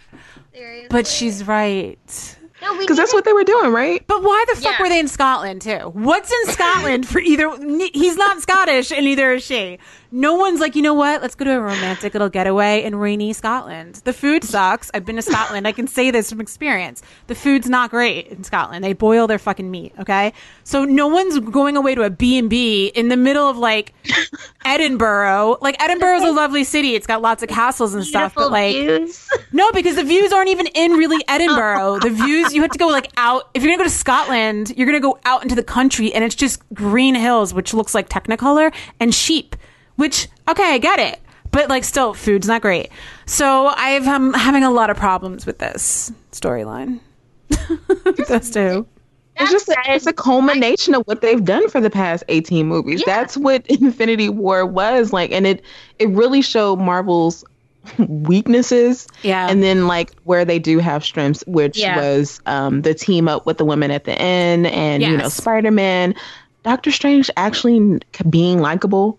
but 0.89 1.07
she's 1.07 1.45
right. 1.47 2.37
No, 2.61 2.77
Because 2.77 2.97
that's 2.97 3.13
what 3.13 3.23
they 3.25 3.33
were 3.33 3.43
doing, 3.45 3.71
right? 3.71 4.03
But 4.07 4.21
why 4.23 4.43
the 4.49 4.55
fuck 4.55 4.77
Yeah. 4.77 4.83
were 4.83 4.89
they 4.89 4.99
in 4.99 5.07
Scotland 5.07 5.61
too? 5.61 5.91
What's 5.93 6.31
in 6.31 6.51
Scotland 6.53 7.07
for 7.07 7.19
either? 7.19 7.49
He's 7.93 8.17
not 8.17 8.41
Scottish, 8.41 8.91
and 8.91 9.05
neither 9.05 9.33
is 9.33 9.43
she. 9.43 9.79
No 10.11 10.33
one's 10.33 10.59
like, 10.59 10.75
you 10.75 10.81
know 10.81 10.95
what? 10.95 11.21
Let's 11.21 11.35
go 11.35 11.45
to 11.45 11.51
a 11.51 11.59
romantic 11.59 12.13
little 12.13 12.29
getaway 12.29 12.83
in 12.83 12.95
rainy 12.95 13.31
Scotland. 13.33 14.01
The 14.05 14.13
food 14.13 14.43
sucks. 14.43 14.89
I've 14.93 15.05
been 15.05 15.17
to 15.17 15.21
Scotland. 15.21 15.67
I 15.67 15.71
can 15.71 15.85
say 15.87 16.09
this 16.09 16.29
from 16.31 16.41
experience. 16.41 17.03
The 17.27 17.35
food's 17.35 17.69
not 17.69 17.91
great 17.91 18.27
in 18.27 18.43
Scotland. 18.43 18.83
They 18.83 18.93
boil 18.93 19.27
their 19.27 19.37
fucking 19.37 19.69
meat. 19.69 19.93
Okay, 19.99 20.33
so 20.63 20.83
no 20.83 21.07
one's 21.07 21.37
going 21.39 21.77
away 21.77 21.93
to 21.93 22.01
a 22.01 22.09
B 22.09 22.39
and 22.39 22.49
B 22.49 22.87
in 22.87 23.09
the 23.09 23.17
middle 23.17 23.47
of 23.47 23.57
like 23.57 23.93
Edinburgh. 24.65 25.57
Like 25.61 25.81
Edinburgh's 25.81 26.23
a 26.23 26.31
lovely 26.31 26.63
city. 26.63 26.95
It's 26.95 27.07
got 27.07 27.21
lots 27.21 27.43
of 27.43 27.49
castles 27.49 27.93
and 27.93 28.03
stuff, 28.03 28.33
beautiful 28.33 28.45
but 28.45 28.51
like. 28.51 28.75
views. 28.75 29.29
No, 29.51 29.71
because 29.71 29.95
the 29.95 30.03
views 30.03 30.31
aren't 30.31 30.49
even 30.49 30.67
in 30.67 30.93
really 30.93 31.23
Edinburgh. 31.27 31.99
The 32.01 32.09
views 32.09 32.53
you 32.53 32.61
have 32.61 32.71
to 32.71 32.79
go 32.79 32.87
like 32.87 33.11
out. 33.17 33.49
If 33.53 33.63
you're 33.63 33.71
gonna 33.71 33.83
go 33.83 33.89
to 33.89 33.95
Scotland, 33.95 34.73
you're 34.75 34.87
gonna 34.87 34.99
go 34.99 35.19
out 35.25 35.43
into 35.43 35.55
the 35.55 35.63
country, 35.63 36.13
and 36.13 36.23
it's 36.23 36.35
just 36.35 36.61
green 36.73 37.15
hills, 37.15 37.53
which 37.53 37.73
looks 37.73 37.93
like 37.93 38.09
Technicolor, 38.09 38.73
and 38.99 39.13
sheep. 39.13 39.55
Which 39.99 40.27
okay, 40.47 40.73
I 40.73 40.77
get 40.77 40.97
it, 40.99 41.19
but 41.51 41.67
like 41.69 41.83
still, 41.83 42.13
food's 42.13 42.47
not 42.47 42.61
great. 42.61 42.89
So 43.25 43.67
I've 43.67 44.07
um, 44.07 44.33
having 44.33 44.63
a 44.63 44.71
lot 44.71 44.89
of 44.89 44.95
problems 44.97 45.45
with 45.45 45.59
this 45.59 46.11
storyline. 46.31 46.99
Those 48.27 48.49
two. 48.49 48.87
It's 49.41 49.51
just 49.51 49.69
a, 49.69 49.75
it's 49.87 50.05
a 50.05 50.11
culmination 50.13 50.95
of 50.95 51.03
what 51.03 51.21
they've 51.21 51.43
done 51.43 51.69
for 51.69 51.79
the 51.79 51.89
past 51.89 52.23
18 52.27 52.67
movies. 52.67 53.01
Yeah. 53.05 53.15
That's 53.15 53.37
what 53.37 53.65
Infinity 53.69 54.29
War 54.29 54.65
was 54.65 55.11
like 55.13 55.31
and 55.31 55.45
it 55.47 55.63
it 55.97 56.09
really 56.09 56.41
showed 56.41 56.77
Marvel's 56.79 57.43
weaknesses 57.97 59.07
Yeah. 59.23 59.47
and 59.49 59.63
then 59.63 59.87
like 59.87 60.13
where 60.23 60.43
they 60.45 60.59
do 60.59 60.79
have 60.79 61.03
strengths 61.05 61.43
which 61.47 61.77
Yeah. 61.77 61.97
was 61.97 62.41
um 62.45 62.81
the 62.81 62.93
team 62.93 63.27
up 63.27 63.45
with 63.45 63.57
the 63.57 63.65
women 63.65 63.91
at 63.91 64.03
the 64.03 64.13
end 64.21 64.67
and 64.67 65.01
you 65.03 65.17
know 65.17 65.29
Spider-Man, 65.29 66.15
Doctor 66.63 66.91
Strange 66.91 67.29
actually 67.37 67.99
being 68.29 68.59
likable 68.59 69.17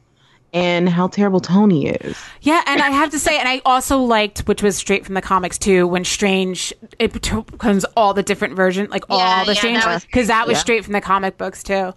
and 0.52 0.88
how 0.88 1.06
terrible 1.08 1.40
Tony 1.40 1.86
is. 1.88 2.16
Yeah, 2.42 2.62
and 2.66 2.80
I 2.82 2.90
have 2.90 3.10
to 3.10 3.18
say, 3.18 3.38
and 3.38 3.48
I 3.48 3.60
also 3.64 3.98
liked, 3.98 4.40
which 4.40 4.62
was 4.62 4.76
straight 4.76 5.04
from 5.06 5.14
the 5.14 5.22
comics 5.22 5.58
too, 5.58 5.86
when 5.86 6.04
Strange 6.04 6.72
it 6.98 7.12
becomes 7.12 7.84
all 7.96 8.14
the 8.14 8.22
different 8.22 8.56
version, 8.56 8.88
like 8.90 9.04
Yeah, 9.08 9.16
all 9.16 9.44
the 9.44 9.52
yeah, 9.54 9.58
Strange, 9.58 9.84
that 9.84 9.94
was- 9.94 10.04
because 10.04 10.26
that 10.26 10.46
was 10.46 10.56
Yeah. 10.56 10.60
straight 10.62 10.84
from 10.84 10.92
the 10.92 11.00
comic 11.00 11.38
books 11.38 11.62
too. 11.62 11.92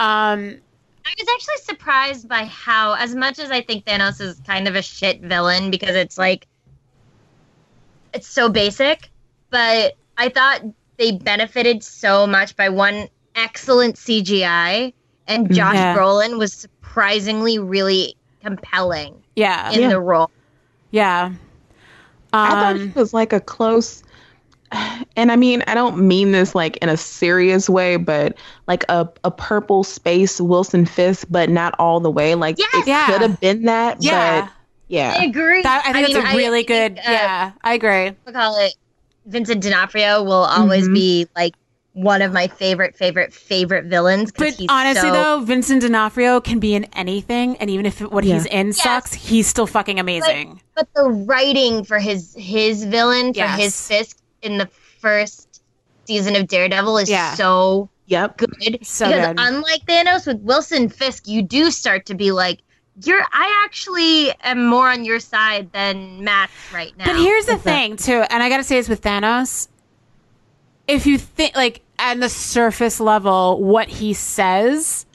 Um, 0.00 0.56
I 1.04 1.14
was 1.18 1.28
actually 1.32 1.56
surprised 1.62 2.28
by 2.28 2.44
how, 2.44 2.94
as 2.94 3.14
much 3.14 3.38
as 3.38 3.50
I 3.50 3.60
think 3.60 3.84
Thanos 3.84 4.20
is 4.20 4.40
kind 4.46 4.66
of 4.68 4.74
a 4.76 4.82
shit 4.82 5.20
villain 5.20 5.70
because 5.70 5.94
it's 5.96 6.16
like, 6.18 6.46
it's 8.14 8.26
so 8.28 8.48
basic, 8.48 9.10
but 9.50 9.94
I 10.18 10.28
thought 10.28 10.62
they 10.98 11.12
benefited 11.12 11.82
so 11.82 12.26
much 12.26 12.56
by 12.56 12.68
one 12.68 13.08
excellent 13.34 13.96
CGI, 13.96 14.92
and 15.26 15.52
Josh 15.52 15.74
Yeah. 15.74 15.96
Brolin 15.96 16.38
was 16.38 16.66
surprisingly 16.92 17.58
really 17.58 18.14
compelling 18.42 19.22
yeah, 19.36 19.72
in 19.72 19.80
Yeah. 19.80 19.88
the 19.88 20.00
role. 20.00 20.30
yeah. 20.90 21.32
I 22.32 22.50
thought 22.50 22.76
Um, 22.76 22.88
he 22.88 22.88
was 22.94 23.12
like 23.14 23.32
a 23.32 23.40
close 23.40 24.02
and 25.16 25.30
I 25.30 25.36
mean, 25.36 25.62
I 25.66 25.74
don't 25.74 26.06
mean 26.08 26.32
this 26.32 26.54
like 26.54 26.78
in 26.78 26.88
a 26.88 26.96
serious 26.96 27.68
way, 27.68 27.96
but 27.96 28.36
like 28.66 28.84
a, 28.88 29.08
a 29.24 29.30
purple 29.30 29.84
space 29.84 30.40
Wilson 30.40 30.86
Fisk, 30.86 31.26
but 31.30 31.50
not 31.50 31.74
all 31.78 32.00
the 32.00 32.10
way. 32.10 32.34
Like 32.34 32.58
Yes! 32.58 32.68
it 32.74 32.86
Yeah. 32.86 33.06
could 33.06 33.22
have 33.22 33.40
been 33.40 33.62
that, 33.64 33.98
yeah, 34.00 34.42
but 34.42 34.52
yeah. 34.88 35.14
I 35.18 35.24
agree. 35.24 35.62
that, 35.62 35.82
I 35.86 35.92
think 35.92 36.08
mean, 36.08 36.16
it's 36.16 36.32
a 36.32 36.36
really 36.36 36.64
think, 36.64 36.68
good. 36.96 36.98
uh, 36.98 37.10
yeah, 37.10 37.52
I 37.62 37.74
agree. 37.74 38.16
we 38.26 38.32
call 38.32 38.58
it 38.64 38.74
Vincent 39.26 39.62
D'Onofrio 39.62 40.22
will 40.22 40.32
always 40.44 40.84
Mm-hmm. 40.84 40.92
Mhm. 40.92 40.94
be 40.94 41.26
like 41.36 41.54
one 41.94 42.22
of 42.22 42.32
my 42.32 42.46
favorite, 42.48 42.96
favorite, 42.96 43.32
favorite 43.32 43.84
villains. 43.84 44.32
But 44.32 44.54
he's 44.54 44.66
honestly, 44.70 45.08
so- 45.08 45.12
though, 45.12 45.40
Vincent 45.40 45.82
D'Onofrio 45.82 46.40
can 46.40 46.58
be 46.58 46.74
in 46.74 46.84
anything, 46.94 47.56
and 47.58 47.68
even 47.68 47.84
if 47.86 48.00
what 48.00 48.24
he's 48.24 48.46
in 48.46 48.72
sucks, 48.72 49.12
he's 49.12 49.46
still 49.46 49.66
fucking 49.66 50.00
amazing. 50.00 50.60
but 50.74 50.88
the 50.94 51.04
writing 51.04 51.84
for 51.84 51.98
his 51.98 52.34
his 52.38 52.84
villain 52.84 53.32
for 53.34 53.38
Yes. 53.40 53.60
his 53.60 53.88
Fisk 53.88 54.16
in 54.40 54.56
the 54.58 54.68
first 55.00 55.62
season 56.06 56.34
of 56.36 56.48
Daredevil 56.48 56.96
is 56.98 57.10
Yeah. 57.10 57.34
so 57.34 57.90
Yep. 58.06 58.38
good. 58.38 58.78
So 58.82 59.06
because 59.06 59.26
good. 59.28 59.36
unlike 59.38 59.84
Thanos 59.86 60.26
with 60.26 60.40
Wilson 60.40 60.88
Fisk, 60.88 61.28
you 61.28 61.42
do 61.42 61.70
start 61.70 62.06
to 62.06 62.14
be 62.14 62.32
like, 62.32 62.60
you're. 63.04 63.22
I 63.32 63.62
actually 63.64 64.32
am 64.42 64.66
more 64.66 64.88
on 64.90 65.04
your 65.04 65.20
side 65.20 65.70
than 65.72 66.24
Matt's 66.24 66.52
right 66.74 66.92
now. 66.98 67.04
But 67.06 67.16
here's 67.16 67.46
the 67.46 67.56
thing, 67.58 67.96
too, 67.96 68.22
and 68.30 68.42
I 68.42 68.48
gotta 68.48 68.64
say 68.64 68.76
this 68.76 68.88
with 68.88 69.02
Thanos. 69.02 69.68
If 70.92 71.06
you 71.06 71.18
think 71.18 71.56
like 71.56 71.82
at 71.98 72.20
the 72.20 72.28
surface 72.28 73.00
level, 73.00 73.62
what 73.62 73.88
he 73.88 74.12
says, 74.12 75.06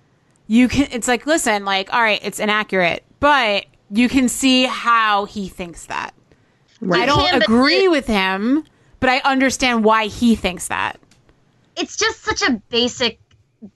you 0.48 0.68
can. 0.68 0.88
It's 0.92 1.08
like, 1.08 1.26
listen, 1.26 1.66
like, 1.66 1.94
all 1.94 2.02
right, 2.02 2.20
it's 2.24 2.40
inaccurate, 2.40 3.04
but 3.20 3.66
you 3.92 4.10
can 4.10 4.28
see 4.30 4.66
how 4.66 5.26
he 5.26 5.48
thinks 5.48 5.86
that. 5.88 6.14
Right. 6.82 7.04
I 7.04 7.06
don't 7.06 7.30
can, 7.30 7.42
agree 7.42 7.82
the- 7.84 7.88
with 7.90 8.08
him, 8.08 8.64
but 9.00 9.10
I 9.10 9.20
understand 9.20 9.84
why 9.84 10.08
he 10.08 10.36
thinks 10.36 10.68
that. 10.70 11.00
it's 11.76 11.96
just 11.98 12.24
such 12.24 12.42
a 12.42 12.62
basic 12.70 13.20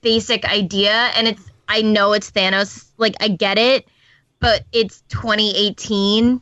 basic 0.02 0.45
idea 0.45 1.10
and 1.16 1.28
it's 1.28 1.43
I 1.68 1.82
know 1.82 2.14
it's 2.14 2.30
Thanos 2.32 2.86
like 2.97 3.16
I 3.20 3.28
get 3.30 3.58
it 3.58 3.88
but 4.39 4.64
it's 4.72 5.02
2018 5.10 6.39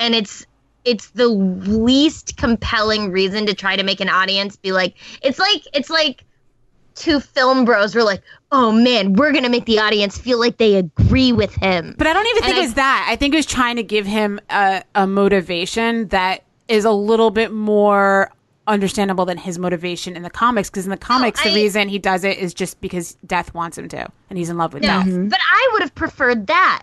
and 0.00 0.14
it's 0.14 0.44
it's 0.88 1.10
the 1.10 1.28
least 1.28 2.36
compelling 2.36 3.10
reason 3.12 3.46
to 3.46 3.54
try 3.54 3.76
to 3.76 3.82
make 3.82 4.00
an 4.00 4.08
audience 4.08 4.56
be 4.56 4.72
like 4.72 4.94
it's 5.22 5.38
like 5.38 5.62
it's 5.74 5.90
like 5.90 6.24
two 6.94 7.20
film 7.20 7.64
bros 7.64 7.94
were 7.94 8.02
like 8.02 8.22
oh 8.50 8.72
man 8.72 9.12
we're 9.12 9.30
going 9.30 9.44
to 9.44 9.50
make 9.50 9.66
the 9.66 9.78
audience 9.78 10.18
feel 10.18 10.38
like 10.40 10.56
they 10.56 10.74
agree 10.74 11.32
with 11.32 11.54
him 11.54 11.94
But 11.98 12.06
I 12.06 12.12
don't 12.12 12.26
even 12.26 12.36
And 12.38 12.44
think 12.46 12.56
I- 12.56 12.58
it 12.60 12.62
was 12.64 12.74
that. 12.74 13.06
I 13.08 13.16
think 13.16 13.34
it 13.34 13.36
was 13.36 13.46
trying 13.46 13.76
to 13.76 13.82
give 13.84 14.06
him 14.06 14.40
a, 14.50 14.82
a 14.94 15.06
motivation 15.06 16.08
that 16.08 16.42
is 16.66 16.84
a 16.84 16.90
little 16.90 17.30
bit 17.30 17.52
more 17.52 18.30
understandable 18.66 19.24
than 19.24 19.38
his 19.38 19.58
motivation 19.58 20.14
in 20.16 20.22
the 20.22 20.28
comics. 20.30 20.68
Because 20.70 20.84
in 20.84 20.90
the 20.90 20.96
comics, 20.98 21.42
the 21.42 21.50
I- 21.50 21.54
reason 21.54 21.88
he 21.88 21.98
does 21.98 22.24
it 22.24 22.36
is 22.38 22.52
just 22.52 22.80
because 22.80 23.16
Death 23.26 23.54
wants 23.54 23.78
him 23.78 23.88
to, 23.90 24.08
and 24.28 24.38
he's 24.38 24.50
in 24.50 24.58
love 24.58 24.74
with 24.74 24.82
No, 24.82 25.02
Death. 25.04 25.30
but 25.30 25.38
I 25.52 25.68
would 25.72 25.82
have 25.82 25.94
preferred 25.94 26.46
that. 26.48 26.82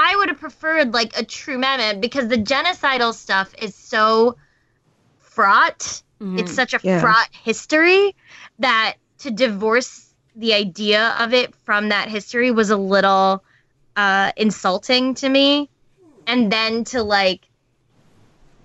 I 0.00 0.14
would 0.16 0.28
have 0.28 0.38
preferred 0.38 0.94
like 0.94 1.18
a 1.18 1.24
true 1.24 1.58
madman 1.58 2.00
because 2.00 2.28
the 2.28 2.36
genocidal 2.38 3.12
stuff 3.12 3.52
is 3.60 3.74
so 3.74 4.36
fraught. 5.18 6.02
It's 6.20 6.52
such 6.52 6.72
a 6.72 6.78
Yeah. 6.78 7.00
fraught 7.00 7.28
history 7.32 8.14
that 8.60 8.94
to 9.18 9.32
divorce 9.32 10.14
the 10.36 10.54
idea 10.54 11.16
of 11.18 11.34
it 11.34 11.52
from 11.64 11.88
that 11.88 12.08
history 12.08 12.52
was 12.52 12.70
a 12.70 12.76
little 12.76 13.42
uh, 13.96 14.30
insulting 14.36 15.14
to 15.14 15.28
me. 15.28 15.68
And 16.28 16.52
then 16.52 16.84
to 16.84 17.02
like 17.02 17.48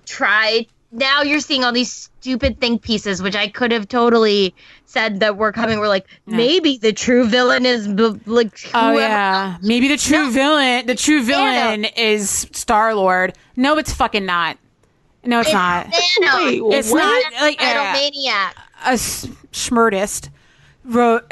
try 0.05 0.67
now 0.93 1.21
you're 1.23 1.39
seeing 1.39 1.63
all 1.63 1.71
these 1.73 1.91
stupid 1.91 2.61
think 2.61 2.81
pieces, 2.83 3.21
which 3.21 3.35
I 3.35 3.47
could 3.49 3.71
have 3.71 3.87
totally 3.89 4.53
said 4.85 5.19
that 5.21 5.35
were 5.37 5.51
coming. 5.51 5.79
We're 5.79 5.87
like, 5.87 6.05
maybe 6.25 6.77
the 6.77 6.93
true 6.93 7.25
villain 7.27 7.65
is 7.65 7.87
b- 7.87 8.19
like. 8.25 8.57
Oh 8.73 8.91
whoever- 8.93 8.99
yeah, 8.99 9.57
maybe 9.61 9.87
the 9.87 9.97
true 9.97 10.31
villain. 10.31 10.85
The 10.85 10.95
true 10.95 11.23
villain 11.23 11.85
is 11.85 12.29
Star 12.53 12.93
Lord. 12.95 13.33
No, 13.55 13.77
it's 13.77 13.91
fucking 13.93 14.25
not. 14.25 14.57
No, 15.25 15.39
it's 15.39 15.51
not. 15.53 15.87
Thanos. 15.87 16.45
Wait, 16.69 16.77
It's 16.79 16.91
what? 16.91 16.99
not 17.33 17.41
like 17.41 17.59
yeah, 17.59 17.93
Megalomaniac. 17.93 18.55
a 18.85 18.93
schmurtist 19.51 20.29
wrote. 20.85 21.23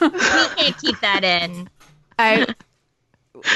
We 0.00 0.08
can't 0.08 0.78
keep 0.78 1.00
that 1.00 1.24
in. 1.24 1.68
I 2.18 2.46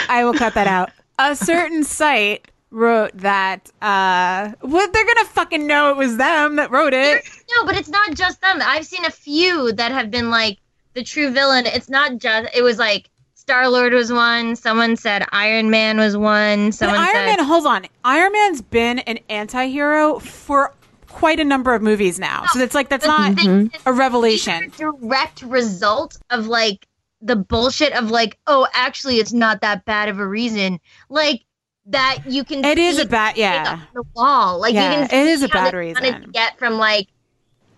I 0.08 0.24
will 0.24 0.34
cut 0.34 0.54
that 0.54 0.66
out. 0.66 0.90
A 1.18 1.34
certain 1.36 1.84
site 1.84 2.48
wrote 2.74 3.16
that. 3.18 3.70
Uh, 3.80 4.52
what 4.60 4.92
they're 4.92 5.06
gonna 5.06 5.24
fucking 5.26 5.66
know 5.66 5.90
it 5.90 5.96
was 5.96 6.16
them 6.16 6.56
that 6.56 6.70
wrote 6.70 6.92
it. 6.92 7.24
No, 7.50 7.64
but 7.64 7.76
it's 7.76 7.88
not 7.88 8.14
just 8.14 8.40
them. 8.40 8.58
I've 8.62 8.84
seen 8.84 9.04
a 9.04 9.10
few 9.10 9.72
that 9.72 9.92
have 9.92 10.10
been 10.10 10.30
like 10.30 10.58
the 10.94 11.02
true 11.02 11.30
villain. 11.30 11.66
It's 11.66 11.88
not 11.88 12.18
just. 12.18 12.54
It 12.54 12.62
was 12.62 12.78
like 12.78 13.10
Star 13.34 13.68
Lord 13.68 13.92
was 13.92 14.12
one. 14.12 14.56
Someone 14.56 14.96
said 14.96 15.24
Iron 15.30 15.70
Man 15.70 15.98
was 15.98 16.16
one. 16.16 16.66
But 16.66 16.74
Someone 16.74 16.98
Iron 16.98 17.10
said 17.12 17.26
Man, 17.26 17.44
hold 17.44 17.66
on. 17.66 17.86
Iron 18.04 18.32
Man's 18.32 18.62
been 18.62 18.98
an 19.00 19.18
anti-hero 19.28 20.18
for 20.18 20.74
quite 21.08 21.38
a 21.38 21.44
number 21.44 21.74
of 21.74 21.82
movies 21.82 22.18
now. 22.18 22.44
So 22.52 22.58
it's 22.58 22.74
like 22.74 22.88
that's 22.88 23.06
not 23.06 23.38
a 23.86 23.92
revelation. 23.92 24.72
direct 24.76 25.42
result 25.42 26.18
of 26.30 26.48
like 26.48 26.86
the 27.20 27.36
bullshit 27.36 27.92
of 27.92 28.10
like, 28.10 28.38
oh, 28.46 28.66
actually, 28.74 29.18
it's 29.18 29.32
not 29.32 29.60
that 29.60 29.84
bad 29.84 30.08
of 30.08 30.18
a 30.18 30.26
reason. 30.26 30.80
Like 31.08 31.44
that 31.86 32.18
you 32.26 32.44
can. 32.44 32.64
It 32.64 32.78
is 32.78 32.96
see 32.96 33.02
a 33.02 33.06
bad, 33.06 33.36
yeah. 33.36 33.80
the 33.94 34.04
wall. 34.14 34.60
Like 34.60 34.74
Yeah, 34.74 35.02
you 35.02 35.08
can. 35.08 35.20
it 35.20 35.28
is 35.28 35.42
a 35.42 35.48
how 35.48 35.64
bad 35.64 35.70
to 35.72 35.76
reason. 35.78 36.30
get 36.32 36.58
from 36.58 36.74
like. 36.78 37.08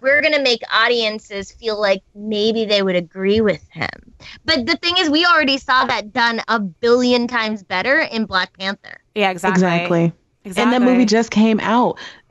We're 0.03 0.21
gonna 0.21 0.43
make 0.43 0.61
audiences 0.71 1.51
feel 1.53 1.81
like 1.81 2.03
maybe 2.15 2.67
they 2.67 2.83
would 2.83 2.95
agree 2.97 3.41
with 3.41 3.67
him, 3.71 4.15
but 4.45 4.67
the 4.67 4.77
thing 4.77 4.95
is, 4.99 5.09
we 5.11 5.25
already 5.25 5.59
saw 5.59 5.87
that 5.87 6.13
done 6.13 6.43
a 6.49 6.61
billion 6.61 7.27
times 7.27 7.63
better 7.65 8.01
in 8.01 8.27
Black 8.27 8.57
Panther. 8.59 8.99
Yeah, 9.15 9.31
exactly. 9.31 9.63
Exactly. 9.65 10.13
Exactly. 10.45 10.63
And 10.63 10.73
that 10.73 10.87
movie 10.89 11.07
just 11.07 11.31
came 11.33 11.59
out. 11.61 11.99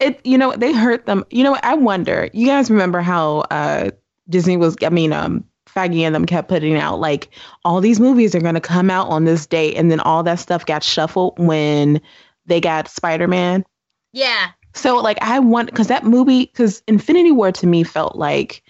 it 0.00 0.20
you 0.24 0.36
know, 0.36 0.54
they 0.54 0.72
hurt 0.72 1.06
them. 1.06 1.24
You 1.30 1.44
know, 1.44 1.52
what? 1.52 1.64
I 1.64 1.74
wonder. 1.74 2.28
You 2.34 2.46
guys 2.46 2.70
remember 2.70 3.00
how 3.00 3.38
uh 3.50 3.90
Disney 4.28 4.56
was 4.58 4.76
I 4.82 4.90
mean, 4.90 5.12
um 5.12 5.44
Feige 5.74 6.00
and 6.00 6.14
them 6.14 6.26
kept 6.26 6.48
putting 6.48 6.76
out 6.76 7.00
like 7.00 7.28
all 7.64 7.80
these 7.80 8.00
movies 8.00 8.34
are 8.34 8.40
gonna 8.40 8.60
come 8.60 8.90
out 8.90 9.08
on 9.08 9.24
this 9.24 9.46
date 9.46 9.76
and 9.76 9.90
then 9.90 10.00
all 10.00 10.22
that 10.22 10.38
stuff 10.40 10.66
got 10.66 10.82
shuffled 10.82 11.38
when 11.38 12.00
they 12.46 12.60
got 12.60 12.88
Spider 12.88 13.28
Man. 13.28 13.64
Yeah, 14.12 14.50
So 14.74 14.96
like 14.96 15.18
I 15.20 15.38
want 15.38 15.70
because 15.70 15.88
that 15.88 16.04
movie 16.04 16.46
because 16.46 16.82
Infinity 16.86 17.32
War 17.32 17.52
to 17.52 17.66
me 17.66 17.82
felt 17.84 18.16
like 18.16 18.62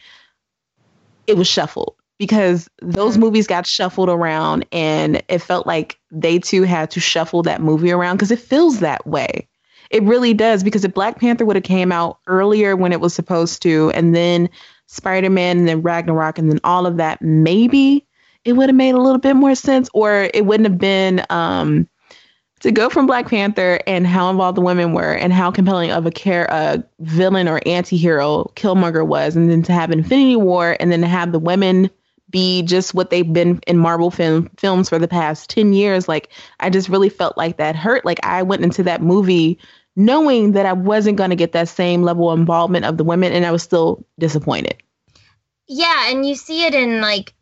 it 1.26 1.36
was 1.36 1.46
shuffled 1.46 1.94
because 2.18 2.68
those 2.80 3.14
mm-hmm. 3.14 3.22
movies 3.22 3.46
got 3.46 3.66
shuffled 3.66 4.08
around 4.08 4.64
and 4.72 5.22
it 5.28 5.40
felt 5.40 5.66
like 5.66 5.98
they 6.10 6.38
too 6.38 6.62
had 6.62 6.90
to 6.92 7.00
shuffle 7.00 7.42
that 7.42 7.60
movie 7.60 7.90
around 7.90 8.16
because 8.16 8.30
it 8.30 8.38
feels 8.38 8.80
that 8.80 9.06
way. 9.06 9.48
It 9.90 10.02
really 10.04 10.32
does 10.32 10.64
because 10.64 10.84
if 10.84 10.94
Black 10.94 11.20
Panther 11.20 11.44
would 11.44 11.56
have 11.56 11.64
came 11.64 11.92
out 11.92 12.18
earlier 12.26 12.76
when 12.76 12.92
it 12.92 13.00
was 13.00 13.12
supposed 13.12 13.62
to 13.62 13.90
and 13.90 14.14
then 14.14 14.48
Spider-Man 14.92 15.58
and 15.58 15.68
then 15.68 15.82
Ragnarok 15.82 16.38
and 16.38 16.50
then 16.50 16.60
all 16.64 16.86
of 16.86 16.98
that 16.98 17.22
maybe 17.22 18.06
it 18.44 18.52
would 18.52 18.68
have 18.68 18.76
made 18.76 18.94
a 18.94 19.00
little 19.00 19.18
bit 19.18 19.34
more 19.34 19.54
sense 19.54 19.88
or 19.94 20.28
it 20.34 20.44
wouldn't 20.44 20.68
have 20.68 20.78
been 20.78 21.24
um 21.30 21.88
to 22.60 22.70
go 22.70 22.88
from 22.90 23.06
Black 23.06 23.28
Panther 23.28 23.80
and 23.88 24.06
how 24.06 24.30
involved 24.30 24.56
the 24.56 24.62
women 24.62 24.92
were 24.92 25.14
and 25.14 25.32
how 25.32 25.50
compelling 25.50 25.90
of 25.90 26.04
a 26.04 26.10
care 26.10 26.46
a 26.50 26.84
villain 27.00 27.48
or 27.48 27.60
anti-hero 27.64 28.52
Killmonger 28.54 29.04
was 29.06 29.34
and 29.34 29.50
then 29.50 29.62
to 29.62 29.72
have 29.72 29.90
Infinity 29.90 30.36
War 30.36 30.76
and 30.78 30.92
then 30.92 31.00
to 31.00 31.08
have 31.08 31.32
the 31.32 31.38
women 31.38 31.90
be 32.28 32.62
just 32.62 32.94
what 32.94 33.08
they've 33.08 33.32
been 33.32 33.60
in 33.66 33.78
Marvel 33.78 34.10
film 34.10 34.50
films 34.58 34.90
for 34.90 34.98
the 34.98 35.08
past 35.08 35.48
10 35.48 35.72
years 35.72 36.06
like 36.06 36.28
I 36.60 36.68
just 36.68 36.90
really 36.90 37.08
felt 37.08 37.38
like 37.38 37.56
that 37.56 37.76
hurt. 37.76 38.04
Like 38.04 38.20
I 38.22 38.42
went 38.42 38.62
into 38.62 38.82
that 38.82 39.00
movie 39.00 39.58
knowing 39.96 40.52
that 40.52 40.66
I 40.66 40.72
wasn't 40.72 41.18
going 41.18 41.30
to 41.30 41.36
get 41.36 41.52
that 41.52 41.68
same 41.68 42.02
level 42.02 42.30
of 42.30 42.38
involvement 42.38 42.84
of 42.84 42.96
the 42.96 43.04
women 43.04 43.32
and 43.32 43.44
I 43.44 43.52
was 43.52 43.62
still 43.62 44.04
disappointed. 44.18 44.82
Yeah, 45.66 46.10
and 46.10 46.26
you 46.26 46.34
see 46.34 46.64
it 46.64 46.74
in 46.74 47.00
like 47.00 47.34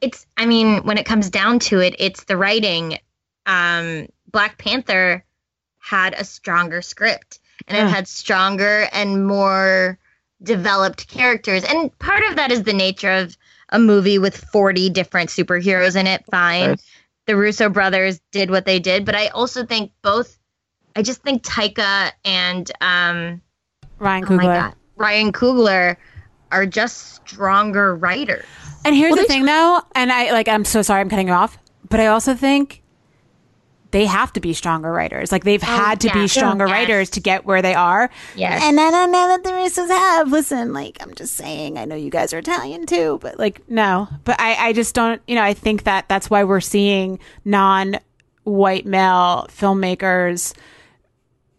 it's 0.00 0.26
I 0.36 0.46
mean, 0.46 0.84
when 0.84 0.98
it 0.98 1.06
comes 1.06 1.30
down 1.30 1.58
to 1.60 1.80
it, 1.80 1.96
it's 1.98 2.24
the 2.24 2.36
writing. 2.36 2.98
Um 3.46 4.06
Black 4.30 4.58
Panther 4.58 5.24
had 5.78 6.14
a 6.14 6.24
stronger 6.24 6.82
script 6.82 7.38
and 7.68 7.78
it 7.78 7.90
had 7.90 8.06
stronger 8.08 8.88
and 8.92 9.26
more 9.26 9.98
developed 10.42 11.08
characters. 11.08 11.64
And 11.64 11.96
part 11.98 12.22
of 12.28 12.36
that 12.36 12.52
is 12.52 12.62
the 12.62 12.72
nature 12.72 13.10
of 13.10 13.36
a 13.70 13.78
movie 13.78 14.18
with 14.18 14.36
40 14.36 14.90
different 14.90 15.30
superheroes 15.30 15.96
in 15.96 16.06
it. 16.06 16.24
Fine. 16.30 16.76
The 17.26 17.36
Russo 17.36 17.68
brothers 17.68 18.20
did 18.30 18.50
what 18.50 18.66
they 18.66 18.78
did, 18.78 19.04
but 19.04 19.14
I 19.14 19.28
also 19.28 19.64
think 19.66 19.92
both 20.02 20.38
I 20.96 21.02
just 21.02 21.22
think 21.22 21.42
Taika 21.44 22.10
and 22.24 22.70
um 22.80 23.40
Ryan 23.98 24.24
oh 24.28 24.32
my 24.36 24.44
Coogler. 24.44 24.60
god, 24.60 24.74
Ryan 24.96 25.32
Coogler 25.32 25.96
are 26.50 26.66
just 26.66 27.14
stronger 27.28 27.94
writers. 27.94 28.44
And 28.84 28.94
here's 28.94 29.12
Well, 29.12 29.22
the 29.22 29.28
thing, 29.28 29.44
though, 29.44 29.80
and 29.94 30.12
I 30.12 30.32
like. 30.32 30.48
I'm 30.48 30.64
so 30.64 30.82
sorry, 30.82 31.00
I'm 31.00 31.08
cutting 31.10 31.28
you 31.28 31.34
off, 31.34 31.58
but 31.88 32.00
I 32.00 32.06
also 32.06 32.34
think 32.34 32.82
they 33.90 34.04
have 34.06 34.32
to 34.34 34.40
be 34.40 34.52
stronger 34.52 34.90
writers. 34.92 35.32
Like 35.32 35.44
they've 35.44 35.62
had 35.62 36.00
to 36.02 36.08
yeah. 36.08 36.14
be 36.14 36.28
stronger 36.28 36.66
Yes. 36.66 36.72
writers 36.72 37.10
to 37.10 37.20
get 37.20 37.44
where 37.46 37.62
they 37.62 37.74
are. 37.74 38.10
Yes. 38.34 38.62
And 38.62 38.78
I 38.78 38.90
don't 38.90 39.10
know 39.12 39.28
that 39.28 39.42
the 39.44 39.54
races 39.54 39.88
have. 39.90 40.30
Listen, 40.30 40.72
like 40.72 40.98
I'm 41.00 41.14
just 41.14 41.34
saying. 41.34 41.78
I 41.78 41.84
know 41.84 41.94
you 41.96 42.10
guys 42.10 42.32
are 42.32 42.38
Italian 42.38 42.86
too, 42.86 43.18
but 43.22 43.38
like 43.38 43.68
no. 43.68 44.08
But 44.24 44.38
I, 44.40 44.68
I 44.68 44.72
just 44.72 44.94
don't. 44.94 45.20
You 45.26 45.34
know, 45.34 45.42
I 45.42 45.52
think 45.54 45.84
that 45.84 46.08
that's 46.08 46.30
why 46.30 46.44
we're 46.44 46.60
seeing 46.60 47.18
non-white 47.44 48.86
male 48.86 49.46
filmmakers 49.50 50.54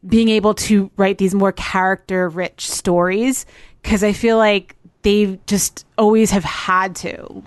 being 0.06 0.30
able 0.30 0.54
to 0.54 0.92
write 0.98 1.18
these 1.18 1.34
more 1.34 1.52
character-rich 1.52 2.70
stories 2.70 3.46
because 3.82 4.04
I 4.04 4.14
feel 4.14 4.38
like 4.38 4.76
they 5.02 5.40
just 5.48 5.86
always 5.98 6.32
have 6.32 6.44
had 6.44 6.96
to. 6.98 7.44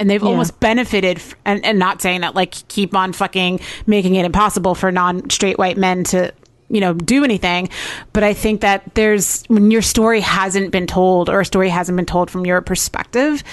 And 0.00 0.10
they've 0.10 0.24
almost 0.24 0.58
benefited 0.58 1.18
f- 1.18 1.34
and, 1.44 1.64
and 1.64 1.78
not 1.78 2.02
saying 2.02 2.22
that 2.22 2.34
like 2.34 2.66
keep 2.68 2.94
on 2.96 3.12
fucking 3.12 3.60
making 3.86 4.16
it 4.16 4.24
impossible 4.24 4.74
for 4.74 4.90
non-straight 4.90 5.56
white 5.56 5.76
men 5.76 6.04
to 6.04 6.32
you 6.68 6.80
know 6.80 6.94
do 6.94 7.24
anything 7.24 7.68
but 8.12 8.24
i 8.24 8.34
think 8.34 8.62
that 8.62 8.94
there's 8.94 9.44
when 9.46 9.70
your 9.70 9.82
story 9.82 10.20
hasn't 10.20 10.72
been 10.72 10.86
told 10.86 11.28
or 11.28 11.40
a 11.40 11.44
story 11.44 11.68
hasn't 11.68 11.94
been 11.96 12.06
told 12.06 12.30
from 12.30 12.44
your 12.44 12.60
perspective 12.60 13.44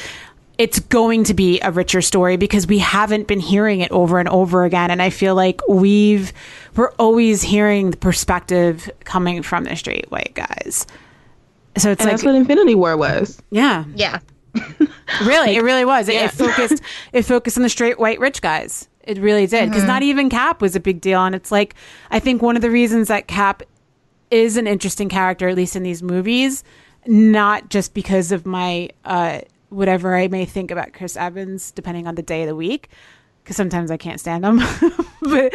it's 0.58 0.80
going 0.80 1.24
to 1.24 1.34
be 1.34 1.60
a 1.62 1.72
richer 1.72 2.02
story 2.02 2.38
because 2.38 2.68
we 2.68 2.78
haven't 2.78 3.28
been 3.28 3.40
hearing 3.40 3.80
it 3.82 3.92
over 3.92 4.20
and 4.20 4.30
over 4.30 4.64
again 4.66 4.92
and 4.92 5.02
i 5.02 5.10
feel 5.10 5.34
like 5.36 5.62
we've 5.68 6.32
we're 6.76 6.92
always 7.00 7.42
hearing 7.42 7.92
the 7.92 7.98
perspective 7.98 8.90
coming 9.04 9.42
from 9.42 9.64
the 9.64 9.76
straight 9.76 10.10
white 10.12 10.34
guys 10.34 10.86
so 11.78 11.90
it's 11.92 12.02
And 12.02 12.08
like 12.08 12.12
that's 12.18 12.24
what 12.26 12.36
Infinity 12.36 12.76
War 12.76 12.98
was. 12.98 13.42
yeah 13.50 13.86
yeah. 13.96 14.20
Really, 15.24 15.56
it 15.56 15.64
really 15.64 15.86
was. 15.86 16.08
It, 16.10 16.16
Yeah. 16.16 16.26
it 16.26 16.32
focused. 16.32 16.82
It 17.14 17.24
focused 17.24 17.58
on 17.58 17.64
the 17.64 17.70
straight 17.70 18.00
white 18.00 18.20
rich 18.20 18.42
guys. 18.42 18.88
It 19.04 19.18
really 19.20 19.48
did 19.48 19.70
because 19.70 19.84
not 19.86 20.04
even 20.04 20.30
Cap 20.30 20.62
was 20.62 20.76
a 20.76 20.80
big 20.80 21.00
deal, 21.02 21.22
and 21.26 21.34
it's 21.36 21.52
like 21.52 21.76
I 22.12 22.20
think 22.20 22.42
one 22.42 22.56
of 22.56 22.62
the 22.62 22.70
reasons 22.72 23.08
that 23.08 23.28
Cap 23.28 23.64
is 24.30 24.58
an 24.58 24.68
interesting 24.68 25.10
character, 25.10 25.48
at 25.50 25.56
least 25.56 25.76
in 25.76 25.84
these 25.84 26.02
movies, 26.04 26.64
not 27.08 27.70
just 27.70 27.94
because 27.94 28.32
of 28.32 28.46
my 28.46 28.90
uh, 29.06 29.40
whatever 29.72 30.16
I 30.16 30.28
may 30.28 30.46
think 30.46 30.70
about 30.70 30.94
Chris 30.94 31.18
Evans, 31.18 31.72
depending 31.72 32.06
on 32.06 32.16
the 32.16 32.22
day 32.22 32.44
of 32.44 32.48
the 32.48 32.56
week, 32.56 32.90
because 33.44 33.56
sometimes 33.56 33.90
I 33.90 33.98
can't 33.98 34.20
stand 34.20 34.46
him, 34.46 34.58
but 35.22 35.54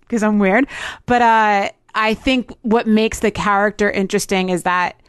because 0.00 0.22
I'm 0.22 0.38
weird. 0.38 0.66
But 1.06 1.22
uh, 1.22 1.70
I 1.94 2.14
think 2.14 2.52
what 2.62 2.86
makes 2.86 3.20
the 3.20 3.30
character 3.30 3.90
interesting 3.90 4.48
is 4.48 4.62
that 4.62 5.00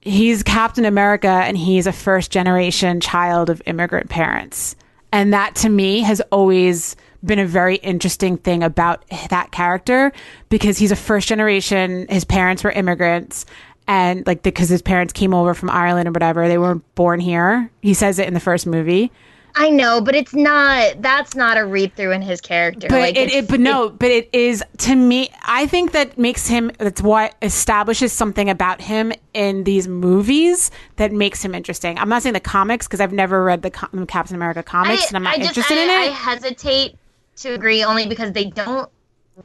he's 0.00 0.42
Captain 0.42 0.86
America 0.86 1.28
and 1.28 1.56
he's 1.56 1.86
a 1.86 1.92
first 1.92 2.30
generation 2.30 3.00
child 3.00 3.50
of 3.50 3.62
immigrant 3.66 4.08
parents. 4.08 4.76
And 5.12 5.32
that 5.32 5.54
to 5.56 5.68
me 5.68 6.00
has 6.00 6.20
always 6.32 6.96
been 7.22 7.38
a 7.38 7.46
very 7.46 7.76
interesting 7.76 8.38
thing 8.38 8.62
about 8.62 9.04
that 9.28 9.52
character 9.52 10.12
because 10.48 10.78
he's 10.78 10.92
a 10.92 10.96
first 10.96 11.28
generation, 11.28 12.06
his 12.08 12.24
parents 12.24 12.64
were 12.64 12.70
immigrants 12.70 13.44
and 13.90 14.24
like 14.24 14.44
because 14.44 14.68
his 14.68 14.82
parents 14.82 15.12
came 15.12 15.34
over 15.34 15.52
from 15.52 15.68
Ireland 15.68 16.06
or 16.08 16.12
whatever, 16.12 16.46
they 16.46 16.58
weren't 16.58 16.84
born 16.94 17.18
here. 17.18 17.68
He 17.82 17.92
says 17.92 18.20
it 18.20 18.28
in 18.28 18.34
the 18.34 18.40
first 18.40 18.64
movie. 18.64 19.10
I 19.56 19.68
know, 19.68 20.00
but 20.00 20.14
it's 20.14 20.32
not. 20.32 21.02
That's 21.02 21.34
not 21.34 21.58
a 21.58 21.66
read 21.66 21.96
through 21.96 22.12
in 22.12 22.22
his 22.22 22.40
character. 22.40 22.86
But 22.88 23.00
like, 23.00 23.16
it, 23.16 23.32
it, 23.32 23.48
but 23.48 23.58
no, 23.58 23.88
but 23.90 24.08
it 24.08 24.30
is 24.32 24.62
to 24.78 24.94
me. 24.94 25.28
I 25.42 25.66
think 25.66 25.90
that 25.90 26.16
makes 26.16 26.46
him. 26.46 26.70
That's 26.78 27.02
what 27.02 27.34
establishes 27.42 28.12
something 28.12 28.48
about 28.48 28.80
him 28.80 29.12
in 29.34 29.64
these 29.64 29.88
movies 29.88 30.70
that 30.96 31.10
makes 31.10 31.44
him 31.44 31.52
interesting. 31.52 31.98
I'm 31.98 32.08
not 32.08 32.22
saying 32.22 32.34
the 32.34 32.38
comics 32.38 32.86
because 32.86 33.00
I've 33.00 33.12
never 33.12 33.42
read 33.42 33.62
the 33.62 33.72
com- 33.72 34.06
Captain 34.06 34.36
America 34.36 34.62
comics 34.62 35.08
and 35.08 35.16
I'm 35.16 35.24
not 35.24 35.34
I 35.34 35.38
just- 35.38 35.48
interested 35.58 35.78
I- 35.78 35.82
in 35.82 35.90
it. 35.90 36.10
I 36.10 36.14
hesitate 36.14 36.94
to 37.38 37.52
agree 37.54 37.82
only 37.82 38.06
because 38.06 38.30
they 38.30 38.44
don't 38.44 38.88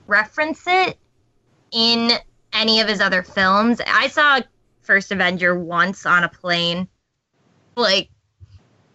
reference 0.06 0.62
it 0.68 1.00
in 1.72 2.12
any 2.56 2.80
of 2.80 2.88
his 2.88 3.02
other 3.02 3.22
films. 3.22 3.80
I 3.86 4.08
saw 4.08 4.40
First 4.82 5.12
Avenger 5.12 5.58
once 5.58 6.06
on 6.06 6.24
a 6.24 6.30
plane, 6.30 6.88
like 7.76 8.10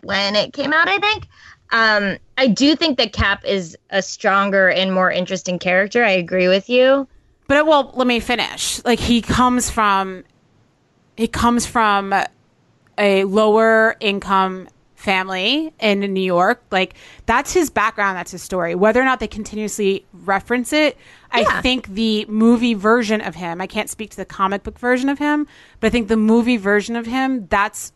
when 0.03 0.35
it 0.35 0.53
came 0.53 0.73
out, 0.73 0.89
I 0.89 0.99
think. 0.99 1.27
Um, 1.73 2.19
I 2.37 2.49
do 2.49 2.75
think 2.75 2.99
that 2.99 3.13
Cap 3.13 3.45
is 3.45 3.77
a 3.91 4.03
stronger 4.03 4.69
and 4.69 4.93
more 4.93 5.11
interesting 5.11 5.59
character. 5.59 6.03
I 6.05 6.11
agree 6.11 6.49
with 6.49 6.69
you. 6.69 7.07
But 7.47 7.67
well, 7.67 7.93
let 7.95 8.07
me 8.07 8.21
finish. 8.21 8.85
Like 8.85 8.99
he 8.99 9.21
comes 9.21 9.71
from, 9.71 10.25
he 11.17 11.29
comes 11.29 11.67
from 11.67 12.15
a 12.99 13.25
lower 13.25 13.97
income 14.01 14.69
family 15.01 15.73
in 15.81 16.01
New 16.01 16.21
York. 16.21 16.63
Like 16.71 16.95
that's 17.27 17.53
his 17.53 17.71
background, 17.71 18.17
that's 18.17 18.33
his 18.33 18.43
story. 18.43 18.75
Whether 18.75 19.01
or 19.01 19.05
not 19.05 19.19
they 19.19 19.29
continuously 19.29 20.05
reference 20.13 20.73
it, 20.73 20.97
yeah. 21.35 21.45
I 21.47 21.63
think 21.63 21.89
the 21.89 22.27
movie 22.27 22.75
version 22.75 23.21
of 23.21 23.35
him, 23.35 23.61
I 23.61 23.67
can't 23.67 23.89
speak 23.89 24.11
to 24.11 24.17
the 24.17 24.25
comic 24.25 24.63
book 24.63 24.79
version 24.79 25.09
of 25.09 25.19
him, 25.19 25.47
but 25.81 25.89
I 25.89 25.91
think 25.91 26.09
the 26.09 26.17
movie 26.17 26.59
version 26.59 26.97
of 26.97 27.07
him, 27.07 27.47
that's 27.49 27.93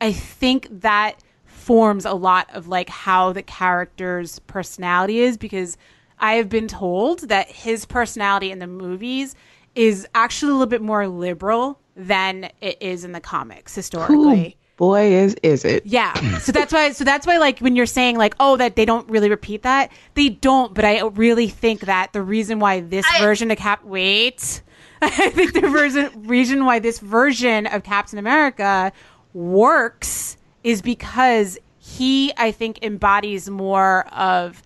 I 0.00 0.12
think 0.12 0.68
that 0.80 1.20
forms 1.44 2.04
a 2.04 2.14
lot 2.14 2.48
of 2.54 2.68
like 2.68 2.88
how 2.88 3.32
the 3.32 3.42
character's 3.42 4.38
personality 4.40 5.18
is 5.18 5.36
because 5.36 5.76
I 6.18 6.34
have 6.34 6.48
been 6.48 6.68
told 6.68 7.28
that 7.28 7.50
his 7.50 7.84
personality 7.84 8.50
in 8.50 8.60
the 8.60 8.66
movies 8.66 9.34
is 9.74 10.06
actually 10.14 10.50
a 10.50 10.54
little 10.54 10.66
bit 10.66 10.80
more 10.80 11.06
liberal 11.06 11.78
than 11.94 12.50
it 12.62 12.78
is 12.80 13.04
in 13.04 13.12
the 13.12 13.20
comics 13.20 13.74
historically. 13.74 14.56
Boy 14.76 15.12
is 15.12 15.34
is 15.42 15.64
it. 15.64 15.84
Yeah. 15.86 16.14
So 16.46 16.52
that's 16.52 16.72
why 16.72 16.92
so 16.92 17.02
that's 17.04 17.26
why 17.26 17.38
like 17.38 17.58
when 17.60 17.76
you're 17.76 17.86
saying 17.86 18.18
like 18.18 18.34
oh 18.38 18.56
that 18.56 18.76
they 18.76 18.84
don't 18.84 19.08
really 19.08 19.28
repeat 19.28 19.62
that 19.62 19.90
they 20.14 20.28
don't 20.28 20.74
but 20.74 20.84
i 20.84 21.00
really 21.00 21.48
think 21.48 21.80
that 21.80 22.12
the 22.12 22.22
reason 22.22 22.60
why 22.60 22.80
this 22.80 23.06
I, 23.12 23.20
version 23.20 23.50
of 23.50 23.58
cap 23.58 23.84
wait. 23.84 24.62
I 25.02 25.30
think 25.30 25.54
the 25.54 25.68
version 25.68 26.10
reason 26.26 26.64
why 26.64 26.78
this 26.78 27.00
version 27.00 27.66
of 27.66 27.82
captain 27.82 28.18
america 28.18 28.92
works 29.32 30.36
is 30.62 30.82
because 30.82 31.58
he 31.78 32.32
i 32.36 32.52
think 32.52 32.78
embodies 32.82 33.50
more 33.50 34.06
of 34.08 34.62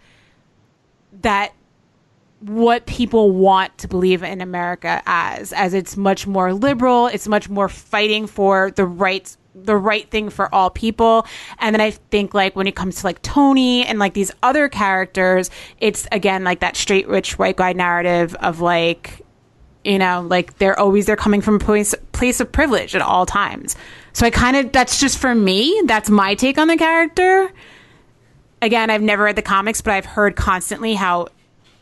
that 1.23 1.53
what 2.41 2.87
people 2.87 3.31
want 3.31 3.77
to 3.79 3.87
believe 3.89 4.23
in 4.23 4.41
America 4.41 5.03
as 5.05 5.53
as 5.53 5.75
it's 5.75 5.97
much 5.97 6.27
more 6.27 6.55
liberal, 6.55 7.07
it's 7.07 7.29
much 7.29 7.51
more 7.51 7.69
fighting 7.69 8.27
for 8.27 8.71
the 8.71 8.87
rights 8.87 9.37
the 9.55 9.77
right 9.77 10.11
thing 10.11 10.31
for 10.31 10.53
all 10.55 10.71
people. 10.71 11.27
And 11.59 11.75
then 11.75 11.81
I 11.81 11.91
think 11.91 12.35
like 12.35 12.57
when 12.57 12.67
it 12.67 12.77
comes 12.77 13.01
to 13.01 13.07
like 13.07 13.21
Tony 13.23 13.85
and 13.85 13.99
like 13.99 14.15
these 14.15 14.31
other 14.43 14.69
characters, 14.69 15.51
it's 15.79 16.07
again 16.13 16.45
like 16.45 16.61
that 16.61 16.77
straight 16.77 17.09
rich 17.09 17.39
white 17.39 17.57
guy 17.57 17.73
narrative 17.73 18.35
of 18.37 18.61
like 18.61 19.25
you 19.85 19.99
know, 19.99 20.27
like 20.29 20.59
they're 20.59 20.79
always 20.79 21.07
they're 21.07 21.17
coming 21.17 21.41
from 21.41 21.57
a 21.57 21.59
place 21.59 21.95
place 22.13 22.41
of 22.41 22.53
privilege 22.53 22.95
at 22.95 23.03
all 23.03 23.27
times. 23.27 23.77
So 24.13 24.27
I 24.27 24.31
kind 24.31 24.57
of 24.57 24.73
that's 24.73 25.01
just 25.01 25.19
for 25.19 25.35
me, 25.35 25.83
that's 25.87 26.11
my 26.11 26.35
take 26.35 26.59
on 26.59 26.69
the 26.69 26.77
character. 26.77 27.51
Again, 28.63 28.91
I've 28.91 29.03
never 29.03 29.25
read 29.25 29.37
the 29.37 29.43
comics, 29.43 29.81
but 29.81 29.95
I've 29.95 30.05
heard 30.05 30.37
constantly 30.37 30.95
how 30.95 31.29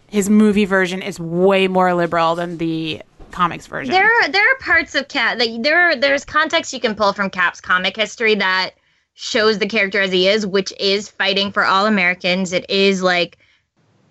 his 0.06 0.30
movie 0.30 0.64
version 0.64 1.02
is 1.02 1.18
way 1.18 1.66
more 1.66 1.92
liberal 1.92 2.36
than 2.36 2.58
the 2.58 3.02
comics 3.30 3.66
version. 3.66 3.92
There 3.92 4.06
are 4.06 4.28
there 4.28 4.42
are 4.42 4.58
parts 4.58 4.94
of 4.94 5.08
Cap 5.08 5.38
like 5.38 5.62
there 5.62 5.78
are 5.78 5.96
there's 5.96 6.24
context 6.24 6.72
you 6.72 6.80
can 6.80 6.94
pull 6.94 7.12
from 7.12 7.30
Cap's 7.30 7.60
comic 7.60 7.96
history 7.96 8.34
that 8.36 8.72
shows 9.14 9.58
the 9.58 9.66
character 9.66 10.00
as 10.00 10.12
he 10.12 10.28
is, 10.28 10.46
which 10.46 10.72
is 10.78 11.08
fighting 11.08 11.50
for 11.50 11.64
all 11.64 11.86
Americans. 11.86 12.52
It 12.52 12.68
is 12.70 13.02
like 13.02 13.38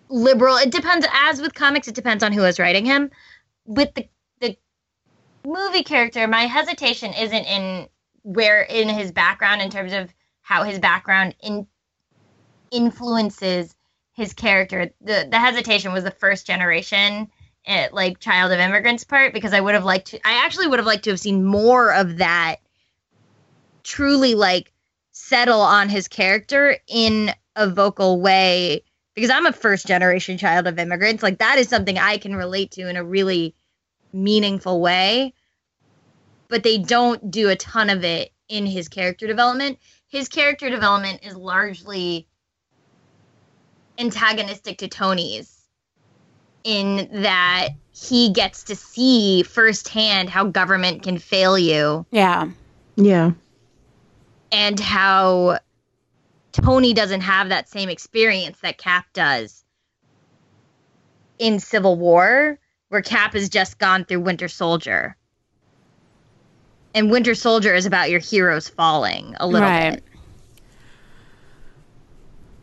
liberal. 0.10 0.58
It 0.58 0.72
depends 0.72 1.06
as 1.14 1.42
with 1.42 1.54
comics, 1.54 1.88
it 1.88 1.96
depends 1.96 2.24
on 2.24 2.34
who 2.34 2.44
is 2.44 2.60
writing 2.60 2.86
him. 2.86 3.10
With 3.66 3.94
the 3.96 4.08
the 4.40 4.58
movie 5.46 5.84
character, 5.84 6.28
my 6.28 6.46
hesitation 6.46 7.14
isn't 7.14 7.46
in 7.46 7.88
where 8.24 8.64
in 8.64 8.90
his 8.90 9.12
background 9.12 9.62
in 9.62 9.70
terms 9.70 9.94
of 9.94 10.14
how 10.42 10.64
his 10.64 10.80
background 10.80 11.36
in 11.42 11.68
influences 12.72 13.76
his 14.14 14.34
character. 14.34 14.92
The 15.02 15.28
the 15.30 15.40
hesitation 15.40 15.94
was 15.94 16.04
the 16.04 16.12
first 16.12 16.46
generation 16.46 17.30
it, 17.68 17.94
like 17.94 18.20
child 18.20 18.52
of 18.52 18.60
immigrants 18.60 19.04
part 19.04 19.34
because 19.34 19.54
I 19.54 19.60
would 19.60 19.74
have 19.74 19.86
liked 19.86 20.08
to 20.08 20.28
I 20.28 20.46
actually 20.46 20.68
would 20.68 20.80
have 20.80 20.86
liked 20.86 21.04
to 21.04 21.10
have 21.12 21.20
seen 21.20 21.46
more 21.46 21.94
of 21.94 22.18
that 22.18 22.58
truly 23.84 24.36
like 24.36 24.72
settle 25.12 25.62
on 25.62 25.90
his 25.90 26.08
character 26.08 26.78
in 26.88 27.32
a 27.56 27.70
vocal 27.70 28.22
way 28.22 28.84
because 29.14 29.30
I'm 29.30 29.46
a 29.46 29.54
first 29.54 29.88
generation 29.88 30.38
child 30.38 30.68
of 30.68 30.80
immigrants 30.80 31.24
like 31.24 31.40
that 31.40 31.58
is 31.58 31.68
something 31.68 31.98
I 31.98 32.18
can 32.18 32.36
relate 32.36 32.72
to 32.72 32.88
in 32.88 32.96
a 32.96 33.04
really 33.04 33.56
meaningful 34.14 34.82
way. 34.82 35.34
But 36.50 36.64
they 36.64 36.78
don't 36.78 37.30
do 37.30 37.50
a 37.50 37.56
ton 37.56 37.90
of 37.90 38.04
it 38.04 38.32
in 38.48 38.66
his 38.66 38.88
character 38.88 39.28
development. 39.28 39.80
His 40.08 40.30
character 40.30 40.70
development 40.70 41.20
is 41.24 41.36
largely 41.36 42.28
antagonistic 43.98 44.78
to 44.78 44.88
Tony's 44.88 45.57
in 46.64 47.10
that 47.22 47.70
he 47.92 48.32
gets 48.32 48.64
to 48.64 48.76
see 48.76 49.44
firsthand 49.44 50.30
how 50.30 50.46
government 50.46 51.04
can 51.04 51.18
fail 51.18 51.58
you. 51.58 52.06
Yeah. 52.12 52.50
Yeah. 52.96 53.32
And 54.52 54.80
how 54.80 55.60
Tony 56.52 56.94
doesn't 56.94 57.22
have 57.22 57.50
that 57.50 57.70
same 57.70 57.90
experience 57.90 58.60
that 58.62 58.78
Cap 58.78 59.06
does 59.14 59.64
in 61.40 61.60
Civil 61.60 61.98
War, 61.98 62.60
where 62.90 63.02
Cap 63.02 63.34
has 63.34 63.50
just 63.50 63.78
gone 63.78 64.06
through 64.06 64.22
Winter 64.22 64.48
Soldier. 64.48 65.16
And 66.94 67.12
Winter 67.12 67.36
Soldier 67.36 67.76
is 67.76 67.86
about 67.86 68.10
your 68.10 68.20
heroes 68.20 68.70
falling 68.70 69.36
a 69.40 69.48
little 69.48 69.68
right. 69.68 69.96
bit. 69.96 70.04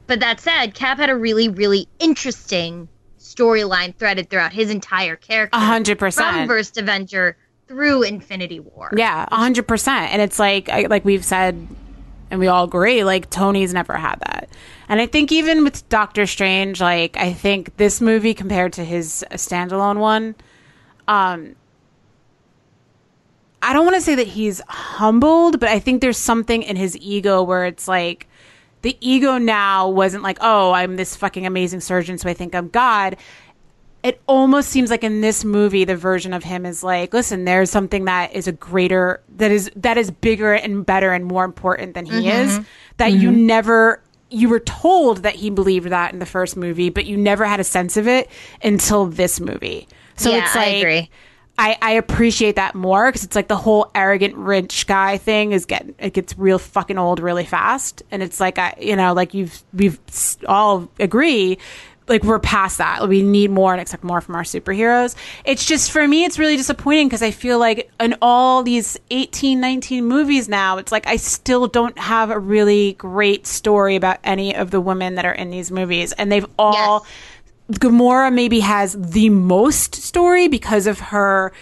But 0.07 0.21
that 0.21 0.41
said, 0.41 0.75
Cap 0.75 0.99
had 0.99 1.09
a 1.09 1.17
really, 1.17 1.49
really 1.49 1.89
interesting 1.99 2.89
storyline 3.35 3.95
threaded 3.97 4.31
throughout 4.31 4.53
his 4.53 4.71
entire 4.71 5.17
character. 5.17 5.57
A 5.57 5.61
hundred 5.61 5.99
percent. 5.99 6.37
From 6.37 6.49
First 6.49 6.79
Avenger 6.79 7.37
through 7.67 8.03
Infinity 8.03 8.61
War. 8.61 8.91
Yeah, 8.97 9.27
a 9.31 9.37
hundred 9.37 9.67
percent. 9.67 10.13
And 10.13 10.21
it's 10.21 10.39
like, 10.39 10.69
like 10.69 11.05
we've 11.05 11.25
said, 11.25 11.67
and 12.31 12.41
we 12.41 12.47
all 12.47 12.65
agree, 12.65 13.05
like 13.05 13.31
Tony's 13.31 13.73
never 13.73 13.95
had 13.95 14.17
that. 14.21 14.49
And 14.89 15.01
I 15.01 15.07
think 15.07 15.33
even 15.33 15.65
with 15.65 15.89
Doctor 15.89 16.27
Strange, 16.27 16.81
like 16.81 17.17
I 17.17 17.33
think 17.33 17.77
this 17.77 18.01
movie 18.01 18.35
compared 18.35 18.73
to 18.75 18.85
his 18.85 19.25
standalone 19.31 19.99
one, 19.99 20.35
um, 21.09 21.57
I 23.63 23.73
don't 23.73 23.85
want 23.87 23.97
to 23.97 24.03
say 24.03 24.15
that 24.17 24.27
he's 24.27 24.61
humbled, 24.69 25.59
but 25.59 25.71
I 25.71 25.79
think 25.79 26.03
there's 26.03 26.19
something 26.19 26.63
in 26.63 26.77
his 26.77 26.99
ego 26.99 27.43
where 27.43 27.65
it's 27.65 27.89
like 27.89 28.29
the 28.85 28.99
ego 29.01 29.39
now 29.39 29.89
wasn't 29.89 30.23
like, 30.23 30.37
oh, 30.43 30.71
I'm 30.73 30.97
this 30.97 31.17
fucking 31.17 31.47
amazing 31.47 31.81
surgeon, 31.81 32.19
so 32.19 32.29
I 32.29 32.35
think 32.35 32.55
I'm 32.55 32.69
God. 32.69 33.17
It 34.03 34.21
almost 34.27 34.69
seems 34.69 34.91
like 34.91 35.03
in 35.03 35.23
this 35.23 35.43
movie, 35.43 35.85
the 35.85 35.97
version 35.97 36.35
of 36.35 36.45
him 36.45 36.67
is 36.67 36.85
like, 36.85 37.15
listen, 37.15 37.47
there's 37.47 37.71
something 37.71 38.05
that 38.05 38.35
is 38.35 38.47
a 38.47 38.53
greater, 38.53 39.23
that 39.37 39.51
is 39.51 39.71
that 39.77 39.97
is 39.97 40.11
bigger 40.11 40.53
and 40.53 40.85
better 40.85 41.13
and 41.13 41.25
more 41.25 41.47
important 41.47 41.95
than 41.95 42.05
he 42.05 42.13
mm-hmm. 42.13 42.29
is. 42.29 42.61
That 42.99 43.13
mm-hmm. 43.13 43.23
you 43.23 43.33
never 43.33 44.03
you 44.29 44.51
were 44.51 44.61
told 44.61 45.23
that 45.23 45.37
he 45.37 45.49
believed 45.49 45.89
that 45.89 46.13
in 46.13 46.19
the 46.19 46.27
first 46.27 46.55
movie, 46.55 46.91
but 46.91 47.07
you 47.07 47.17
never 47.17 47.47
had 47.47 47.61
a 47.61 47.65
sense 47.65 47.97
of 47.97 48.07
it 48.07 48.29
until 48.63 49.07
this 49.07 49.41
movie. 49.41 49.89
So 50.17 50.31
yeah, 50.31 50.45
it's 50.45 50.55
like, 50.55 50.69
I 50.69 50.71
agree. 50.71 51.11
I, 51.57 51.77
I 51.81 51.93
appreciate 51.93 52.57
that 52.57 52.75
more 52.75 53.07
because 53.09 53.25
it's 53.25 53.37
like 53.37 53.49
the 53.49 53.57
whole 53.57 53.91
arrogant 53.95 54.35
rich 54.35 54.87
guy 54.87 55.19
thing 55.19 55.53
is 55.53 55.67
getting 55.67 55.95
it 55.99 56.13
gets 56.13 56.37
real 56.37 56.59
fucking 56.59 56.99
old 56.99 57.21
really 57.21 57.45
fast, 57.45 58.03
and 58.11 58.23
it's 58.23 58.41
like 58.41 58.59
I 58.59 58.75
you 58.81 58.97
know 58.97 59.13
like 59.13 59.35
you've 59.35 59.63
we've 59.73 60.01
all 60.47 60.89
agree 60.99 61.59
like 62.09 62.23
we're 62.23 62.39
past 62.39 62.79
that. 62.79 63.09
We 63.09 63.23
need 63.23 63.51
more 63.51 63.73
and 63.73 63.81
expect 63.81 64.05
more 64.05 64.21
from 64.21 64.35
our 64.35 64.43
superheroes. 64.43 65.17
It's 65.45 65.65
just 65.65 65.91
for 65.91 66.07
me, 66.07 66.25
it's 66.25 66.39
really 66.39 66.57
disappointing 66.57 67.09
because 67.09 67.23
I 67.23 67.31
feel 67.31 67.59
like 67.59 67.91
in 67.99 68.17
all 68.21 68.63
these 68.63 68.99
18, 69.11 69.61
19 69.61 70.05
movies 70.05 70.49
now, 70.49 70.79
it's 70.79 70.93
like 70.93 71.07
I 71.07 71.17
still 71.17 71.67
don't 71.67 71.99
have 71.99 72.31
a 72.31 72.39
really 72.39 72.95
great 72.95 73.47
story 73.47 73.97
about 73.97 74.19
any 74.25 74.55
of 74.55 74.71
the 74.71 74.81
women 74.81 75.15
that 75.15 75.25
are 75.25 75.33
in 75.33 75.51
these 75.51 75.71
movies, 75.71 76.13
and 76.13 76.31
they've 76.31 76.47
all. 76.59 77.05
Yes 77.05 77.13
Gamora 77.73 78.33
maybe 78.33 78.61
has 78.61 78.97
the 78.99 79.31
most 79.31 79.95
story 79.95 80.49
because 80.49 80.87
of 80.87 81.01
her 81.01 81.53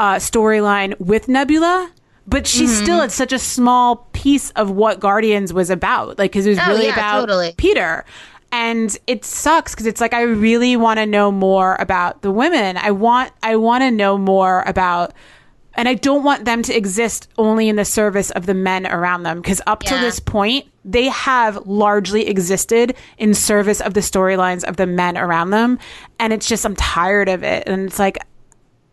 uh, 0.00 0.16
storyline 0.16 0.98
with 0.98 1.28
Nebula, 1.28 1.90
but 2.26 2.46
she's 2.46 2.72
mm-hmm. 2.72 2.82
still 2.82 3.00
at 3.00 3.12
such 3.12 3.32
a 3.32 3.38
small 3.38 4.08
piece 4.12 4.50
of 4.52 4.70
what 4.70 4.98
Guardians 4.98 5.52
was 5.52 5.70
about. 5.70 6.18
Like, 6.18 6.32
because 6.32 6.46
it 6.46 6.50
was 6.50 6.58
oh, 6.60 6.68
really 6.68 6.86
yeah, 6.86 6.92
about 6.92 7.20
totally. 7.20 7.54
Peter. 7.56 8.04
And 8.50 8.96
it 9.06 9.24
sucks 9.24 9.74
because 9.74 9.86
it's 9.86 10.00
like 10.00 10.12
I 10.12 10.22
really 10.22 10.76
want 10.76 10.98
to 10.98 11.06
know 11.06 11.32
more 11.32 11.76
about 11.78 12.22
the 12.22 12.30
women. 12.30 12.76
I 12.76 12.90
want 12.90 13.32
I 13.42 13.56
want 13.56 13.82
to 13.82 13.90
know 13.90 14.18
more 14.18 14.62
about 14.66 15.14
and 15.74 15.88
I 15.88 15.94
don't 15.94 16.22
want 16.22 16.44
them 16.44 16.62
to 16.62 16.76
exist 16.76 17.28
only 17.38 17.68
in 17.68 17.76
the 17.76 17.84
service 17.84 18.30
of 18.30 18.46
the 18.46 18.54
men 18.54 18.86
around 18.86 19.22
them 19.22 19.40
because 19.40 19.60
up 19.66 19.82
yeah. 19.84 19.90
to 19.90 19.96
this 19.96 20.20
point, 20.20 20.66
they 20.84 21.06
have 21.06 21.66
largely 21.66 22.28
existed 22.28 22.94
in 23.18 23.34
service 23.34 23.80
of 23.80 23.94
the 23.94 24.00
storylines 24.00 24.64
of 24.64 24.76
the 24.76 24.86
men 24.86 25.16
around 25.16 25.50
them. 25.50 25.78
And 26.18 26.32
it's 26.32 26.46
just, 26.46 26.66
I'm 26.66 26.76
tired 26.76 27.28
of 27.28 27.42
it. 27.42 27.64
And 27.66 27.86
it's 27.86 27.98
like, 27.98 28.18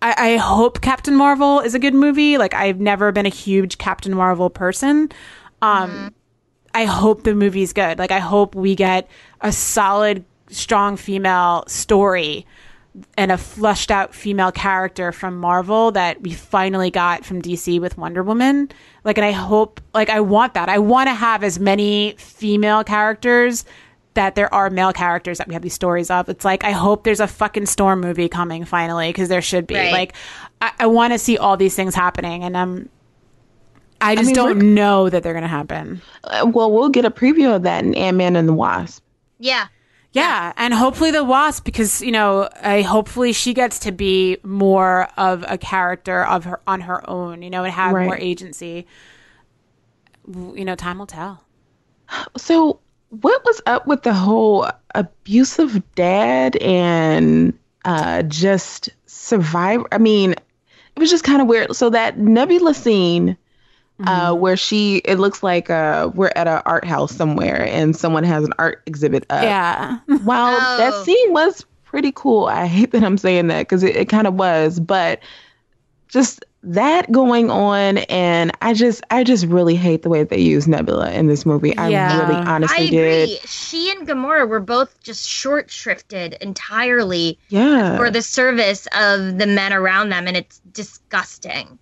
I, 0.01 0.34
I 0.34 0.38
hope 0.38 0.82
Captain 0.82 1.15
Marvel 1.15 1.59
is 1.59 1.75
a 1.75 1.80
good 1.80 1.93
movie. 1.93 2.38
Like 2.38 2.53
I've 2.53 2.80
never 2.80 3.11
been 3.11 3.25
a 3.25 3.30
huge 3.30 3.77
Captain 3.77 4.15
Marvel 4.15 4.49
person. 4.49 5.11
Um, 5.61 6.13
I 6.73 6.86
hope 6.86 7.23
the 7.23 7.36
movie's 7.36 7.73
good. 7.73 7.99
Like 7.99 8.11
I 8.11 8.19
hope 8.19 8.55
we 8.55 8.75
get 8.75 9.09
a 9.41 9.51
solid, 9.51 10.23
strong 10.49 10.95
female 10.95 11.65
story 11.67 12.45
and 13.17 13.31
a 13.31 13.37
flushed 13.37 13.91
out 13.91 14.13
female 14.13 14.51
character 14.51 15.11
from 15.11 15.37
Marvel 15.37 15.91
that 15.91 16.21
we 16.21 16.33
finally 16.33 16.91
got 16.91 17.25
from 17.25 17.41
DC 17.41 17.79
with 17.79 17.97
Wonder 17.97 18.23
Woman. 18.23 18.69
Like, 19.03 19.17
and 19.17 19.25
I 19.25 19.31
hope, 19.31 19.81
like, 19.93 20.09
I 20.09 20.19
want 20.19 20.53
that. 20.53 20.69
I 20.69 20.79
want 20.79 21.07
to 21.07 21.13
have 21.13 21.43
as 21.43 21.59
many 21.59 22.15
female 22.17 22.83
characters 22.83 23.65
that 24.15 24.35
there 24.35 24.53
are 24.53 24.69
male 24.69 24.91
characters 24.91 25.37
that 25.37 25.47
we 25.47 25.53
have 25.53 25.61
these 25.61 25.73
stories 25.73 26.09
of. 26.09 26.27
It's 26.29 26.43
like, 26.43 26.63
I 26.63 26.71
hope 26.71 27.03
there's 27.03 27.19
a 27.19 27.27
fucking 27.27 27.67
Storm 27.67 28.01
movie 28.01 28.27
coming 28.27 28.65
finally, 28.65 29.09
because 29.09 29.29
there 29.29 29.41
should 29.41 29.67
be. 29.67 29.75
Right. 29.75 29.91
Like, 29.91 30.13
I, 30.61 30.71
I 30.79 30.87
want 30.87 31.13
to 31.13 31.19
see 31.19 31.37
all 31.37 31.57
these 31.57 31.75
things 31.75 31.95
happening, 31.95 32.43
and 32.43 32.57
I'm. 32.57 32.89
I 34.01 34.15
just 34.15 34.27
mean, 34.27 34.35
don't 34.35 34.73
know 34.75 35.09
that 35.09 35.23
they're 35.23 35.33
going 35.33 35.43
to 35.43 35.49
happen. 35.49 36.01
Uh, 36.23 36.49
well, 36.53 36.71
we'll 36.71 36.89
get 36.89 37.03
a 37.03 37.11
preview 37.11 37.53
of 37.53 37.63
that 37.63 37.83
in 37.83 37.93
Ant 37.95 38.15
Man 38.15 38.37
and 38.37 38.47
the 38.47 38.53
Wasp. 38.53 39.03
Yeah. 39.39 39.67
Yeah, 40.12 40.53
and 40.57 40.74
hopefully 40.74 41.12
the 41.12 41.24
wasp 41.24 41.66
because 41.66 42.01
you 42.01 42.12
know, 42.12 42.49
I 42.62 42.82
hopefully 42.82 43.32
she 43.32 43.53
gets 43.53 43.80
to 43.80 43.91
be 43.91 44.38
more 44.43 45.07
of 45.18 45.45
a 45.47 45.57
character 45.57 46.26
of 46.26 46.45
her 46.45 46.60
on 46.66 46.82
her 46.82 47.07
own, 47.07 47.41
you 47.43 47.49
know, 47.51 47.64
and 47.64 47.72
have 47.74 47.93
Right. 47.93 48.05
more 48.05 48.18
agency. 48.18 48.88
You 50.28 50.66
know, 50.66 50.76
time 50.76 50.99
will 50.99 51.05
tell. 51.07 51.43
So, 52.38 52.80
what 53.10 53.43
was 53.45 53.62
up 53.68 53.86
with 53.88 54.01
the 54.03 54.14
whole 54.14 54.68
abusive 54.95 55.84
dad 55.95 56.55
and 56.57 57.57
uh, 57.86 58.24
just 58.24 58.89
survivor? 59.05 59.88
I 59.91 59.97
mean, 59.99 60.32
it 60.32 60.99
was 60.99 61.10
just 61.12 61.24
kind 61.24 61.41
of 61.41 61.47
weird. 61.47 61.76
So 61.76 61.89
that 61.91 62.18
Nebula 62.18 62.74
scene. 62.74 63.38
Uh, 64.05 64.33
where 64.33 64.55
she, 64.55 64.97
it 64.99 65.19
looks 65.19 65.43
like 65.43 65.69
uh, 65.69 66.09
we're 66.15 66.31
at 66.35 66.47
an 66.47 66.61
art 66.65 66.85
house 66.85 67.13
somewhere, 67.13 67.65
and 67.67 67.95
someone 67.95 68.23
has 68.23 68.45
an 68.45 68.53
art 68.57 68.81
exhibit 68.85 69.25
up. 69.29 69.43
Yeah, 69.43 69.97
While 70.23 70.57
Oh. 70.59 70.77
that 70.77 71.05
scene 71.05 71.33
was 71.33 71.65
pretty 71.83 72.11
cool, 72.15 72.45
I 72.45 72.65
hate 72.65 72.91
that 72.91 73.03
I'm 73.03 73.17
saying 73.17 73.47
that 73.47 73.63
because 73.63 73.83
it, 73.83 73.95
it 73.97 74.07
kind 74.09 74.25
of 74.27 74.35
was, 74.35 74.79
but 74.79 75.19
just 76.07 76.45
that 76.63 77.11
going 77.11 77.51
on, 77.51 77.97
and 77.99 78.51
I 78.61 78.73
just, 78.73 79.01
I 79.11 79.23
just 79.25 79.45
really 79.45 79.75
hate 79.75 80.01
the 80.03 80.09
way 80.09 80.23
they 80.23 80.39
use 80.39 80.67
Nebula 80.67 81.11
in 81.11 81.27
this 81.27 81.45
movie. 81.45 81.75
I 81.77 81.89
Yeah. 81.89 82.19
really 82.21 82.35
honestly 82.35 82.77
I 82.77 82.81
agree. 82.83 83.25
did. 83.37 83.49
She 83.49 83.91
and 83.91 84.07
Gamora 84.07 84.47
were 84.47 84.59
both 84.61 85.01
just 85.03 85.27
short 85.27 85.67
shrifted 85.69 86.37
entirely 86.39 87.37
Yeah. 87.49 87.97
for 87.97 88.09
the 88.11 88.21
service 88.21 88.87
of 88.97 89.37
the 89.37 89.45
men 89.47 89.71
around 89.73 90.09
them, 90.09 90.25
and 90.27 90.37
it's 90.37 90.59
disgusting. 90.71 91.79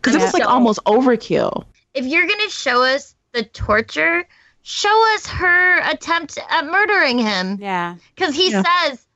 Because 0.00 0.14
it 0.14 0.20
was 0.20 0.32
like 0.34 0.46
almost 0.46 0.80
overkill. 0.86 1.64
If 1.94 2.06
you're 2.06 2.26
gonna 2.26 2.48
show 2.48 2.82
us 2.82 3.14
the 3.32 3.44
torture, 3.44 4.26
show 4.62 5.14
us 5.14 5.26
her 5.26 5.80
attempt 5.90 6.38
at 6.50 6.64
murdering 6.66 7.18
him. 7.18 7.58
yeah. 7.60 7.96
Because 8.14 8.34
he 8.34 8.50
Yeah. 8.50 8.62
says 8.62 9.06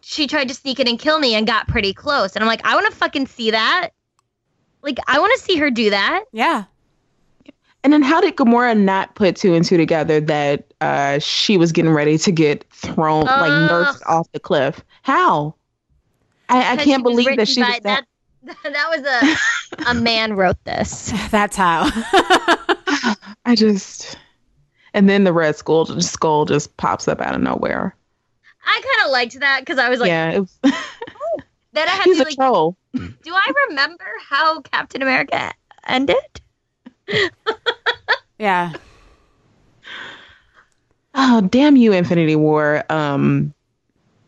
she 0.00 0.26
tried 0.26 0.48
to 0.48 0.54
sneak 0.54 0.80
in 0.80 0.88
and 0.88 0.98
kill 0.98 1.18
me 1.18 1.34
and 1.34 1.46
got 1.46 1.68
pretty 1.68 1.92
close. 1.92 2.34
And 2.34 2.42
I'm 2.42 2.48
like, 2.48 2.64
I 2.66 2.74
want 2.74 2.86
to 2.90 2.96
fucking 2.96 3.26
see 3.26 3.50
that. 3.50 3.90
Like, 4.82 4.98
I 5.06 5.18
want 5.18 5.32
to 5.38 5.44
see 5.44 5.56
her 5.56 5.70
do 5.70 5.90
that. 5.90 6.24
Yeah. 6.32 6.64
And 7.84 7.92
then 7.92 8.02
how 8.02 8.20
did 8.20 8.36
Gamora 8.36 8.76
not 8.78 9.14
put 9.14 9.36
two 9.36 9.54
and 9.54 9.64
two 9.64 9.76
together 9.76 10.20
that 10.20 10.72
uh, 10.80 11.18
she 11.20 11.56
was 11.56 11.72
getting 11.72 11.92
ready 11.92 12.18
to 12.18 12.32
get 12.32 12.64
thrown, 12.72 13.24
like 13.24 13.52
Ugh. 13.52 13.68
nursed 13.70 14.02
off 14.06 14.26
the 14.32 14.40
cliff? 14.40 14.82
How? 15.02 15.54
I, 16.48 16.72
I 16.72 16.76
'Cause 16.76 16.84
can't 16.86 17.02
believe 17.02 17.36
that 17.36 17.48
she 17.48 17.60
was 17.60 17.68
that. 17.68 17.82
that. 17.82 18.04
That 18.62 18.88
was 18.90 19.86
a 19.86 19.90
a 19.90 19.94
man 20.00 20.34
wrote 20.34 20.62
this. 20.64 21.12
That's 21.30 21.56
how. 21.56 21.84
I 23.44 23.54
just. 23.54 24.18
And 24.94 25.08
then 25.08 25.24
the 25.24 25.32
red 25.32 25.54
skull, 25.54 25.84
skull 26.00 26.46
just 26.46 26.76
pops 26.78 27.08
up 27.08 27.20
out 27.20 27.34
of 27.34 27.40
nowhere. 27.42 27.94
I 28.64 28.72
kind 28.82 29.06
of 29.06 29.12
liked 29.12 29.38
that 29.40 29.60
because 29.60 29.78
I 29.78 29.88
was 29.90 30.00
like, 30.00 30.08
yeah, 30.08 30.30
it 30.30 30.40
was, 30.40 30.58
then 31.72 31.88
I 31.88 31.92
had 31.92 32.04
he's 32.04 32.16
to 32.16 32.22
a 32.22 32.24
be 32.24 32.30
like, 32.30 32.36
troll. 32.36 32.76
do 32.94 33.32
I 33.32 33.52
remember 33.68 34.06
how 34.28 34.60
Captain 34.62 35.02
America 35.02 35.52
ended? 35.86 36.16
yeah. 38.38 38.72
Oh, 41.14 41.42
damn 41.42 41.76
you, 41.76 41.92
Infinity 41.92 42.36
War. 42.36 42.82
Um, 42.88 43.52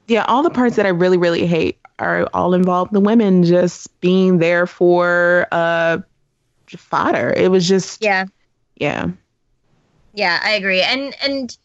yeah, 0.08 0.24
all 0.26 0.42
the 0.42 0.50
parts 0.50 0.76
that 0.76 0.86
I 0.86 0.90
really, 0.90 1.16
really 1.16 1.46
hate 1.46 1.79
are 2.00 2.28
all 2.34 2.54
involved 2.54 2.92
the 2.92 3.00
women 3.00 3.44
just 3.44 4.00
being 4.00 4.38
there 4.38 4.66
for 4.66 5.46
uh 5.52 5.98
fodder. 6.68 7.32
It 7.36 7.50
was 7.50 7.68
just 7.68 8.02
Yeah, 8.02 8.26
yeah. 8.76 9.10
yeah, 10.14 10.40
I 10.42 10.52
agree. 10.52 10.82
And 10.82 11.14
and 11.22 11.56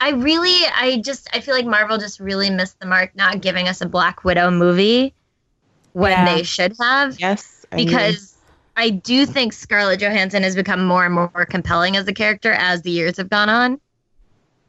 I 0.00 0.10
really, 0.10 0.54
I 0.74 1.00
just, 1.02 1.28
I 1.34 1.40
feel 1.40 1.54
like 1.54 1.64
Marvel 1.64 1.96
just 1.96 2.20
really 2.20 2.50
missed 2.50 2.78
the 2.80 2.86
mark 2.86 3.16
not 3.16 3.40
giving 3.40 3.66
us 3.66 3.80
a 3.80 3.86
Black 3.86 4.24
Widow 4.24 4.50
movie 4.50 5.14
when 5.92 6.10
Yeah. 6.12 6.34
they 6.34 6.42
should 6.42 6.74
have. 6.78 7.18
Yes. 7.18 7.64
I 7.72 7.76
agree. 7.76 7.86
because 7.86 8.34
I 8.76 8.90
do 8.90 9.24
think 9.24 9.54
Scarlett 9.54 10.00
Johansson 10.00 10.42
has 10.42 10.54
become 10.54 10.84
more 10.84 11.04
and 11.06 11.14
more 11.14 11.46
compelling 11.48 11.96
as 11.96 12.06
a 12.08 12.12
character 12.12 12.52
as 12.52 12.82
the 12.82 12.90
years 12.90 13.16
have 13.16 13.30
gone 13.30 13.48
on. 13.48 13.80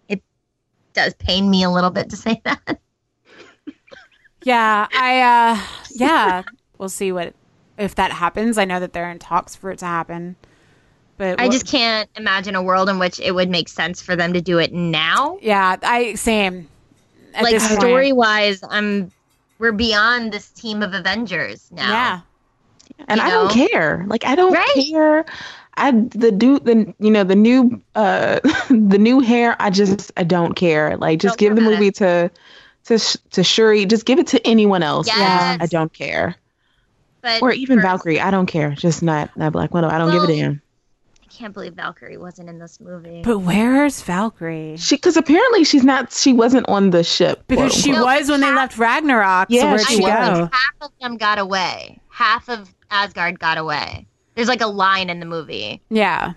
It 0.07 0.21
does 0.93 1.13
pain 1.15 1.49
me 1.49 1.63
a 1.63 1.69
little 1.69 1.91
bit 1.91 2.09
to 2.11 2.15
say 2.15 2.41
that. 2.45 2.79
Yeah. 4.47 4.87
I, 4.93 5.21
uh, 5.21 5.61
yeah. 5.91 6.43
We'll 6.77 6.89
see 6.89 7.11
what, 7.11 7.33
if 7.77 7.95
that 7.95 8.11
happens. 8.11 8.57
I 8.57 8.63
know 8.65 8.79
that 8.79 8.93
they're 8.93 9.11
in 9.11 9.19
talks 9.19 9.55
for 9.55 9.71
it 9.71 9.79
to 9.79 9.85
happen. 9.85 10.35
But 11.17 11.39
I 11.39 11.43
we'll- 11.43 11.51
just 11.51 11.67
can't 11.67 12.09
imagine 12.15 12.55
a 12.55 12.61
world 12.63 12.87
in 12.89 12.97
which 12.99 13.19
it 13.19 13.33
would 13.33 13.49
make 13.49 13.67
sense 13.67 14.01
for 14.01 14.15
them 14.15 14.33
to 14.33 14.41
do 14.41 14.57
it 14.59 14.71
now. 14.73 15.37
yeah, 15.41 15.75
I, 15.83 16.13
same. 16.13 16.67
At 17.33 17.43
like 17.43 17.53
this 17.53 17.69
story 17.69 18.13
wise, 18.13 18.61
I'm 18.69 19.11
we're 19.59 19.71
beyond 19.73 20.31
this 20.31 20.49
team 20.49 20.81
of 20.81 20.93
Avengers 20.93 21.69
now. 21.71 21.91
Yeah. 21.91 22.19
and 23.07 23.19
you 23.19 23.25
I 23.27 23.29
don't 23.29 23.51
care. 23.51 24.05
Like 24.07 24.25
I 24.25 24.35
don't 24.35 24.53
Right. 24.53 24.85
care. 24.89 25.25
I 25.75 25.91
the 25.91 26.31
do 26.31 26.57
the 26.59 26.93
you 26.99 27.11
know 27.11 27.23
the 27.23 27.35
new 27.35 27.81
uh 27.95 28.39
the 28.69 28.97
new 28.97 29.19
hair. 29.19 29.55
I 29.59 29.69
just 29.69 30.11
I 30.17 30.23
don't 30.23 30.53
care. 30.55 30.95
Like 30.97 31.19
just 31.19 31.37
Don't 31.37 31.47
give 31.49 31.55
the 31.55 31.61
care 31.61 31.69
about 31.69 31.79
movie 31.79 31.91
to 31.93 32.31
to 32.87 32.97
Sh- 32.99 33.17
to 33.31 33.43
Shuri. 33.43 33.85
Just 33.85 34.05
give 34.05 34.19
it 34.19 34.27
to 34.27 34.45
anyone 34.47 34.83
else. 34.83 35.07
Yes. 35.07 35.55
Um, 35.55 35.61
I 35.61 35.65
don't 35.67 35.93
care. 35.93 36.35
But 37.21 37.41
Or 37.41 37.51
even 37.51 37.79
for- 37.79 37.83
Valkyrie. 37.83 38.19
I 38.19 38.31
don't 38.31 38.45
care. 38.45 38.71
Just 38.71 39.03
not 39.03 39.35
not 39.37 39.53
Black 39.53 39.73
Widow. 39.73 39.87
I 39.87 39.97
don't 39.97 40.11
give 40.11 40.23
a 40.23 40.27
Well, 40.27 40.35
damn. 40.35 40.61
I 41.23 41.27
can't 41.39 41.53
believe 41.53 41.73
Valkyrie 41.73 42.17
wasn't 42.17 42.49
in 42.49 42.57
this 42.57 42.79
movie. 42.79 43.21
But 43.23 43.39
where's 43.39 44.01
Valkyrie? 44.01 44.77
She 44.77 44.95
because 44.95 45.17
apparently 45.17 45.63
she's 45.63 45.83
not. 45.83 46.11
She 46.11 46.33
wasn't 46.33 46.67
on 46.67 46.89
the 46.89 47.03
ship. 47.03 47.43
Because 47.47 47.73
she 47.73 47.91
No, 47.91 48.05
was 48.05 48.29
when 48.29 48.41
they 48.41 48.51
left 48.53 48.77
Ragnarok. 48.77 49.49
so 49.49 49.55
Yeah, 49.55 49.71
where'd 49.71 49.81
she 49.87 49.95
she 49.95 49.99
know, 50.01 50.07
go? 50.07 50.41
like, 50.43 50.53
half 50.53 50.73
of 50.81 50.91
them 51.01 51.17
got 51.17 51.37
away. 51.39 51.99
Half 52.09 52.49
of 52.49 52.73
Asgard 52.89 53.39
got 53.39 53.57
away. 53.57 54.07
There's 54.35 54.47
like 54.47 54.61
a 54.61 54.67
line 54.67 55.09
in 55.09 55.19
the 55.19 55.25
movie. 55.25 55.81
Yeah. 55.89 56.33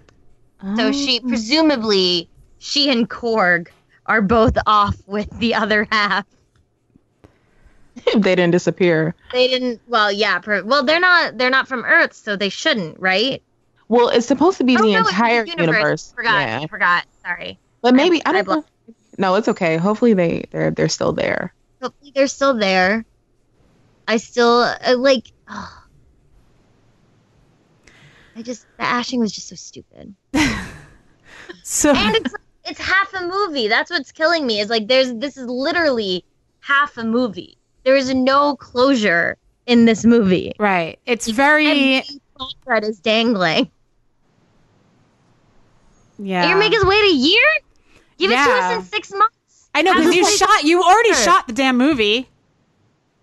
So 0.76 0.92
she 0.92 1.20
oh. 1.24 1.28
presumably 1.28 2.28
she 2.58 2.90
and 2.90 3.08
Korg 3.08 3.68
are 4.06 4.20
both 4.20 4.58
off 4.66 4.96
with 5.06 5.30
the 5.38 5.54
other 5.54 5.86
half. 5.90 6.26
they 8.14 8.34
didn't 8.34 8.50
disappear. 8.50 9.14
They 9.32 9.48
didn't. 9.48 9.80
Well, 9.86 10.10
yeah. 10.12 10.38
Per, 10.38 10.64
well, 10.64 10.84
they're 10.84 11.00
not. 11.00 11.38
They're 11.38 11.50
not 11.50 11.68
from 11.68 11.84
Earth, 11.84 12.12
so 12.12 12.36
they 12.36 12.48
shouldn't, 12.48 12.98
right? 13.00 13.42
Well, 13.88 14.08
it's 14.08 14.26
supposed 14.26 14.58
to 14.58 14.64
be 14.64 14.76
Oh, 14.76 14.82
the 14.82 14.92
no, 14.92 15.00
it's 15.00 15.10
entire 15.10 15.44
universe. 15.44 16.12
Forgot. 16.14 16.40
Yeah. 16.40 16.66
Forgot. 16.66 17.04
Sorry. 17.24 17.58
But 17.82 17.94
maybe 17.94 18.24
I, 18.24 18.30
I 18.30 18.32
don't 18.42 18.48
know. 18.48 18.64
No, 19.18 19.34
it's 19.34 19.48
okay. 19.48 19.76
Hopefully 19.76 20.14
they 20.14 20.44
they're 20.50 20.70
they're 20.70 20.88
still 20.88 21.12
there. 21.12 21.52
Hopefully 21.82 22.12
they're 22.14 22.28
still 22.28 22.54
there. 22.54 23.04
I 24.06 24.16
still 24.18 24.62
uh, 24.62 24.96
like. 24.96 25.32
ugh. 25.48 25.68
I 28.36 28.42
just 28.42 28.64
the 28.76 28.84
ashing 28.84 29.18
was 29.20 29.32
just 29.32 29.48
so 29.48 29.56
stupid. 29.56 30.14
So 31.62 31.94
and 31.94 32.16
it's 32.16 32.34
it's 32.64 32.80
half 32.80 33.12
a 33.14 33.26
movie. 33.26 33.68
That's 33.68 33.90
what's 33.90 34.12
killing 34.12 34.46
me. 34.46 34.60
Is 34.60 34.70
like 34.70 34.88
there's 34.88 35.14
this 35.14 35.36
is 35.36 35.46
literally 35.46 36.24
half 36.60 36.96
a 36.96 37.04
movie. 37.04 37.58
There 37.84 37.96
is 37.96 38.12
no 38.14 38.56
closure 38.56 39.36
in 39.66 39.84
this 39.84 40.04
movie. 40.04 40.52
right. 40.58 40.98
It's 41.06 41.28
very 41.28 41.96
Every 41.98 42.04
thread 42.64 42.84
is 42.84 42.98
dangling. 43.00 43.70
yeah. 46.18 46.48
You're 46.48 46.58
making 46.58 46.78
us 46.80 46.84
wait 46.84 47.04
a 47.12 47.14
year. 47.14 47.44
Give 48.18 48.30
it 48.30 48.34
to 48.34 48.40
us 48.40 48.76
in 48.76 48.82
six 48.84 49.10
months. 49.12 49.68
I 49.74 49.82
know 49.82 49.94
because 49.94 50.14
you 50.14 50.22
place- 50.22 50.36
shot. 50.38 50.64
You 50.64 50.82
already 50.82 51.12
Sure. 51.14 51.22
shot 51.24 51.46
the 51.46 51.52
damn 51.54 51.76
movie. 51.78 52.28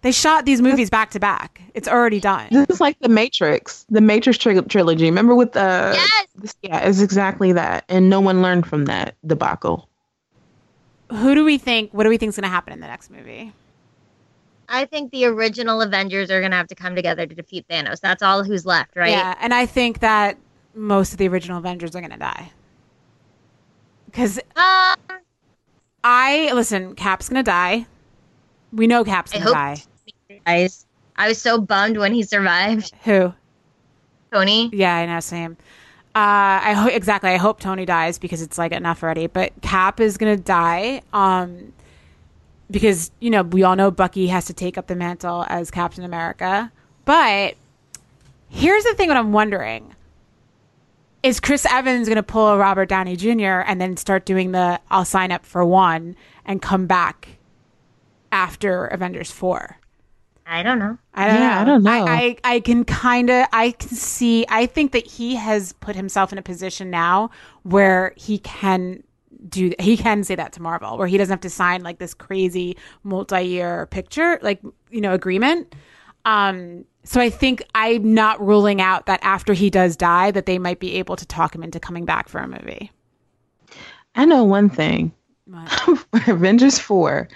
They 0.02 0.12
shot 0.12 0.46
these 0.46 0.62
movies 0.62 0.90
back 0.90 1.12
to 1.12 1.20
back. 1.20 1.60
It's 1.74 1.88
already 1.88 2.20
done. 2.20 2.48
This 2.52 2.68
is 2.70 2.80
like 2.82 2.98
the 3.00 3.10
Matrix, 3.10 3.86
the 3.90 4.00
Matrix 4.02 4.38
tri- 4.38 4.60
trilogy. 4.62 5.06
Remember 5.06 5.36
with 5.36 5.52
the 5.54 5.92
Yes. 5.94 6.28
this- 6.36 6.56
yeah, 6.62 6.80
it's 6.88 7.02
exactly 7.02 7.52
that, 7.54 7.84
and 7.90 8.10
no 8.10 8.20
one 8.22 8.42
learned 8.42 8.66
from 8.68 8.86
that 8.86 9.16
debacle. 9.26 9.90
Who 11.12 11.36
do 11.36 11.44
we 11.44 11.58
think? 11.58 11.92
What 11.94 12.04
do 12.04 12.10
we 12.10 12.18
think 12.18 12.30
is 12.30 12.36
going 12.36 12.44
to 12.44 12.50
happen 12.50 12.74
in 12.74 12.80
the 12.80 12.88
next 12.88 13.10
movie? 13.12 13.54
I 14.70 14.86
think 14.86 15.12
the 15.12 15.26
original 15.26 15.82
Avengers 15.82 16.30
are 16.30 16.42
gonna 16.42 16.56
have 16.56 16.68
to 16.68 16.76
come 16.76 16.96
together 16.96 17.26
to 17.26 17.34
defeat 17.36 17.66
Thanos. 17.70 18.00
That's 18.00 18.22
all 18.22 18.44
who's 18.44 18.66
left, 18.66 18.96
right? 18.96 19.12
Yeah, 19.12 19.36
and 19.40 19.54
I 19.54 19.66
think 19.66 20.00
that 20.00 20.38
most 20.76 21.12
of 21.14 21.18
the 21.18 21.28
original 21.28 21.58
Avengers 21.58 21.96
are 21.96 22.02
gonna 22.02 22.18
die. 22.18 22.52
Because 24.06 24.40
Um, 24.56 24.96
I 26.04 26.52
listen, 26.54 26.96
Cap's 26.96 27.30
gonna 27.30 27.44
die. 27.44 27.86
We 28.74 28.88
know 28.88 29.04
Cap's 29.04 29.32
gonna 29.32 29.46
die. 29.52 29.78
guys, 30.46 30.86
I 31.16 31.30
was 31.30 31.42
so 31.42 31.60
bummed 31.60 31.98
when 31.98 32.14
he 32.14 32.24
survived. 32.24 32.94
Who? 33.04 33.34
Tony. 34.32 34.70
Yeah, 34.74 34.96
I 34.96 35.06
know, 35.06 35.20
same. 35.22 35.58
Uh, 36.16 36.60
I 36.64 36.74
hope 36.74 36.92
exactly. 36.94 37.30
I 37.30 37.38
hope 37.38 37.60
Tony 37.60 37.86
dies 37.86 38.18
because 38.18 38.42
it's 38.42 38.58
like 38.58 38.72
enough 38.72 39.04
already. 39.04 39.28
But 39.28 39.54
Cap 39.62 40.00
is 40.00 40.18
gonna 40.18 40.36
die. 40.36 41.02
Um, 41.14 41.74
because 42.70 43.12
you 43.20 43.30
know 43.30 43.44
we 43.44 43.64
all 43.64 43.76
know 43.76 43.92
Bucky 43.92 44.28
has 44.28 44.46
to 44.46 44.54
take 44.54 44.78
up 44.78 44.88
the 44.88 44.96
mantle 44.96 45.46
as 45.50 45.72
Captain 45.72 46.04
America. 46.04 46.72
But 47.06 47.56
here's 48.50 48.84
the 48.84 48.94
thing: 48.94 49.08
what 49.08 49.18
I'm 49.18 49.34
wondering 49.34 49.96
is 51.24 51.40
Chris 51.40 51.66
Evans 51.66 52.08
gonna 52.08 52.24
pull 52.24 52.48
a 52.48 52.58
Robert 52.58 52.90
Downey 52.90 53.16
Jr. 53.16 53.64
and 53.66 53.80
then 53.82 53.98
start 53.98 54.26
doing 54.26 54.52
the 54.52 54.80
"I'll 54.90 55.06
sign 55.06 55.32
up 55.32 55.46
for 55.46 55.64
one" 55.66 56.16
and 56.46 56.62
come 56.62 56.88
back 56.88 57.30
after 58.32 58.86
Avengers 58.88 59.32
four. 59.32 59.78
I 60.50 60.64
don't 60.64 60.80
know. 60.80 60.98
I 61.14 61.28
don't 61.28 61.36
Yeah, 61.36 61.56
know. 61.56 61.62
I 61.62 61.64
don't 61.66 61.84
know. 61.84 62.06
I, 62.06 62.38
I, 62.44 62.56
I 62.56 62.60
can 62.62 62.86
kind 62.86 63.30
of, 63.30 63.48
I 63.52 63.72
can 63.72 63.90
see, 63.90 64.46
I 64.48 64.66
think 64.66 64.94
that 64.94 65.06
he 65.06 65.36
has 65.36 65.74
put 65.74 65.94
himself 65.94 66.32
in 66.32 66.38
a 66.38 66.42
position 66.42 66.90
now 66.90 67.32
where 67.64 68.14
he 68.16 68.38
can 68.40 69.04
do, 69.50 69.74
he 69.80 69.98
can 69.98 70.24
say 70.24 70.36
that 70.36 70.54
to 70.54 70.62
Marvel, 70.62 70.98
where 70.98 71.08
he 71.08 71.18
doesn't 71.18 71.32
have 71.32 71.42
to 71.42 71.50
sign 71.50 71.84
like 71.84 72.00
this 72.00 72.14
crazy 72.14 72.78
multi 73.04 73.42
year 73.42 73.88
picture, 73.88 74.40
like, 74.42 74.62
you 74.90 75.02
know, 75.02 75.14
agreement. 75.14 75.76
Um, 76.26 76.86
so 77.04 77.22
I 77.22 77.30
think 77.30 77.64
I'm 77.74 78.14
not 78.14 78.46
ruling 78.46 78.82
out 78.82 79.06
that 79.06 79.22
after 79.24 79.54
he 79.54 79.70
does 79.70 79.96
die, 79.96 80.32
that 80.32 80.46
they 80.46 80.60
might 80.60 80.80
be 80.80 80.96
able 80.96 81.16
to 81.16 81.26
talk 81.26 81.56
him 81.56 81.64
into 81.64 81.80
coming 81.80 82.04
back 82.04 82.28
for 82.28 82.40
a 82.40 82.48
movie. 82.48 82.92
I 84.16 84.26
know 84.26 84.44
one 84.44 84.70
thing. 84.70 85.14
Avengers 86.28 86.78
4, 86.80 87.30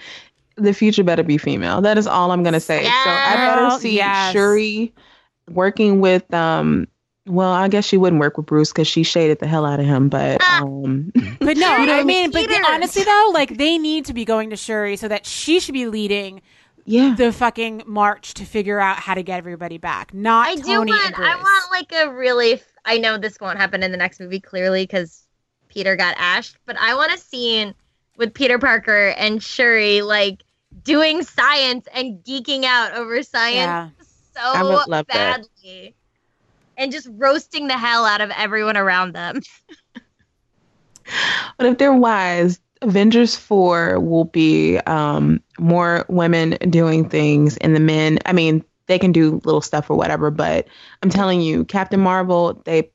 the 0.56 0.74
future 0.74 1.02
better 1.02 1.22
be 1.22 1.38
female. 1.38 1.80
That 1.80 1.96
is 1.96 2.06
all 2.06 2.32
I'm 2.32 2.42
going 2.42 2.52
to 2.52 2.60
say. 2.60 2.84
So 2.84 2.90
I 2.90 3.34
better 3.36 3.78
see 3.78 3.96
yes. 3.96 4.32
Shuri 4.32 4.92
working 5.48 6.00
with, 6.00 6.32
um, 6.34 6.86
well, 7.26 7.52
I 7.52 7.68
guess 7.68 7.84
she 7.84 7.96
wouldn't 7.96 8.20
work 8.20 8.36
with 8.36 8.46
Bruce 8.46 8.72
because 8.72 8.88
she 8.88 9.02
shaded 9.02 9.38
the 9.38 9.46
hell 9.46 9.64
out 9.64 9.80
of 9.80 9.86
him. 9.86 10.08
But 10.08 10.42
um, 10.42 11.12
But 11.38 11.56
no, 11.56 11.76
You 11.78 11.86
know, 11.86 12.00
I 12.00 12.04
mean, 12.04 12.30
but 12.30 12.48
Peter. 12.48 12.62
honestly 12.68 13.04
though, 13.04 13.30
like 13.32 13.56
they 13.58 13.78
need 13.78 14.04
to 14.06 14.14
be 14.14 14.24
going 14.24 14.50
to 14.50 14.56
Shuri 14.56 14.96
so 14.96 15.08
that 15.08 15.26
she 15.26 15.60
should 15.60 15.74
be 15.74 15.86
leading 15.86 16.42
yeah, 16.84 17.14
the 17.16 17.32
fucking 17.32 17.84
march 17.86 18.34
to 18.34 18.44
figure 18.44 18.80
out 18.80 18.96
how 18.96 19.14
to 19.14 19.22
get 19.22 19.38
everybody 19.38 19.78
back. 19.78 20.12
Not 20.12 20.48
I 20.48 20.56
do 20.56 20.62
Tony 20.62 20.92
and 20.92 21.00
want. 21.00 21.14
Bruce. 21.14 21.28
I 21.28 21.36
want 21.36 21.70
like 21.70 21.92
a 21.92 22.12
really. 22.12 22.54
f- 22.54 22.72
I 22.84 22.98
know 22.98 23.16
this 23.18 23.38
won't 23.40 23.58
happen 23.58 23.84
in 23.84 23.92
the 23.92 23.96
next 23.96 24.18
movie 24.18 24.40
clearly 24.40 24.82
because 24.82 25.24
Peter 25.68 25.94
got 25.94 26.16
ashed, 26.18 26.56
but 26.66 26.76
I 26.78 26.94
want 26.96 27.12
a 27.12 27.18
scene 27.18 27.74
with 28.16 28.34
Peter 28.34 28.58
Parker 28.58 29.10
and 29.16 29.40
Shuri 29.40 30.02
like 30.02 30.42
doing 30.82 31.22
science 31.22 31.86
and 31.94 32.24
geeking 32.24 32.64
out 32.64 32.94
over 32.94 33.22
science 33.22 33.54
Yeah. 33.56 33.90
I 34.36 34.62
so 34.62 34.68
would 34.68 34.88
love 34.88 35.06
that. 35.08 35.42
Badly, 36.90 37.12
and 37.18 37.30
just 37.30 37.42
roasting 37.52 37.68
the 37.68 37.78
hell 37.78 38.04
out 38.04 38.20
of 38.20 38.30
everyone 38.36 39.10
around 39.10 39.14
them. 39.14 39.96
but 41.58 41.66
if 41.66 41.78
they're 41.78 41.94
wise, 41.94 42.60
Avengers 42.82 43.36
4 43.36 44.00
will 44.00 44.24
be 44.24 44.78
um, 44.78 45.40
more 45.58 46.04
women 46.08 46.58
doing 46.70 47.08
things, 47.08 47.56
and 47.58 47.76
the 47.76 47.80
men, 47.80 48.18
I 48.26 48.32
mean, 48.32 48.64
they 48.86 48.98
can 48.98 49.12
do 49.12 49.40
little 49.44 49.60
stuff 49.62 49.90
or 49.90 49.96
whatever. 49.96 50.30
But 50.30 50.66
I'm 51.02 51.10
telling 51.10 51.40
you, 51.40 51.64
Captain 51.64 52.00
Marvel, 52.00 52.60
they, 52.64 52.90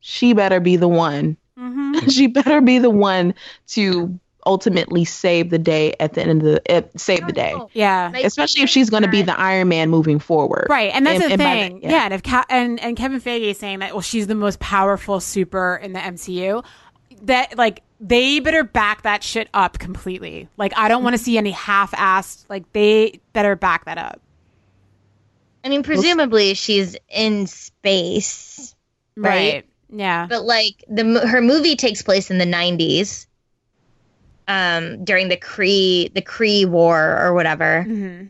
she 0.00 0.32
better 0.32 0.60
be 0.60 0.76
the 0.76 0.88
one 0.88 1.36
Mhm. 1.58 2.10
she 2.12 2.26
better 2.26 2.60
be 2.60 2.78
the 2.78 2.90
one 2.90 3.34
to 3.68 4.18
ultimately 4.46 5.04
save 5.04 5.50
the 5.50 5.58
day 5.58 5.94
at 6.00 6.14
the 6.14 6.22
end 6.22 6.40
of 6.40 6.46
the 6.46 6.76
uh, 6.76 6.82
save 6.96 7.26
the 7.26 7.32
day 7.32 7.54
Yeah. 7.74 8.12
Especially 8.16 8.62
if 8.62 8.70
she's 8.70 8.88
going 8.88 9.02
to 9.02 9.08
be 9.10 9.22
the 9.22 9.38
iron 9.38 9.68
man 9.68 9.90
moving 9.90 10.18
forward 10.18 10.68
Right, 10.70 10.90
and 10.94 11.04
that's 11.06 11.20
And- 11.22 11.24
the 11.24 11.32
and 11.34 11.38
by 11.42 11.54
the- 11.54 11.60
thing. 11.68 11.82
yeah. 11.82 11.90
yeah. 11.90 12.04
and 12.06 12.14
if 12.14 12.22
Ca- 12.22 12.46
and 12.48 12.80
and 12.80 12.96
Kevin 12.96 13.20
Feige 13.20 13.50
is 13.50 13.58
saying 13.58 13.80
that 13.80 13.92
well, 13.92 14.00
she's 14.00 14.26
the 14.26 14.34
most 14.34 14.58
powerful 14.60 15.20
super 15.20 15.76
in 15.82 15.92
the 15.92 15.98
MCU. 16.00 16.64
That 17.22 17.56
like 17.58 17.82
they 18.00 18.40
better 18.40 18.62
back 18.62 19.02
that 19.02 19.22
shit 19.22 19.48
up 19.54 19.78
completely. 19.78 20.48
Like 20.56 20.72
I 20.76 20.88
don't 20.88 21.02
want 21.02 21.16
to 21.16 21.22
see 21.22 21.36
any 21.38 21.50
half-assed. 21.50 22.44
Like 22.48 22.70
they 22.72 23.20
better 23.32 23.56
back 23.56 23.86
that 23.86 23.98
up. 23.98 24.20
I 25.64 25.68
mean, 25.68 25.82
presumably 25.82 26.54
she's 26.54 26.94
in 27.08 27.46
space, 27.46 28.74
Right. 29.16 29.64
Yeah. 29.90 30.26
but 30.28 30.44
like 30.44 30.84
the 30.88 31.26
her 31.26 31.40
movie 31.40 31.74
takes 31.76 32.02
place 32.02 32.30
in 32.30 32.38
the 32.38 32.44
90s 32.44 33.26
um 34.48 35.04
during 35.04 35.28
the 35.28 35.36
Kree 35.36 36.12
the 36.14 36.22
Kree 36.22 36.66
war 36.66 37.18
or 37.20 37.34
whatever. 37.34 37.82
Hmm 37.84 38.24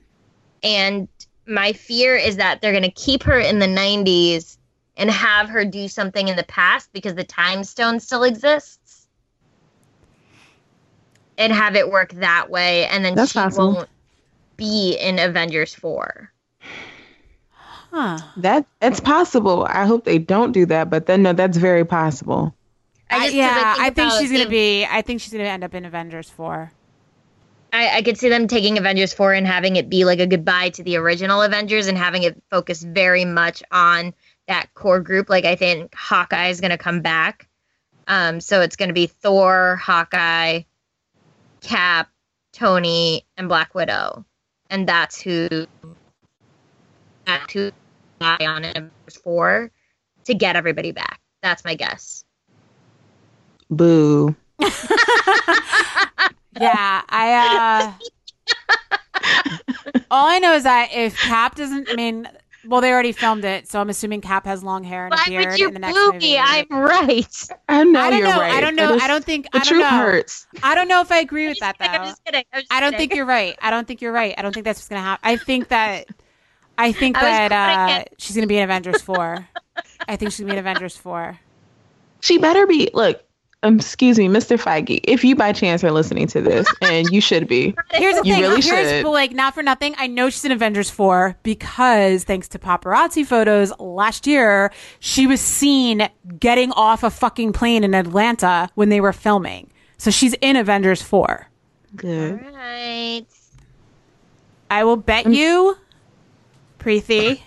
and 0.62 1.08
my 1.46 1.72
fear 1.72 2.16
is 2.16 2.36
that 2.36 2.60
they're 2.60 2.72
going 2.72 2.82
to 2.82 2.90
keep 2.90 3.22
her 3.22 3.38
in 3.38 3.60
the 3.60 3.66
90s 3.66 4.58
and 4.96 5.10
have 5.10 5.48
her 5.48 5.64
do 5.64 5.86
something 5.86 6.26
in 6.28 6.36
the 6.36 6.42
past 6.44 6.90
because 6.92 7.14
the 7.14 7.24
time 7.24 7.62
stone 7.62 8.00
still 8.00 8.24
exists. 8.24 9.06
And 11.38 11.52
have 11.52 11.76
it 11.76 11.90
work 11.90 12.12
that 12.14 12.50
way 12.50 12.86
and 12.86 13.04
then 13.04 13.14
That's 13.14 13.30
she 13.32 13.38
possible. 13.38 13.74
won't 13.74 13.88
be 14.56 14.96
in 14.96 15.18
Avengers 15.18 15.74
4 15.74 16.32
Huh. 17.92 18.18
that 18.38 18.66
it's 18.82 19.00
possible. 19.00 19.66
I 19.68 19.84
hope 19.86 20.04
they 20.04 20.18
don't 20.18 20.52
do 20.52 20.66
that 20.66 20.90
but 20.90 21.06
then 21.06 21.22
no 21.22 21.32
that's 21.34 21.58
very 21.58 21.84
possible 21.84 22.55
I 23.10 23.26
I- 23.26 23.28
yeah, 23.28 23.74
I 23.78 23.90
think 23.90 24.08
about 24.08 24.20
she's 24.20 24.32
gonna 24.32 24.44
the- 24.44 24.50
be. 24.50 24.84
I 24.84 25.02
think 25.02 25.20
she's 25.20 25.32
gonna 25.32 25.44
end 25.44 25.64
up 25.64 25.74
in 25.74 25.84
Avengers 25.84 26.28
four. 26.30 26.72
I, 27.72 27.98
I 27.98 28.02
could 28.02 28.16
see 28.16 28.28
them 28.30 28.46
taking 28.48 28.78
Avengers 28.78 29.12
4 29.12 29.34
and 29.34 29.46
having 29.46 29.76
it 29.76 29.90
be 29.90 30.04
like 30.06 30.20
a 30.20 30.26
goodbye 30.26 30.70
to 30.70 30.82
the 30.82 30.96
original 30.96 31.42
Avengers 31.42 31.88
and 31.88 31.98
having 31.98 32.22
it 32.22 32.40
focus 32.48 32.82
very 32.82 33.24
much 33.26 33.62
on 33.70 34.14
that 34.48 34.72
core 34.72 35.00
group. 35.00 35.28
Like 35.28 35.44
I 35.44 35.56
think 35.56 35.94
Hawkeye 35.94 36.48
is 36.48 36.60
gonna 36.60 36.78
come 36.78 37.02
back. 37.02 37.48
Um, 38.06 38.40
so 38.40 38.62
it's 38.62 38.76
gonna 38.76 38.92
be 38.94 39.08
Thor, 39.08 39.76
Hawkeye, 39.76 40.62
Cap, 41.60 42.08
Tony, 42.52 43.26
and 43.36 43.48
Black 43.48 43.74
Widow. 43.74 44.24
And 44.70 44.88
that's 44.88 45.20
who 45.20 45.66
that's 47.26 47.52
who 47.52 47.72
die 48.20 48.46
on 48.46 48.64
in 48.64 48.70
Avengers 48.70 49.16
4 49.22 49.70
to 50.24 50.34
get 50.34 50.56
everybody 50.56 50.92
back. 50.92 51.20
That's 51.42 51.64
my 51.64 51.74
guess. 51.74 52.24
Boo 53.70 54.34
Yeah, 56.58 57.02
I. 57.08 57.92
uh 59.22 59.22
All 60.10 60.26
I 60.28 60.38
know 60.38 60.54
is 60.54 60.62
that 60.62 60.90
if 60.92 61.16
Cap 61.18 61.54
doesn't, 61.56 61.88
I 61.90 61.94
mean, 61.96 62.28
well, 62.66 62.80
they 62.80 62.90
already 62.92 63.12
filmed 63.12 63.44
it, 63.44 63.68
so 63.68 63.80
I'm 63.80 63.90
assuming 63.90 64.20
Cap 64.20 64.44
has 64.46 64.62
long 64.64 64.82
hair 64.84 65.04
and 65.06 65.14
a 65.14 65.16
Why 65.16 65.24
beard 65.28 65.46
would 65.50 65.58
you 65.58 65.68
in 65.68 65.74
the 65.74 65.80
next 65.80 65.94
boo 65.94 66.12
movie. 66.12 66.18
me? 66.18 66.38
I'm 66.38 66.66
right. 66.70 67.48
i 67.68 67.84
know 67.84 68.00
I 68.00 68.10
don't 68.10 68.18
you're 68.20 68.28
know. 68.28 68.40
right 68.40 68.52
I 68.54 68.60
don't 68.60 68.74
know. 68.76 68.94
is- 68.94 69.02
I 69.02 69.06
don't 69.08 69.24
think. 69.24 69.50
the 69.52 69.58
I 69.58 69.58
don't 69.60 69.68
truth 69.68 69.80
know. 69.82 69.88
hurts 69.88 70.46
I 70.62 70.74
don't 70.74 70.88
know 70.88 71.00
if 71.00 71.12
I 71.12 71.18
agree 71.18 71.48
with 71.48 71.58
that 71.60 71.78
kidding, 71.78 71.94
I'm 72.00 72.06
just 72.06 72.24
kidding. 72.24 72.44
I'm 72.52 72.60
just 72.62 72.72
I 72.72 72.80
don't 72.80 72.92
kidding. 72.92 73.08
think 73.08 73.16
you're 73.16 73.26
right. 73.26 73.56
I 73.60 73.70
don't 73.70 73.86
think 73.86 74.00
you're 74.00 74.12
right. 74.12 74.34
I 74.38 74.42
don't 74.42 74.52
think 74.52 74.64
that's 74.64 74.78
what's 74.78 74.88
gonna 74.88 75.02
happen. 75.02 75.28
I 75.28 75.36
think 75.36 75.68
that. 75.68 76.06
I 76.78 76.92
think 76.92 77.16
I 77.16 77.48
that 77.48 78.00
uh, 78.02 78.04
she's 78.18 78.34
gonna 78.36 78.46
be 78.46 78.56
in 78.58 78.64
Avengers 78.64 79.00
four. 79.02 79.46
I 80.08 80.16
think 80.16 80.30
she's 80.32 80.40
gonna 80.40 80.52
be 80.52 80.58
in 80.58 80.66
Avengers 80.66 80.96
four. 80.96 81.38
she 82.20 82.38
better 82.38 82.66
be 82.66 82.90
look 82.94 83.22
um, 83.66 83.76
excuse 83.76 84.18
me 84.18 84.28
mr 84.28 84.56
feige 84.58 85.00
if 85.04 85.24
you 85.24 85.34
by 85.36 85.52
chance 85.52 85.82
are 85.84 85.90
listening 85.90 86.26
to 86.26 86.40
this 86.40 86.66
and 86.82 87.08
you 87.10 87.20
should 87.20 87.46
be 87.48 87.74
Here's 87.92 88.16
the 88.20 88.26
You 88.26 88.34
thing. 88.34 88.42
really 88.42 88.60
Here's 88.62 88.88
should. 88.90 89.02
but 89.04 89.10
like 89.10 89.32
not 89.32 89.54
for 89.54 89.62
nothing. 89.62 89.94
I 89.98 90.06
know 90.06 90.28
she's 90.30 90.44
in 90.44 90.52
Avengers 90.52 90.90
4 90.90 91.36
because 91.42 92.24
thanks 92.24 92.48
to 92.48 92.58
paparazzi 92.58 93.24
photos 93.24 93.72
last 93.78 94.26
year, 94.26 94.70
she 95.00 95.26
was 95.26 95.40
seen 95.40 96.08
getting 96.38 96.72
off 96.72 97.02
a 97.02 97.10
fucking 97.10 97.52
plane 97.52 97.84
in 97.84 97.94
Atlanta 97.94 98.68
when 98.74 98.88
they 98.88 99.00
were 99.00 99.12
filming. 99.12 99.70
So 99.98 100.10
she's 100.10 100.34
in 100.40 100.56
Avengers 100.56 101.00
4. 101.02 101.48
good 101.96 102.40
Right. 102.54 103.24
I 104.70 104.84
will 104.84 104.96
bet 104.96 105.26
you, 105.26 105.76
Preeti. 106.78 107.40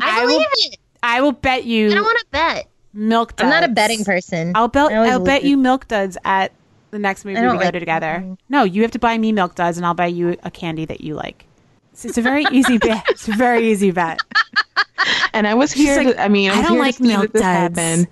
I, 0.00 0.20
I 0.20 0.24
will- 0.24 0.32
believe 0.32 0.46
it. 0.52 0.76
I 1.02 1.20
will 1.20 1.32
bet 1.32 1.64
you 1.64 1.90
I 1.90 1.94
don't 1.94 2.04
want 2.04 2.18
to 2.18 2.26
bet. 2.30 2.66
Milk 2.92 3.36
duds. 3.36 3.44
I'm 3.44 3.50
not 3.50 3.68
a 3.68 3.72
betting 3.72 4.04
person. 4.04 4.52
I'll 4.54 4.68
bet 4.68 4.90
I 4.92 4.96
always 4.96 5.12
I'll 5.12 5.24
bet 5.24 5.44
you 5.44 5.56
milk 5.56 5.88
duds 5.88 6.16
at 6.24 6.52
the 6.90 6.98
next 6.98 7.24
movie 7.24 7.40
we 7.40 7.46
go 7.46 7.54
like- 7.54 7.72
to 7.72 7.78
together. 7.80 8.36
No, 8.48 8.64
you 8.64 8.82
have 8.82 8.90
to 8.92 8.98
buy 8.98 9.16
me 9.18 9.32
milk 9.32 9.54
duds 9.54 9.76
and 9.76 9.86
I'll 9.86 9.94
buy 9.94 10.06
you 10.06 10.36
a 10.42 10.50
candy 10.50 10.84
that 10.86 11.00
you 11.00 11.14
like. 11.14 11.44
It's, 11.92 12.04
it's 12.04 12.18
a 12.18 12.22
very 12.22 12.44
easy 12.50 12.78
bet. 12.78 13.04
It's 13.10 13.28
a 13.28 13.32
very 13.32 13.70
easy 13.70 13.90
bet. 13.90 14.18
and 15.32 15.46
i 15.46 15.54
was 15.54 15.72
She's 15.72 15.86
here 15.86 16.02
like, 16.02 16.16
to, 16.16 16.22
i 16.22 16.28
mean 16.28 16.50
i 16.50 16.54
"I 16.54 16.62
don't 16.62 16.72
here 16.72 16.80
like 16.80 16.96
to 16.96 17.02
see 17.02 17.08
milk 17.08 17.22
that 17.22 17.32
this 17.32 17.42
duds." 17.42 17.78
happen 17.78 18.08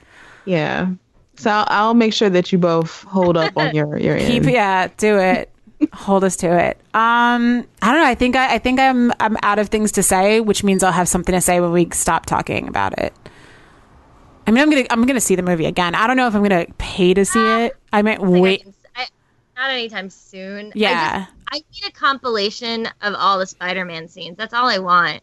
yeah 0.47 0.89
so 1.37 1.51
I'll, 1.51 1.67
I'll 1.69 1.95
make 1.95 2.13
sure 2.15 2.31
that 2.31 2.51
you 2.51 2.59
both 2.59 3.03
hold 3.05 3.37
up 3.37 3.57
on 3.57 3.75
your 3.75 3.99
your 3.99 4.17
Keep 4.19 4.45
end 4.45 4.51
yeah, 4.53 4.89
do 4.97 5.19
it. 5.19 5.51
hold 5.93 6.25
us 6.25 6.35
to 6.37 6.47
it. 6.59 6.77
Um, 6.95 7.65
I 7.83 7.93
don't 7.93 8.01
know. 8.03 8.07
I 8.07 8.17
think 8.17 8.35
I, 8.35 8.55
I 8.55 8.59
think 8.59 8.81
I'm 8.81 9.13
I'm 9.21 9.37
out 9.45 9.59
of 9.61 9.69
things 9.69 9.93
to 9.93 10.03
say, 10.03 10.41
which 10.41 10.65
means 10.65 10.83
I'll 10.83 10.91
have 10.91 11.09
something 11.09 11.33
to 11.35 11.41
say 11.41 11.61
when 11.61 11.71
we 11.71 11.89
stop 11.93 12.27
talking 12.27 12.67
about 12.67 12.99
it. 12.99 13.13
I 14.49 14.51
mean, 14.51 14.63
I'm 14.63 14.71
gonna 14.71 14.87
I'm 14.91 15.05
gonna 15.05 15.21
see 15.21 15.35
the 15.35 15.43
movie 15.43 15.67
again. 15.67 15.95
I 15.95 16.07
don't 16.07 16.17
know 16.17 16.27
if 16.27 16.35
I'm 16.35 16.43
gonna 16.43 16.67
pay 16.79 17.13
to 17.13 17.25
see 17.25 17.39
it. 17.65 17.77
I 17.93 18.01
might 18.03 18.19
I 18.19 18.23
wait. 18.23 18.63
can- 18.63 18.75
I- 18.97 19.07
not 19.57 19.71
anytime 19.71 20.09
soon. 20.09 20.69
I 20.69 20.73
Yeah. 20.75 21.19
just- 21.27 21.31
I 21.51 21.57
need 21.57 21.89
a 21.89 21.93
compilation 21.93 22.89
of 23.03 23.15
all 23.15 23.39
the 23.39 23.47
Spider-Man 23.47 24.09
scenes. 24.09 24.37
That's 24.39 24.55
all 24.55 24.67
I 24.67 24.79
want. 24.79 25.23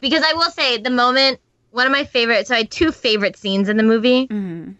Because 0.00 0.22
I 0.26 0.34
will 0.34 0.50
say, 0.50 0.76
the 0.78 0.90
moment 0.90 1.40
one 1.70 1.86
of 1.86 1.92
my 1.92 2.04
favorite. 2.04 2.46
So 2.46 2.54
I 2.54 2.58
had 2.58 2.70
two 2.70 2.92
favorite 2.92 3.36
scenes 3.36 3.68
in 3.70 3.78
the 3.78 3.82
movie. 3.82 4.26
Mhm. 4.28 4.74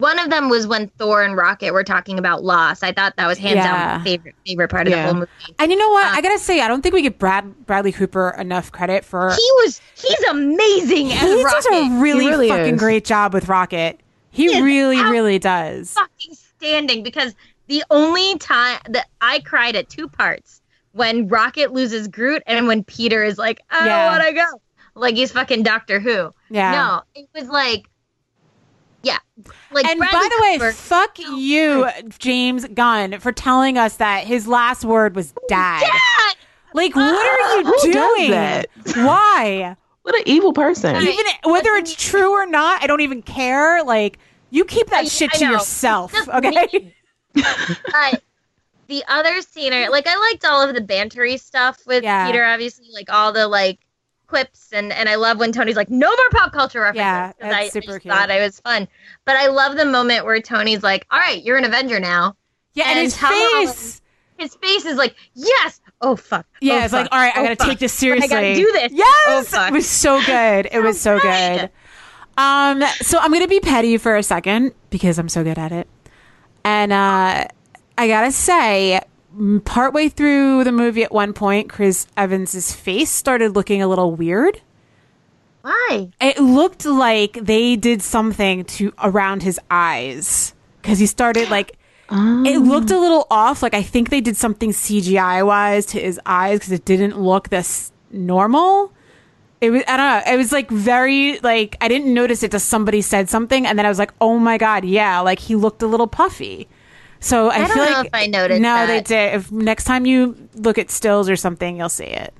One 0.00 0.18
of 0.18 0.30
them 0.30 0.48
was 0.48 0.66
when 0.66 0.88
Thor 0.98 1.22
and 1.22 1.36
Rocket 1.36 1.72
were 1.72 1.84
talking 1.84 2.18
about 2.18 2.42
loss. 2.42 2.82
I 2.82 2.90
thought 2.92 3.14
that 3.16 3.26
was 3.26 3.38
hands 3.38 3.56
down 3.56 3.66
Yeah. 3.78 3.98
my 3.98 4.04
favorite 4.04 4.34
favorite 4.46 4.68
part 4.68 4.86
of 4.86 4.90
Yeah. 4.92 5.02
the 5.02 5.04
whole 5.12 5.14
movie. 5.20 5.30
And 5.58 5.70
you 5.70 5.78
know 5.78 5.88
what? 5.90 6.06
Uh, 6.06 6.10
I 6.16 6.20
gotta 6.22 6.38
say, 6.38 6.60
I 6.60 6.68
don't 6.68 6.82
think 6.82 6.94
we 6.94 7.02
give 7.02 7.18
Brad 7.18 7.66
Bradley 7.66 7.92
Cooper 7.92 8.30
enough 8.38 8.72
credit 8.72 9.04
for. 9.04 9.30
He 9.30 9.50
was 9.64 9.80
he's 9.94 10.20
amazing 10.30 11.12
as 11.12 11.20
he 11.20 11.44
Rocket. 11.44 11.54
does 11.54 11.66
a 11.66 12.00
really, 12.00 12.26
really 12.26 12.48
fucking 12.48 12.74
is. 12.74 12.80
great 12.80 13.04
job 13.04 13.32
with 13.34 13.48
Rocket. 13.48 14.00
He 14.30 14.52
He 14.52 14.60
really, 14.62 15.00
really 15.02 15.38
does. 15.38 15.92
fucking 15.92 16.34
standing 16.34 17.02
because 17.02 17.34
the 17.68 17.84
only 17.90 18.38
time 18.38 18.78
that 18.88 19.06
I 19.20 19.40
cried 19.40 19.76
at 19.76 19.88
two 19.88 20.08
parts 20.08 20.60
when 20.92 21.28
Rocket 21.28 21.72
loses 21.72 22.08
Groot 22.08 22.42
and 22.46 22.66
when 22.66 22.82
Peter 22.84 23.22
is 23.22 23.38
like, 23.38 23.60
I 23.70 23.86
Yeah. 23.86 24.10
don't 24.10 24.18
want 24.18 24.28
to 24.28 24.34
go. 24.34 24.60
Like 24.94 25.14
he's 25.14 25.30
fucking 25.30 25.62
Doctor 25.62 26.00
Who. 26.00 26.30
Yeah. 26.48 26.72
No, 26.72 27.02
it 27.14 27.28
was 27.34 27.48
like, 27.48 27.86
yeah. 29.02 29.18
Like, 29.72 29.86
and 29.86 29.98
Bradley 29.98 30.18
by 30.18 30.28
the 30.28 30.42
way, 30.42 30.58
Cooper- 30.58 30.72
fuck 30.72 31.16
oh. 31.20 31.36
you, 31.36 31.88
James 32.18 32.66
Gunn, 32.74 33.18
for 33.20 33.32
telling 33.32 33.78
us 33.78 33.96
that 33.96 34.24
his 34.26 34.46
last 34.46 34.84
word 34.84 35.14
was 35.16 35.32
dad. 35.48 35.80
Dad! 35.80 36.34
Like, 36.74 36.94
what 36.94 37.04
are 37.04 37.60
you 37.60 37.64
Who 37.82 37.92
doing? 37.92 38.30
that? 38.30 38.66
Why? 38.96 39.76
What 40.02 40.14
an 40.16 40.22
evil 40.26 40.52
person. 40.52 40.94
Right. 40.94 41.08
Even 41.08 41.52
whether 41.52 41.70
it's 41.74 41.94
true 41.94 42.30
or 42.32 42.46
not, 42.46 42.82
I 42.82 42.86
don't 42.86 43.00
even 43.00 43.22
care. 43.22 43.82
Like, 43.82 44.18
you 44.50 44.64
keep 44.64 44.88
that 44.88 45.04
I- 45.04 45.08
shit 45.08 45.30
I 45.34 45.38
to 45.38 45.44
know. 45.46 45.50
yourself, 45.52 46.14
okay? 46.28 46.68
mean. 46.72 46.92
but 47.34 48.22
the 48.88 49.04
other 49.08 49.40
scene, 49.42 49.72
I- 49.72 49.88
like 49.88 50.06
I 50.06 50.16
liked 50.16 50.44
all 50.44 50.66
of 50.66 50.74
the 50.74 50.80
bantery 50.80 51.38
stuff 51.40 51.78
with 51.86 52.02
Yeah. 52.02 52.26
Peter. 52.26 52.44
Obviously, 52.44 52.86
like 52.92 53.10
all 53.10 53.32
the 53.32 53.46
like 53.48 53.78
quips, 54.30 54.68
and 54.72 54.92
and 54.92 55.08
I 55.08 55.16
love 55.16 55.38
when 55.38 55.52
Tony's 55.52 55.76
like, 55.76 55.90
"No 55.90 56.08
more 56.08 56.30
pop 56.30 56.52
culture 56.52 56.80
references." 56.80 57.00
Yeah, 57.00 57.32
that's 57.38 57.54
I, 57.54 57.60
I 57.62 57.68
super 57.68 57.86
just 57.88 58.00
cute. 58.02 58.14
thought 58.14 58.30
it 58.30 58.40
was 58.40 58.58
fun. 58.60 58.88
But 59.26 59.36
I 59.36 59.48
love 59.48 59.76
the 59.76 59.84
moment 59.84 60.24
where 60.24 60.40
Tony's 60.40 60.82
like, 60.82 61.06
"All 61.10 61.18
right, 61.18 61.42
you're 61.44 61.58
an 61.58 61.64
Avenger 61.64 62.00
now." 62.00 62.36
Yeah, 62.72 62.84
and, 62.88 62.98
And 62.98 63.04
his 63.04 63.16
Tom 63.16 63.30
Holland- 63.34 63.68
face. 63.68 64.00
His 64.38 64.54
face 64.54 64.86
is 64.86 64.96
like, 64.96 65.14
"Yes." 65.34 65.80
Oh 66.00 66.16
fuck. 66.16 66.46
Yeah, 66.62 66.76
Oh, 66.76 66.84
it's 66.84 66.92
like, 66.94 67.04
fuck. 67.06 67.12
all 67.12 67.18
right, 67.18 67.36
I 67.36 67.40
Oh, 67.40 67.42
gotta 67.42 67.56
fuck. 67.56 67.66
take 67.68 67.78
this 67.80 67.92
seriously. 67.92 68.24
I 68.24 68.40
gotta 68.40 68.54
do 68.54 68.72
this. 68.72 68.92
Yes, 68.92 69.52
Oh, 69.54 69.66
it 69.66 69.72
was 69.74 69.86
so 69.86 70.18
good. 70.24 70.68
It 70.72 70.80
was 70.82 70.98
so 70.98 71.18
good. 71.20 71.68
Um, 72.38 72.82
so 73.02 73.18
I'm 73.18 73.30
gonna 73.32 73.46
be 73.48 73.60
petty 73.60 73.98
for 73.98 74.16
a 74.16 74.22
second 74.22 74.72
because 74.88 75.18
I'm 75.18 75.28
so 75.28 75.44
good 75.44 75.58
at 75.58 75.72
it, 75.72 75.86
and 76.64 76.90
uh, 76.92 77.44
I 77.98 78.08
gotta 78.08 78.32
say, 78.32 79.00
partway 79.64 80.08
through 80.08 80.64
the 80.64 80.72
movie, 80.72 81.04
at 81.04 81.12
one 81.12 81.32
point, 81.32 81.68
Chris 81.68 82.06
Evans's 82.16 82.72
face 82.74 83.10
started 83.10 83.54
looking 83.54 83.82
a 83.82 83.88
little 83.88 84.14
weird. 84.14 84.60
Why? 85.62 86.10
It 86.20 86.38
looked 86.40 86.86
like 86.86 87.34
they 87.34 87.76
did 87.76 88.02
something 88.02 88.64
to 88.64 88.92
around 89.02 89.42
his 89.42 89.60
eyes 89.70 90.54
because 90.80 90.98
he 90.98 91.06
started 91.06 91.50
like 91.50 91.76
it 92.12 92.56
oh. 92.56 92.64
looked 92.64 92.90
a 92.90 92.98
little 92.98 93.26
off. 93.30 93.62
Like 93.62 93.74
I 93.74 93.82
think 93.82 94.10
they 94.10 94.20
did 94.20 94.36
something 94.36 94.70
CGI 94.70 95.46
wise 95.46 95.86
to 95.86 96.00
his 96.00 96.18
eyes 96.26 96.58
because 96.58 96.72
it 96.72 96.84
didn't 96.84 97.20
look 97.20 97.50
this 97.50 97.92
normal. 98.10 98.92
It 99.60 99.70
was 99.70 99.82
I 99.86 99.96
don't 99.96 100.26
know. 100.26 100.32
It 100.32 100.36
was 100.36 100.50
like 100.50 100.70
very 100.70 101.38
like 101.40 101.76
I 101.80 101.88
didn't 101.88 102.12
notice 102.12 102.42
it 102.42 102.50
till 102.50 102.60
somebody 102.60 103.02
said 103.02 103.28
something, 103.28 103.66
and 103.66 103.78
then 103.78 103.86
I 103.86 103.88
was 103.88 103.98
like, 103.98 104.12
oh 104.20 104.38
my 104.38 104.58
god, 104.58 104.84
yeah, 104.84 105.20
like 105.20 105.38
he 105.38 105.54
looked 105.54 105.82
a 105.82 105.86
little 105.86 106.06
puffy. 106.08 106.68
So 107.20 107.48
I, 107.48 107.54
I 107.54 107.58
don't 107.58 107.68
feel 107.72 107.84
know 107.84 107.90
like 107.92 108.06
if 108.06 108.14
I 108.14 108.26
noticed 108.26 108.60
No, 108.62 108.86
they 108.86 109.00
did. 109.02 109.34
If 109.34 109.52
next 109.52 109.84
time 109.84 110.06
you 110.06 110.36
look 110.54 110.78
at 110.78 110.90
stills 110.90 111.28
or 111.28 111.36
something, 111.36 111.76
you'll 111.76 111.88
see 111.88 112.04
it. 112.04 112.32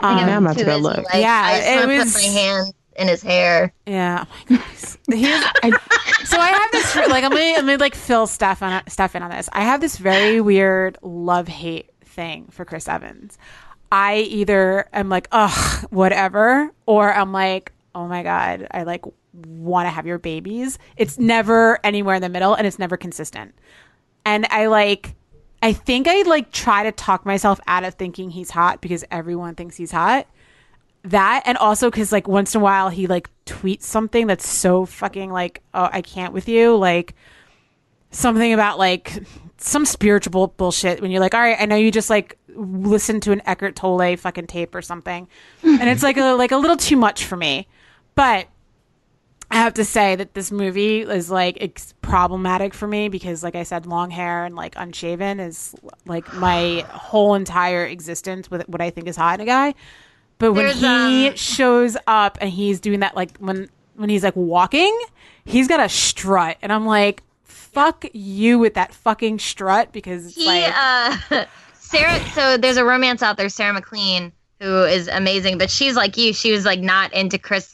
I 0.00 0.08
think 0.10 0.20
Um, 0.22 0.26
now 0.26 0.36
I'm 0.36 0.44
about 0.46 0.58
to 0.58 0.64
go 0.64 0.76
look. 0.76 0.96
Like, 0.96 1.14
Yeah, 1.22 1.42
I 1.44 1.58
just 1.58 1.68
it 1.68 1.86
was- 1.98 2.14
put 2.14 2.22
my 2.22 2.28
hand 2.40 2.74
in 2.96 3.08
his 3.08 3.22
hair. 3.22 3.72
Yeah. 3.86 4.24
Oh 4.26 4.32
my 4.48 4.56
goodness. 4.56 4.96
So 6.24 6.38
I 6.38 6.48
have 6.48 6.72
this 6.72 6.96
like 7.08 7.22
I'm 7.24 7.30
gonna, 7.30 7.42
I'm 7.58 7.66
gonna 7.66 7.76
like 7.76 7.94
fill 7.94 8.26
stuff 8.26 8.62
on 8.62 8.82
stuff 8.88 9.14
in 9.14 9.22
on 9.22 9.30
this. 9.30 9.48
I 9.52 9.62
have 9.62 9.80
this 9.80 9.96
very 9.96 10.40
weird 10.40 10.96
love 11.02 11.48
hate 11.48 11.90
thing 12.04 12.46
for 12.50 12.64
Chris 12.64 12.88
Evans. 12.88 13.38
I 13.92 14.18
either 14.18 14.88
am 14.92 15.08
like 15.08 15.28
ugh 15.30 15.86
whatever, 15.90 16.70
or 16.86 17.12
I'm 17.12 17.32
like 17.32 17.72
oh 17.94 18.08
my 18.08 18.22
god 18.24 18.66
I 18.72 18.82
like 18.82 19.04
want 19.34 19.86
to 19.86 19.90
have 19.90 20.06
your 20.06 20.18
babies. 20.18 20.78
It's 20.96 21.18
never 21.18 21.78
anywhere 21.84 22.14
in 22.16 22.22
the 22.22 22.28
middle, 22.28 22.54
and 22.54 22.66
it's 22.66 22.78
never 22.78 22.96
consistent. 22.96 23.54
And 24.24 24.46
I 24.50 24.66
like. 24.66 25.14
I 25.62 25.72
think 25.72 26.06
I 26.08 26.22
like 26.22 26.52
try 26.52 26.82
to 26.82 26.92
talk 26.92 27.24
myself 27.24 27.58
out 27.66 27.84
of 27.84 27.94
thinking 27.94 28.28
he's 28.28 28.50
hot 28.50 28.82
because 28.82 29.02
everyone 29.10 29.54
thinks 29.54 29.76
he's 29.76 29.92
hot. 29.92 30.26
That 31.04 31.42
and 31.46 31.56
also 31.56 31.90
because 31.90 32.12
like 32.12 32.28
once 32.28 32.54
in 32.54 32.60
a 32.60 32.64
while 32.64 32.90
he 32.90 33.06
like 33.06 33.30
tweets 33.46 33.84
something 33.84 34.26
that's 34.26 34.46
so 34.46 34.84
fucking 34.84 35.30
like 35.32 35.62
oh 35.72 35.88
i 35.90 36.02
can't 36.02 36.34
with 36.34 36.48
you. 36.50 36.76
Like 36.76 37.14
something 38.10 38.52
about 38.52 38.78
like 38.78 39.22
some 39.56 39.86
spiritual 39.86 40.48
bullshit 40.48 41.00
when 41.00 41.10
you're 41.10 41.20
like 41.20 41.32
all 41.32 41.40
right 41.40 41.56
i 41.58 41.64
know 41.64 41.76
you 41.76 41.90
just 41.90 42.10
like 42.10 42.36
listened 42.56 43.22
to 43.22 43.32
an 43.32 43.42
Eckhart 43.46 43.76
Tolle 43.76 44.16
fucking 44.16 44.46
tape 44.46 44.74
or 44.74 44.82
something. 44.82 45.28
And 45.62 45.88
it's 45.88 46.02
like 46.02 46.16
a 46.16 46.34
like 46.34 46.52
a 46.52 46.56
little 46.56 46.76
too 46.76 46.96
much 46.96 47.24
for 47.24 47.36
me. 47.36 47.68
But 48.14 48.46
I 49.54 49.58
have 49.58 49.74
to 49.74 49.84
say 49.84 50.16
that 50.16 50.34
this 50.34 50.50
movie 50.50 51.02
is 51.02 51.30
like 51.30 51.58
it's 51.60 51.94
problematic 52.02 52.74
for 52.74 52.88
me 52.88 53.08
because, 53.08 53.44
like 53.44 53.54
I 53.54 53.62
said, 53.62 53.86
long 53.86 54.10
hair 54.10 54.44
and 54.44 54.56
like 54.56 54.74
unshaven 54.76 55.38
is 55.38 55.76
like 56.06 56.34
my 56.34 56.84
whole 56.90 57.36
entire 57.36 57.86
existence 57.86 58.50
with 58.50 58.68
what 58.68 58.80
I 58.80 58.90
think 58.90 59.06
is 59.06 59.14
hot 59.14 59.38
in 59.38 59.42
a 59.42 59.46
guy. 59.46 59.74
But 60.38 60.54
when 60.54 60.64
There's, 60.64 60.80
he 60.80 61.28
um, 61.28 61.36
shows 61.36 61.96
up 62.08 62.36
and 62.40 62.50
he's 62.50 62.80
doing 62.80 62.98
that, 63.00 63.14
like 63.14 63.38
when 63.38 63.68
when 63.94 64.08
he's 64.08 64.24
like 64.24 64.34
walking, 64.34 64.98
he's 65.44 65.68
got 65.68 65.78
a 65.78 65.88
strut, 65.88 66.56
and 66.60 66.72
I'm 66.72 66.84
like, 66.84 67.22
"Fuck 67.44 68.06
you 68.12 68.58
with 68.58 68.74
that 68.74 68.92
fucking 68.92 69.38
strut," 69.38 69.92
because 69.92 70.34
He, 70.34 70.46
like, 70.46 70.74
uh, 70.76 71.44
Sarah. 71.74 72.18
So 72.32 72.56
there's 72.56 72.76
a 72.76 72.84
romance 72.84 73.22
out 73.22 73.36
there, 73.36 73.48
Sarah 73.48 73.74
MacLean, 73.74 74.32
who 74.60 74.82
is 74.82 75.06
amazing, 75.06 75.58
but 75.58 75.70
she's 75.70 75.94
like 75.94 76.16
you. 76.16 76.32
She 76.32 76.50
was 76.50 76.64
like 76.64 76.80
not 76.80 77.12
into 77.12 77.38
Chris, 77.38 77.72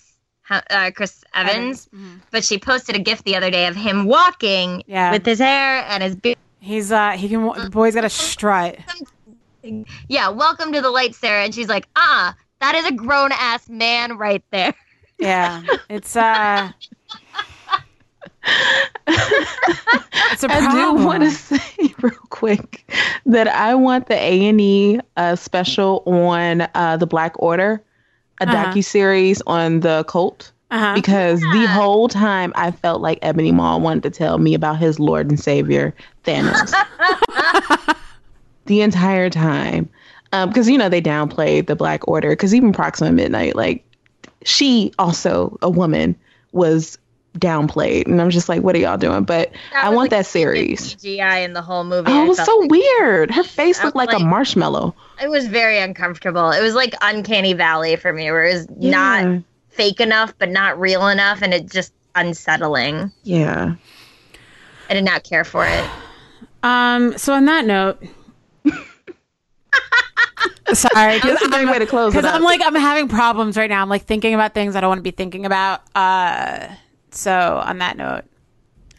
uh, 0.51 0.91
Chris 0.95 1.20
Evans, 1.35 1.89
Mhm. 1.95 2.20
but 2.31 2.45
she 2.45 2.59
posted 2.59 2.97
a 2.97 2.99
gift 2.99 3.24
the 3.24 3.37
other 3.37 3.51
day 3.51 3.66
of 3.66 3.76
him 3.76 4.05
walking 4.07 4.83
Yeah. 4.87 5.12
with 5.12 5.24
his 5.24 5.39
hair 5.39 5.85
and 5.89 6.03
his 6.03 6.16
beard. 6.16 6.37
he's 6.61 6.93
uh 6.93 7.12
he 7.12 7.28
can 7.28 7.43
the 7.47 7.70
boy's 7.70 7.95
got 7.95 8.05
a 8.05 8.11
strut. 8.11 8.76
Yeah, 10.09 10.28
welcome 10.31 10.72
to 10.72 10.81
the 10.81 10.91
light, 10.91 11.14
Sarah. 11.14 11.45
And 11.45 11.55
she's 11.55 11.68
like, 11.68 11.87
ah, 11.97 12.35
that 12.61 12.74
is 12.74 12.87
a 12.87 12.93
grown 12.93 13.31
ass 13.33 13.68
man 13.68 14.16
right 14.18 14.43
there. 14.51 14.74
Yeah, 15.18 15.62
it's 15.91 16.16
uh. 16.16 16.70
it's 19.07 20.43
a 20.45 20.51
I 20.51 20.61
problem. 20.61 20.97
do 20.99 21.05
want 21.05 21.22
to 21.24 21.31
say 21.31 21.95
real 22.01 22.12
quick 22.31 22.91
that 23.26 23.49
I 23.49 23.74
want 23.74 24.07
the 24.07 24.14
A 24.14 24.49
and 24.49 24.61
E 24.61 24.99
uh, 25.16 25.37
special 25.37 26.03
on 26.07 26.66
uh, 26.74 26.97
the 26.97 27.07
Black 27.07 27.35
Order, 27.39 27.83
a 28.41 28.45
Uh-huh. 28.49 28.72
docu 28.72 28.83
series 28.85 29.43
on 29.47 29.81
the 29.81 30.05
cult, 30.05 30.53
uh-huh. 30.71 30.95
because 30.95 31.41
the 31.41 31.66
whole 31.68 32.09
time 32.09 32.53
I 32.57 32.71
felt 32.71 33.01
like 33.01 33.18
Ebony 33.23 33.53
Maw 33.53 33.79
wanted 33.79 34.03
to 34.05 34.11
tell 34.11 34.39
me 34.39 34.55
about 34.55 34.79
his 34.79 34.99
Lord 34.99 35.29
and 35.29 35.39
Savior 35.39 35.95
Thanos. 36.25 36.73
the 38.66 38.81
entire 38.83 39.31
time, 39.31 39.89
because 40.31 40.68
you 40.68 40.79
know 40.79 40.89
they 40.89 41.03
downplayed 41.03 41.66
the 41.66 41.77
Black 41.77 42.07
Order, 42.09 42.31
because 42.31 42.55
even 42.55 42.73
Proxima 42.73 43.12
Midnight, 43.12 43.57
like 43.57 43.85
she 44.45 44.93
also 44.99 45.59
a 45.62 45.68
woman 45.68 46.16
was 46.53 46.99
downplayed, 47.39 48.07
and 48.07 48.21
I'm 48.21 48.31
just 48.31 48.49
like, 48.49 48.62
what 48.62 48.75
are 48.75 48.79
y'all 48.79 48.97
doing? 48.97 49.25
But 49.25 49.53
That 49.73 49.85
I 49.85 49.89
want 49.89 50.11
like, 50.11 50.11
that 50.11 50.27
series. 50.27 50.97
CGI 50.97 51.45
in 51.45 51.53
the 51.53 51.62
whole 51.62 51.85
movie. 51.85 52.11
Oh, 52.11 52.25
it 52.25 52.29
was 52.29 52.45
so 52.45 52.57
like- 52.59 52.71
weird. 52.71 53.31
Her 53.31 53.45
face 53.45 53.83
looked 53.83 53.95
was 53.95 54.07
like, 54.09 54.16
a 54.16 54.23
marshmallow. 54.23 54.95
It 55.23 55.29
was 55.29 55.47
very 55.47 55.79
uncomfortable. 55.79 56.51
It 56.51 56.62
was 56.62 56.75
like 56.75 56.95
Uncanny 57.03 57.53
Valley 57.53 57.97
for 57.97 58.12
me, 58.12 58.31
where 58.31 58.47
it 58.47 58.55
was 58.55 58.68
not 58.71 59.23
Yeah. 59.25 59.39
Fake 59.71 60.01
enough, 60.01 60.35
but 60.39 60.51
not 60.51 60.79
real 60.79 61.09
enough, 61.09 61.43
and 61.43 61.55
it 61.55 61.71
just 61.71 61.93
unsettling. 62.14 63.11
Yeah. 63.23 63.75
I 64.89 64.95
did 64.95 65.05
not 65.05 65.25
care 65.25 65.45
for 65.45 65.66
it. 65.66 65.85
Um. 66.62 67.16
So 67.16 67.33
on 67.33 67.47
that 67.47 67.64
note, 67.64 68.03
sorry, 70.75 71.18
That's 71.21 71.43
a 71.43 71.49
great 71.49 71.66
way 71.66 71.79
to 71.79 71.87
close 71.87 72.12
because 72.12 72.27
up. 72.27 72.35
I'm 72.35 72.43
like 72.43 72.61
I'm 72.62 72.75
having 72.75 73.09
problems 73.09 73.57
right 73.57 73.71
now. 73.71 73.81
I'm 73.81 73.89
like 73.89 74.05
thinking 74.05 74.35
about 74.35 74.53
things 74.53 74.77
I 74.77 74.83
don't 74.83 74.89
want 74.89 74.99
to 74.99 75.03
be 75.03 75.11
thinking 75.11 75.47
about. 75.47 75.81
Uh. 75.95 76.68
So 77.12 77.62
on 77.64 77.79
that 77.79 77.97
note, 77.97 78.25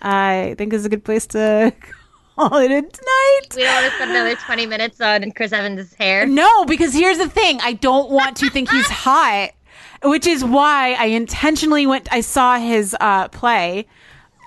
I 0.01 0.55
think 0.57 0.71
this 0.71 0.79
is 0.79 0.85
a 0.85 0.89
good 0.89 1.03
place 1.05 1.27
to 1.27 1.71
call 2.35 2.57
it 2.57 2.71
a 2.71 2.81
night. 2.81 3.55
We 3.55 3.63
don't 3.63 3.73
want 3.75 3.85
to 3.85 3.95
spend 3.95 4.11
another 4.11 4.35
20 4.35 4.65
minutes 4.65 4.99
on 4.99 5.31
Chris 5.31 5.53
Evans' 5.53 5.93
hair. 5.93 6.25
No, 6.25 6.65
because 6.65 6.93
here's 6.93 7.19
the 7.19 7.29
thing. 7.29 7.59
I 7.61 7.73
don't 7.73 8.09
want 8.09 8.37
to 8.37 8.49
think 8.49 8.69
he's 8.69 8.85
hot, 8.89 9.51
which 10.03 10.27
is 10.27 10.43
why 10.43 10.93
I 10.93 11.05
intentionally 11.05 11.87
went. 11.87 12.11
I 12.11 12.21
saw 12.21 12.57
his 12.57 12.95
uh, 12.99 13.27
play. 13.29 13.87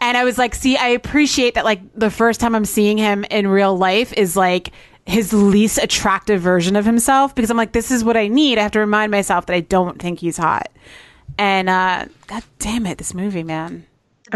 And 0.01 0.17
I 0.17 0.25
was 0.25 0.37
like, 0.37 0.55
see, 0.55 0.77
I 0.77 0.89
appreciate 0.89 1.55
that. 1.55 1.65
Like 1.65 1.81
the 1.95 2.11
first 2.11 2.41
time 2.41 2.55
I'm 2.55 2.65
seeing 2.65 2.99
him 2.99 3.25
in 3.31 3.47
real 3.47 3.77
life 3.77 4.13
is 4.13 4.37
like 4.37 4.73
his 5.07 5.33
least 5.33 5.79
attractive 5.79 6.41
version 6.41 6.77
of 6.77 6.85
himself 6.85 7.35
because 7.35 7.51
I'm 7.51 7.57
like, 7.57 7.73
this 7.73 7.91
is 7.91 8.05
what 8.05 8.17
I 8.17 8.29
need. 8.29 8.59
I 8.59 8.63
have 8.63 8.73
to 8.73 8.81
remind 8.81 9.11
myself 9.11 9.47
that 9.47 9.55
I 9.55 9.61
don't 9.61 10.01
think 10.01 10.19
he's 10.19 10.37
hot. 10.37 10.71
And 11.39 11.69
uh, 11.69 12.07
God 12.27 12.43
damn 12.59 12.87
it, 12.87 12.99
this 12.99 13.15
movie, 13.15 13.43
man. 13.43 13.87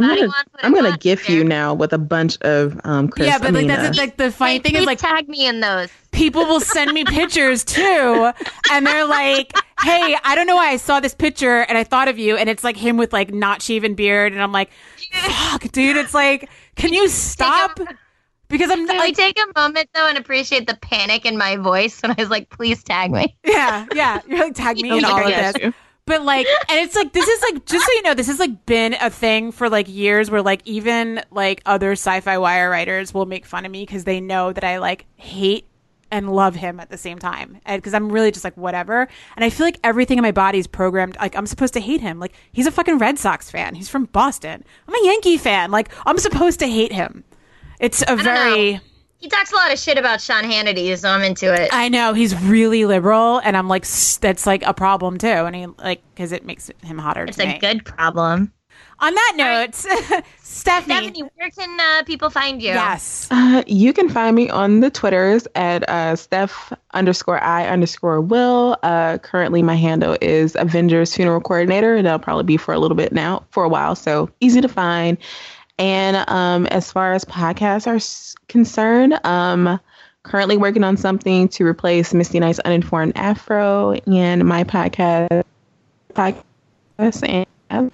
I'm 0.04 0.08
gonna 0.08 0.26
wants 0.26 0.50
I'm 0.62 0.74
gonna 0.74 0.88
wants, 0.90 1.02
gift 1.02 1.28
you 1.28 1.44
now 1.44 1.74
with 1.74 1.92
a 1.92 1.98
bunch 1.98 2.38
of 2.42 2.80
um 2.84 3.08
Chris. 3.08 3.26
yeah, 3.28 3.38
but 3.38 3.48
I 3.48 3.50
like 3.50 3.66
mean, 3.66 3.66
that's 3.66 3.96
like 3.96 4.16
the 4.16 4.30
funny 4.30 4.54
Hey, 4.54 4.58
thing 4.58 4.76
is 4.76 4.86
like 4.86 4.98
tag 4.98 5.28
me 5.28 5.46
in 5.46 5.60
those. 5.60 5.90
people 6.12 6.46
will 6.46 6.60
send 6.60 6.92
me 6.92 7.04
pictures 7.04 7.64
too 7.64 8.32
and 8.70 8.86
they're 8.86 9.04
like 9.06 9.52
hey 9.80 10.16
i 10.24 10.34
don't 10.34 10.46
know 10.46 10.56
why 10.56 10.70
i 10.70 10.76
saw 10.76 11.00
this 11.00 11.14
picture 11.14 11.60
and 11.62 11.76
i 11.78 11.84
thought 11.84 12.08
of 12.08 12.18
you 12.18 12.36
and 12.36 12.48
it's 12.48 12.64
like 12.64 12.76
him 12.76 12.96
with 12.96 13.12
like 13.12 13.32
not 13.32 13.62
shaven 13.62 13.94
beard 13.94 14.32
and 14.32 14.42
i'm 14.42 14.52
like 14.52 14.70
fuck 15.12 15.62
dude 15.70 15.96
it's 15.96 16.14
like 16.14 16.48
can 16.76 16.92
you 16.92 17.08
stop 17.08 17.78
because 18.48 18.70
i'm 18.70 18.86
Can 18.86 18.98
we 18.98 18.98
like 18.98 19.14
take 19.14 19.38
a 19.38 19.60
moment 19.60 19.90
though 19.94 20.06
and 20.08 20.18
appreciate 20.18 20.66
the 20.66 20.76
panic 20.76 21.24
in 21.26 21.36
my 21.38 21.56
voice 21.56 22.00
when 22.02 22.12
I 22.12 22.14
was 22.18 22.30
like, 22.30 22.48
please 22.50 22.82
tag 22.82 23.10
me? 23.12 23.36
yeah 23.44 23.86
yeah 23.94 24.20
you're 24.26 24.38
like 24.38 24.54
tag 24.54 24.78
me 24.78 24.90
in 24.98 25.04
all 25.04 25.20
of 25.26 25.34
this 25.34 25.52
you. 25.62 25.74
But 26.08 26.22
like 26.22 26.46
and 26.68 26.80
it's 26.80 26.94
like 26.96 27.12
this 27.12 27.28
is 27.28 27.42
like 27.42 27.64
just 27.66 27.84
so 27.84 27.92
you 27.92 28.02
know 28.02 28.14
this 28.14 28.26
has 28.26 28.38
like 28.38 28.66
been 28.66 28.94
a 29.00 29.10
thing 29.10 29.52
for 29.52 29.68
like 29.68 29.88
years 29.88 30.30
where 30.30 30.42
like 30.42 30.62
even 30.64 31.22
like 31.30 31.62
other 31.66 31.92
sci-fi 31.92 32.38
wire 32.38 32.70
writers 32.70 33.14
will 33.14 33.26
make 33.26 33.44
fun 33.46 33.64
of 33.64 33.70
me 33.70 33.82
because 33.82 34.04
they 34.04 34.20
know 34.20 34.52
that 34.52 34.64
i 34.64 34.78
like 34.78 35.06
hate 35.16 35.68
and 36.10 36.32
love 36.34 36.54
him 36.54 36.80
at 36.80 36.90
the 36.90 36.96
same 36.96 37.18
time. 37.18 37.60
Because 37.66 37.94
i'm 37.94 38.10
really 38.10 38.30
just 38.30 38.44
like 38.44 38.56
whatever. 38.56 39.08
And 39.36 39.44
i 39.44 39.50
feel 39.50 39.66
like 39.66 39.78
everything 39.84 40.18
in 40.18 40.22
my 40.22 40.32
body 40.32 40.58
is 40.58 40.66
programmed 40.66 41.16
like 41.20 41.36
i'm 41.36 41.46
supposed 41.46 41.74
to 41.74 41.80
hate 41.80 42.00
him. 42.00 42.18
Like 42.18 42.34
he's 42.52 42.66
a 42.66 42.70
fucking 42.72 42.98
red 42.98 43.18
sox 43.18 43.50
fan. 43.50 43.74
He's 43.74 43.88
from 43.88 44.06
boston. 44.06 44.64
I'm 44.86 44.94
a 44.94 45.06
yankee 45.06 45.36
fan. 45.36 45.70
Like 45.70 45.90
i'm 46.06 46.18
supposed 46.18 46.60
to 46.60 46.66
hate 46.66 46.92
him. 46.92 47.24
It's 47.80 48.02
a 48.08 48.16
very 48.16 48.74
know. 48.74 48.80
He 49.18 49.28
talks 49.28 49.50
a 49.52 49.56
lot 49.56 49.72
of 49.72 49.78
shit 49.78 49.98
about 49.98 50.20
Sean 50.20 50.44
Hannity, 50.44 50.96
so 50.96 51.08
I'm 51.10 51.22
into 51.22 51.52
it. 51.52 51.70
I 51.72 51.88
know 51.88 52.14
he's 52.14 52.34
really 52.42 52.84
liberal, 52.84 53.38
and 53.38 53.56
I'm 53.56 53.66
like, 53.68 53.84
that's 54.20 54.46
like 54.46 54.62
a 54.62 54.72
problem 54.72 55.18
too. 55.18 55.26
And 55.26 55.56
he 55.56 55.66
like 55.78 56.02
because 56.14 56.30
it 56.32 56.44
makes 56.44 56.70
him 56.84 56.98
hotter. 56.98 57.24
it's 57.24 57.36
to 57.36 57.42
a 57.44 57.46
me. 57.54 57.58
good 57.58 57.84
problem. 57.84 58.52
On 59.00 59.14
that 59.14 59.32
note, 59.36 59.74
Stephanie, 60.42 60.94
Stephanie, 61.08 61.22
where 61.36 61.50
can 61.50 61.78
uh, 61.80 62.02
people 62.04 62.30
find 62.30 62.60
you? 62.60 62.70
yes, 62.70 63.28
Uh, 63.30 63.62
you 63.66 63.92
can 63.92 64.08
find 64.08 64.34
me 64.34 64.50
on 64.50 64.80
the 64.80 64.90
Twitters 64.90 65.46
at 65.54 65.88
uh, 65.88 66.16
Steph 66.16 66.72
underscore 66.94 67.40
I 67.42 67.66
underscore 67.68 68.20
Will. 68.20 68.76
Uh, 68.82 69.18
currently, 69.18 69.62
my 69.62 69.76
handle 69.76 70.16
is 70.20 70.56
Avengers 70.56 71.14
Funeral 71.14 71.40
Coordinator, 71.40 71.94
and 71.94 72.06
that'll 72.06 72.18
probably 72.18 72.42
be 72.44 72.56
for 72.56 72.74
a 72.74 72.78
little 72.80 72.96
bit 72.96 73.12
now, 73.12 73.44
for 73.50 73.62
a 73.64 73.68
while. 73.68 73.94
So 73.94 74.30
easy 74.40 74.60
to 74.60 74.68
find. 74.68 75.16
And 75.78 76.28
um, 76.28 76.66
as 76.66 76.90
far 76.90 77.12
as 77.12 77.24
podcasts 77.24 77.86
are 77.86 77.96
s- 77.96 78.34
concerned, 78.48 79.18
um, 79.24 79.78
currently 80.24 80.56
working 80.56 80.84
on 80.84 80.96
something 80.96 81.48
to 81.50 81.64
replace 81.64 82.12
Misty 82.12 82.40
Knight's 82.40 82.58
Uninformed 82.60 83.12
Afro 83.16 83.92
and 84.06 84.44
my 84.44 84.64
podcast. 84.64 85.44
Podcast 86.14 87.46
and 87.70 87.92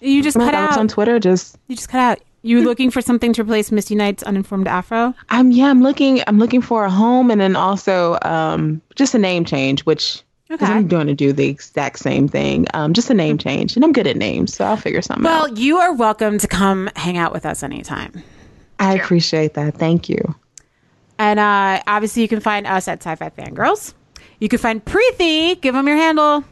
you 0.00 0.22
just 0.22 0.36
cut 0.38 0.54
out. 0.54 0.78
on 0.78 0.88
Twitter. 0.88 1.18
Just 1.18 1.58
You 1.66 1.76
just 1.76 1.88
cut 1.88 1.98
out. 1.98 2.20
You 2.42 2.62
looking 2.62 2.90
for 2.90 3.02
something 3.02 3.32
to 3.34 3.42
replace 3.42 3.72
Misty 3.72 3.94
Knight's 3.96 4.22
uninformed 4.22 4.68
Afro? 4.68 5.12
I'm 5.28 5.50
yeah, 5.50 5.66
I'm 5.66 5.82
looking 5.82 6.22
I'm 6.26 6.38
looking 6.38 6.62
for 6.62 6.84
a 6.84 6.90
home 6.90 7.30
and 7.30 7.40
then 7.40 7.56
also 7.56 8.16
um 8.22 8.80
just 8.94 9.14
a 9.14 9.18
name 9.18 9.44
change, 9.44 9.80
which 9.82 10.22
Okay. 10.50 10.64
I'm 10.64 10.88
going 10.88 11.06
to 11.08 11.14
do 11.14 11.32
the 11.32 11.46
exact 11.46 11.98
same 11.98 12.26
thing. 12.28 12.66
Um 12.74 12.94
just 12.94 13.10
a 13.10 13.14
name 13.14 13.36
change. 13.38 13.76
And 13.76 13.84
I'm 13.84 13.92
good 13.92 14.06
at 14.06 14.16
names, 14.16 14.54
so 14.54 14.64
I'll 14.64 14.76
figure 14.78 15.02
something 15.02 15.24
Well, 15.24 15.44
out. 15.44 15.50
Well, 15.50 15.58
you 15.58 15.76
are 15.78 15.92
welcome 15.94 16.38
to 16.38 16.48
come 16.48 16.88
hang 16.96 17.18
out 17.18 17.32
with 17.32 17.44
us 17.46 17.62
anytime. 17.62 18.22
I 18.78 18.94
appreciate 18.94 19.54
that. 19.54 19.74
Thank 19.74 20.08
you. 20.08 20.34
And 21.18 21.38
uh, 21.40 21.82
obviously, 21.86 22.22
you 22.22 22.28
can 22.28 22.40
find 22.40 22.66
us 22.66 22.86
at 22.88 23.02
Sci-Fi 23.02 23.30
Fangirls. 23.30 23.92
You 24.40 24.48
can 24.48 24.58
find 24.58 24.84
Preeti. 24.84 25.60
Give 25.60 25.74
them 25.74 25.86
your 25.88 25.96
handle 25.96 26.44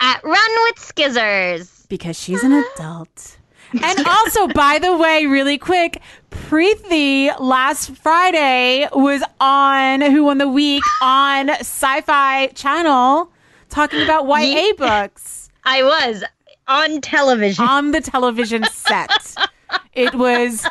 At 0.00 0.24
Run 0.24 0.50
with 0.64 0.76
Skizzers. 0.76 1.86
because 1.88 2.18
she's 2.18 2.42
an 2.42 2.52
adult. 2.74 3.37
And 3.72 4.06
also, 4.06 4.48
by 4.48 4.78
the 4.78 4.96
way, 4.96 5.26
really 5.26 5.58
quick, 5.58 6.00
Preeti 6.30 7.38
last 7.38 7.90
Friday 7.96 8.88
was 8.92 9.22
on 9.40 10.00
Who 10.00 10.24
Won 10.24 10.38
the 10.38 10.48
Week 10.48 10.82
on 11.02 11.50
Sci-Fi 11.50 12.48
Channel 12.48 13.30
talking 13.68 14.02
about 14.02 14.26
YA 14.26 14.72
books 14.78 15.50
I 15.64 15.82
was 15.82 16.24
on 16.66 17.00
television. 17.00 17.64
on 17.64 17.90
the 17.90 18.00
television 18.00 18.64
set. 18.64 19.34
It 19.92 20.14
was 20.14 20.66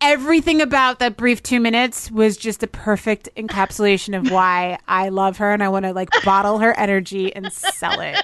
everything 0.00 0.60
about 0.60 0.98
that 0.98 1.16
brief 1.16 1.42
two 1.42 1.60
minutes 1.60 2.10
was 2.10 2.36
just 2.36 2.62
a 2.62 2.66
perfect 2.66 3.28
encapsulation 3.36 4.16
of 4.16 4.30
why 4.30 4.78
I 4.88 5.08
love 5.08 5.38
her 5.38 5.52
and 5.52 5.62
I 5.62 5.68
want 5.68 5.84
to 5.84 5.92
like 5.92 6.10
bottle 6.24 6.58
her 6.58 6.76
energy 6.78 7.34
and 7.34 7.52
sell 7.52 8.00
it 8.00 8.22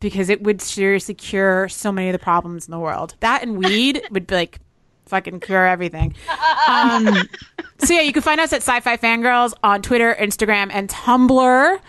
because 0.00 0.28
it 0.30 0.42
would 0.42 0.60
seriously 0.60 1.14
cure 1.14 1.68
so 1.68 1.92
many 1.92 2.08
of 2.08 2.12
the 2.12 2.18
problems 2.18 2.66
in 2.66 2.72
the 2.72 2.78
world. 2.78 3.14
That 3.20 3.42
and 3.42 3.58
weed 3.58 4.02
would 4.10 4.26
be 4.26 4.34
like 4.34 4.58
fucking 5.06 5.40
cure 5.40 5.66
everything. 5.66 6.14
Um, 6.66 7.28
so 7.78 7.94
yeah, 7.94 8.00
you 8.00 8.12
can 8.12 8.22
find 8.22 8.40
us 8.40 8.52
at 8.52 8.62
Sci-Fi 8.62 8.96
Fangirls 8.96 9.52
on 9.62 9.82
Twitter, 9.82 10.16
Instagram, 10.18 10.70
and 10.72 10.88
Tumblr, 10.88 11.80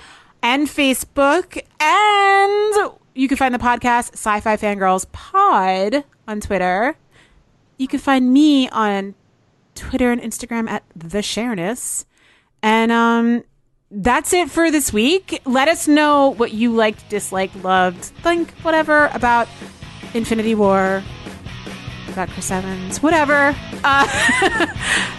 and 0.43 0.68
Facebook, 0.68 1.62
and 1.80 2.91
you 3.14 3.28
can 3.28 3.38
find 3.38 3.53
the 3.53 3.59
podcast 3.59 4.14
Sci-Fi 4.14 4.57
Fangirls 4.57 5.05
Pod 5.12 6.03
on 6.28 6.41
Twitter. 6.41 6.95
You 7.78 7.88
can 7.88 7.99
find 7.99 8.34
me 8.34 8.70
on 8.70 9.16
Twitter 9.76 10.12
and 10.12 10.22
Instagram 10.22 10.70
at 10.70 10.84
the 10.95 11.20
Shareness, 11.20 12.05
and 12.64 12.91
um, 12.91 13.43
that's 13.92 14.32
it 14.34 14.50
for 14.50 14.72
this 14.72 14.94
week. 14.94 15.42
Let 15.46 15.68
us 15.68 15.88
know 15.88 16.30
what 16.30 16.54
you 16.54 16.74
liked, 16.74 17.10
disliked, 17.10 17.56
loved, 17.64 18.04
think, 18.04 18.52
whatever 18.62 19.12
about 19.14 19.48
Infinity 20.14 20.56
War, 20.56 21.04
about 22.08 22.30
Chris 22.30 22.50
Evans, 22.50 23.04
whatever. 23.04 23.56
Uh, 23.84 24.68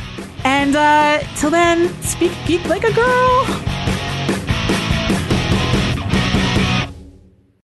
and 0.44 0.74
uh, 0.74 1.20
till 1.36 1.50
then, 1.50 1.92
speak 2.02 2.32
geek 2.46 2.64
like 2.66 2.84
a 2.84 2.92
girl. 2.92 4.01